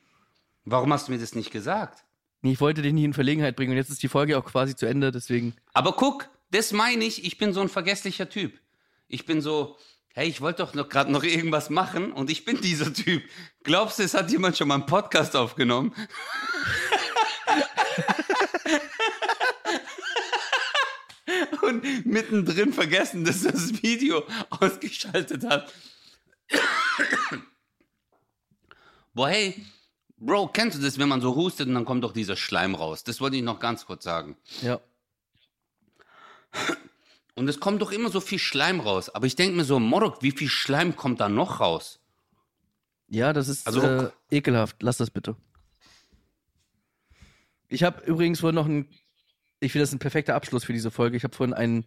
Warum 0.63 0.93
hast 0.93 1.07
du 1.07 1.11
mir 1.11 1.17
das 1.17 1.35
nicht 1.35 1.51
gesagt? 1.51 2.03
Ich 2.41 2.61
wollte 2.61 2.81
dich 2.81 2.93
nicht 2.93 3.03
in 3.03 3.13
Verlegenheit 3.13 3.55
bringen 3.55 3.71
und 3.71 3.77
jetzt 3.77 3.89
ist 3.89 4.03
die 4.03 4.07
Folge 4.07 4.37
auch 4.37 4.45
quasi 4.45 4.75
zu 4.75 4.85
Ende, 4.85 5.11
deswegen. 5.11 5.55
Aber 5.73 5.93
guck, 5.93 6.29
das 6.51 6.71
meine 6.71 7.03
ich, 7.03 7.25
ich 7.25 7.37
bin 7.37 7.53
so 7.53 7.61
ein 7.61 7.69
vergesslicher 7.69 8.29
Typ. 8.29 8.59
Ich 9.07 9.25
bin 9.25 9.41
so, 9.41 9.77
hey, 10.17 10.27
ich 10.27 10.41
wollte 10.41 10.63
doch 10.63 10.73
noch 10.73 10.89
gerade 10.89 11.11
noch 11.11 11.21
irgendwas 11.21 11.69
machen 11.69 12.11
und 12.11 12.31
ich 12.31 12.43
bin 12.43 12.59
dieser 12.59 12.91
Typ. 12.91 13.21
Glaubst 13.61 13.99
du, 13.99 14.03
es 14.03 14.15
hat 14.15 14.31
jemand 14.31 14.57
schon 14.57 14.67
mal 14.67 14.73
einen 14.73 14.87
Podcast 14.87 15.35
aufgenommen? 15.35 15.93
und 21.61 22.07
mittendrin 22.07 22.73
vergessen, 22.73 23.25
dass 23.25 23.43
das 23.43 23.83
Video 23.83 24.23
ausgeschaltet 24.49 25.45
hat. 25.45 25.71
Boah, 29.13 29.29
hey, 29.29 29.63
Bro, 30.17 30.47
kennst 30.47 30.79
du 30.79 30.81
das, 30.81 30.97
wenn 30.97 31.09
man 31.09 31.21
so 31.21 31.35
hustet 31.35 31.67
und 31.67 31.75
dann 31.75 31.85
kommt 31.85 32.03
doch 32.03 32.13
dieser 32.13 32.37
Schleim 32.37 32.73
raus? 32.73 33.03
Das 33.03 33.21
wollte 33.21 33.37
ich 33.37 33.43
noch 33.43 33.59
ganz 33.59 33.85
kurz 33.85 34.03
sagen. 34.03 34.35
Ja. 34.63 34.81
Und 37.37 37.47
es 37.47 37.59
kommt 37.59 37.83
doch 37.83 37.91
immer 37.91 38.09
so 38.09 38.19
viel 38.19 38.39
Schleim 38.39 38.79
raus. 38.79 39.09
Aber 39.09 39.27
ich 39.27 39.35
denke 39.35 39.55
mir 39.55 39.63
so, 39.63 39.79
Morok, 39.79 40.23
wie 40.23 40.31
viel 40.31 40.49
Schleim 40.49 40.95
kommt 40.95 41.19
da 41.19 41.29
noch 41.29 41.59
raus? 41.59 41.99
Ja, 43.09 43.31
das 43.31 43.47
ist 43.47 43.67
Also- 43.67 43.81
äh, 43.83 44.09
ekelhaft. 44.31 44.81
Lass 44.81 44.97
das 44.97 45.11
bitte. 45.11 45.35
Ich 47.67 47.83
habe 47.83 48.03
übrigens 48.05 48.39
vorhin 48.39 48.55
noch 48.55 48.65
ein, 48.65 48.89
ich 49.59 49.71
finde 49.71 49.83
das 49.83 49.93
ein 49.93 49.99
perfekter 49.99 50.33
Abschluss 50.33 50.63
für 50.63 50.73
diese 50.73 50.89
Folge. 50.89 51.15
Ich 51.15 51.23
habe 51.23 51.35
vorhin 51.35 51.53
ein, 51.53 51.85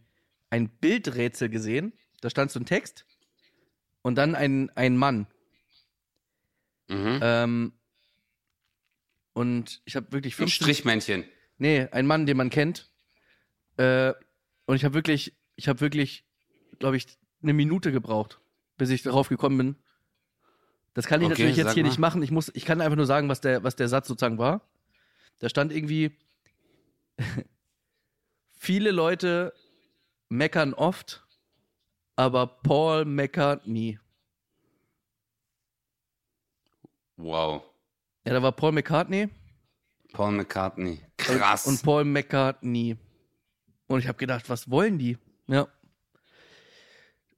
ein 0.50 0.68
Bildrätsel 0.68 1.48
gesehen. 1.48 1.92
Da 2.20 2.30
stand 2.30 2.52
so 2.52 2.60
ein 2.60 2.66
Text 2.66 3.04
und 4.02 4.14
dann 4.14 4.36
ein, 4.36 4.70
ein 4.76 4.96
Mann. 4.96 5.26
Mhm. 6.88 7.18
Ähm, 7.22 7.72
und 9.32 9.82
ich 9.84 9.96
habe 9.96 10.12
wirklich 10.12 10.34
Ein 10.34 10.46
15, 10.46 10.64
Strichmännchen. 10.64 11.24
Nee, 11.58 11.88
ein 11.90 12.06
Mann, 12.06 12.26
den 12.26 12.36
man 12.36 12.50
kennt. 12.50 12.88
Äh, 13.78 14.12
und 14.66 14.76
ich 14.76 14.84
habe 14.84 14.94
wirklich, 14.94 15.34
ich 15.60 15.68
habe 15.68 15.82
wirklich, 15.82 16.24
glaube 16.78 16.96
ich, 16.96 17.06
eine 17.42 17.52
Minute 17.52 17.92
gebraucht, 17.92 18.40
bis 18.78 18.88
ich 18.88 19.02
darauf 19.02 19.28
gekommen 19.28 19.58
bin. 19.58 19.76
Das 20.94 21.06
kann 21.06 21.20
ich 21.20 21.26
Okay, 21.26 21.34
natürlich 21.34 21.56
jetzt 21.58 21.74
hier 21.74 21.82
mal. 21.82 21.88
nicht 21.90 21.98
machen. 21.98 22.22
Ich 22.22 22.30
muss, 22.30 22.50
ich 22.54 22.64
kann 22.64 22.80
einfach 22.80 22.96
nur 22.96 23.04
sagen, 23.04 23.28
was 23.28 23.42
der, 23.42 23.62
was 23.62 23.76
der 23.76 23.86
Satz 23.88 24.08
sozusagen 24.08 24.38
war. 24.38 24.66
Da 25.38 25.50
stand 25.50 25.70
irgendwie, 25.70 26.16
viele 28.52 28.90
Leute 28.90 29.52
meckern 30.30 30.72
oft, 30.72 31.26
aber 32.16 32.46
Paul 32.46 33.04
meckert 33.04 33.66
nie. 33.66 33.98
Wow. 37.18 37.64
Ja, 38.24 38.32
da 38.32 38.42
war 38.42 38.52
Paul 38.52 38.72
McCartney 38.72 39.28
Paul 40.14 40.32
McCartney. 40.32 41.02
Krass. 41.18 41.66
und 41.66 41.82
Paul 41.82 42.04
meckert 42.06 42.62
nie. 42.62 42.96
Und 43.88 43.98
ich 43.98 44.08
habe 44.08 44.16
gedacht, 44.16 44.48
was 44.48 44.70
wollen 44.70 44.98
die? 44.98 45.18
Ja. 45.50 45.66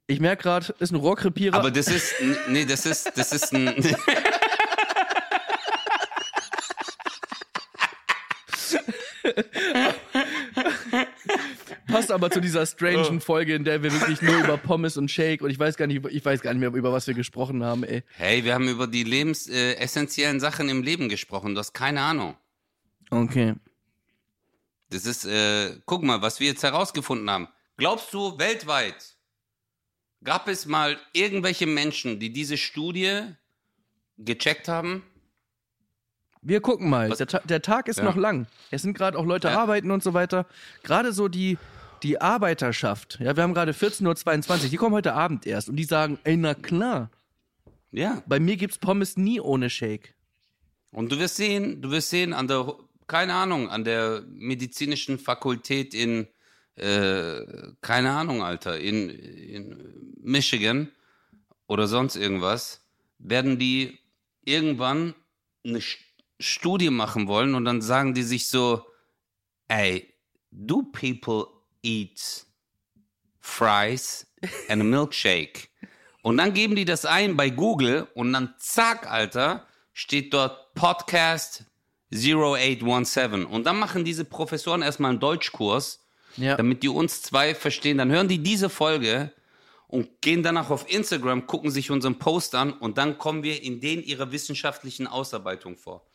Ich 0.06 0.20
merke 0.20 0.42
gerade, 0.42 0.74
ist 0.78 0.92
ein 0.92 0.96
Rohrkrepierer. 0.96 1.56
Aber 1.56 1.70
das 1.70 1.88
ist, 1.88 2.14
nee, 2.48 2.64
das 2.66 2.84
ist, 2.84 3.12
das 3.16 3.32
ist 3.32 3.52
ein, 3.54 3.74
passt 11.86 12.10
aber 12.10 12.30
zu 12.30 12.40
dieser 12.40 12.62
Oh. 12.62 12.66
strangen 12.66 13.20
Folge, 13.20 13.54
in 13.54 13.64
der 13.64 13.82
wir 13.82 13.92
wirklich 13.92 14.22
nur 14.22 14.36
über 14.38 14.56
Pommes 14.56 14.96
und 14.96 15.10
Shake 15.10 15.42
und 15.42 15.50
ich 15.50 15.58
weiß 15.58 15.76
gar 15.76 15.86
nicht, 15.86 16.04
ich 16.06 16.24
weiß 16.24 16.40
gar 16.40 16.52
nicht 16.54 16.60
mehr, 16.60 16.72
über 16.72 16.92
was 16.92 17.06
wir 17.06 17.14
gesprochen 17.14 17.62
haben, 17.64 17.84
ey. 17.84 18.02
hey, 18.16 18.44
wir 18.44 18.54
haben 18.54 18.68
über 18.68 18.86
die 18.86 19.04
lebensessentiellen 19.04 19.76
äh, 19.78 19.82
essentiellen 19.82 20.40
Sachen 20.40 20.68
im 20.68 20.82
Leben 20.82 21.08
gesprochen. 21.08 21.54
Du 21.54 21.60
hast 21.60 21.72
keine 21.72 22.00
Ahnung. 22.00 22.36
Okay. 23.10 23.54
Das 24.90 25.06
ist, 25.06 25.24
äh, 25.24 25.76
guck 25.86 26.02
mal, 26.02 26.22
was 26.22 26.40
wir 26.40 26.48
jetzt 26.48 26.62
herausgefunden 26.62 27.30
haben. 27.30 27.48
Glaubst 27.76 28.12
du, 28.12 28.38
weltweit 28.38 29.16
gab 30.24 30.48
es 30.48 30.66
mal 30.66 30.98
irgendwelche 31.12 31.66
Menschen, 31.66 32.20
die 32.20 32.32
diese 32.32 32.56
Studie 32.56 33.22
gecheckt 34.18 34.68
haben? 34.68 35.02
Wir 36.42 36.60
gucken 36.60 36.88
mal. 36.90 37.08
Der, 37.10 37.26
Ta 37.26 37.38
der 37.40 37.62
Tag 37.62 37.88
ist 37.88 37.98
Ja. 37.98 38.04
noch 38.04 38.16
lang. 38.16 38.46
Es 38.70 38.82
sind 38.82 38.94
gerade 38.94 39.18
auch 39.18 39.24
Leute 39.24 39.48
Ja. 39.48 39.60
arbeiten 39.60 39.90
und 39.90 40.02
so 40.02 40.12
weiter. 40.12 40.46
Gerade 40.82 41.12
so 41.12 41.28
die, 41.28 41.56
die 42.02 42.20
Arbeiterschaft. 42.20 43.18
Ja, 43.20 43.36
wir 43.36 43.42
haben 43.44 43.54
gerade 43.54 43.72
14.22 43.72 44.64
Uhr. 44.64 44.70
Die 44.70 44.76
kommen 44.76 44.94
heute 44.94 45.14
Abend 45.14 45.46
erst 45.46 45.68
und 45.68 45.76
die 45.76 45.84
sagen, 45.84 46.18
ey, 46.24 46.36
na 46.36 46.54
klar. 46.54 47.10
Ja. 47.92 48.22
Bei 48.26 48.40
mir 48.40 48.56
gibt's 48.56 48.78
Pommes 48.78 49.16
nie 49.16 49.40
ohne 49.40 49.70
Shake. 49.70 50.14
Und 50.90 51.12
du 51.12 51.18
wirst 51.18 51.36
sehen, 51.36 51.80
du 51.80 51.90
wirst 51.90 52.10
sehen, 52.10 52.32
an 52.32 52.48
der, 52.48 52.74
keine 53.06 53.34
Ahnung, 53.34 53.68
an 53.70 53.84
der 53.84 54.22
medizinischen 54.28 55.18
Fakultät 55.18 55.94
in, 55.94 56.26
äh, 56.76 57.40
keine 57.80 58.12
Ahnung, 58.12 58.42
Alter, 58.42 58.78
in, 58.78 59.08
in 59.10 60.14
Michigan 60.22 60.90
oder 61.66 61.86
sonst 61.86 62.16
irgendwas, 62.16 62.80
werden 63.18 63.58
die 63.58 63.98
irgendwann 64.44 65.14
eine 65.64 65.80
Studie 66.40 66.90
machen 66.90 67.28
wollen 67.28 67.54
und 67.54 67.64
dann 67.64 67.82
sagen 67.82 68.14
die 68.14 68.22
sich 68.22 68.48
so, 68.48 68.84
ey, 69.68 70.12
do 70.50 70.82
people 70.92 71.46
eat 71.82 72.46
fries 73.40 74.26
and 74.68 74.82
a 74.82 74.84
milkshake? 74.84 75.68
Und 76.22 76.36
dann 76.36 76.54
geben 76.54 76.76
die 76.76 76.84
das 76.84 77.04
ein 77.04 77.36
bei 77.36 77.50
Google 77.50 78.06
und 78.14 78.32
dann 78.32 78.54
zack, 78.58 79.10
Alter, 79.10 79.66
steht 79.92 80.32
dort 80.32 80.74
Podcast 80.74 81.64
0817. 82.12 83.44
Und 83.44 83.64
dann 83.64 83.78
machen 83.78 84.04
diese 84.04 84.24
Professoren 84.24 84.82
erstmal 84.82 85.10
einen 85.10 85.20
Deutschkurs, 85.20 86.01
Ja. 86.36 86.56
damit 86.56 86.82
die 86.82 86.88
uns 86.88 87.22
zwei 87.22 87.54
verstehen. 87.54 87.98
Dann 87.98 88.10
hören 88.10 88.28
die 88.28 88.38
diese 88.38 88.68
Folge 88.68 89.32
und 89.86 90.22
gehen 90.22 90.42
danach 90.42 90.70
auf 90.70 90.90
Instagram, 90.90 91.46
gucken 91.46 91.70
sich 91.70 91.90
unseren 91.90 92.18
Post 92.18 92.54
an 92.54 92.72
und 92.72 92.96
dann 92.98 93.18
kommen 93.18 93.42
wir 93.42 93.62
in 93.62 93.80
den 93.80 94.02
ihrer 94.02 94.32
wissenschaftlichen 94.32 95.06
Ausarbeitung 95.06 95.76
vor. 95.76 96.06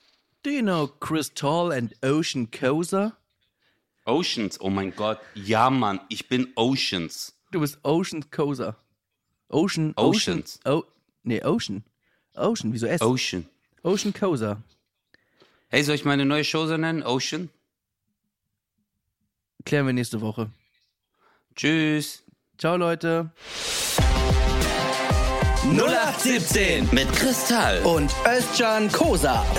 Do 0.43 0.49
you 0.49 0.61
know 0.61 0.87
Crystal 0.99 1.71
and 1.71 1.93
Ocean 2.03 2.49
Koza? 2.51 3.15
Oceans, 4.05 4.59
oh 4.61 4.69
mein 4.69 4.95
Gott. 4.95 5.19
Ja, 5.35 5.69
Mann, 5.69 5.99
ich 6.09 6.27
bin 6.29 6.47
Oceans. 6.55 7.35
Du 7.51 7.59
bist 7.59 7.79
Ocean 7.83 8.29
Koza. 8.31 8.77
Ocean, 9.49 9.93
Oceans. 9.95 10.59
Ocean. 10.65 10.79
Oh, 10.79 10.83
nee, 11.23 11.43
Ocean. 11.43 11.83
Ocean, 12.35 12.73
wieso 12.73 12.87
S? 12.87 13.01
Ocean. 13.01 13.47
Ocean 13.83 14.13
Koza. 14.13 14.61
Hey, 15.69 15.83
soll 15.83 15.95
ich 15.95 16.05
meine 16.05 16.25
neue 16.25 16.43
Show 16.43 16.65
so 16.67 16.77
nennen? 16.77 17.03
Ocean? 17.03 17.49
Klären 19.67 19.85
wir 19.85 19.91
nächste 19.91 20.21
Woche. 20.21 20.49
Tschüss. 21.53 22.23
Ciao, 22.57 22.77
Leute. 22.77 23.31
0817 25.65 26.87
Mit 26.93 27.11
Kristall. 27.11 27.81
und 27.83 28.09
Özcan 28.25 28.89
Kosa. 28.89 29.45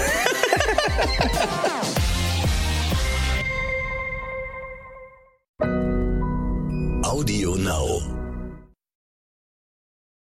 Audio 7.03 7.57
Now. 7.57 8.18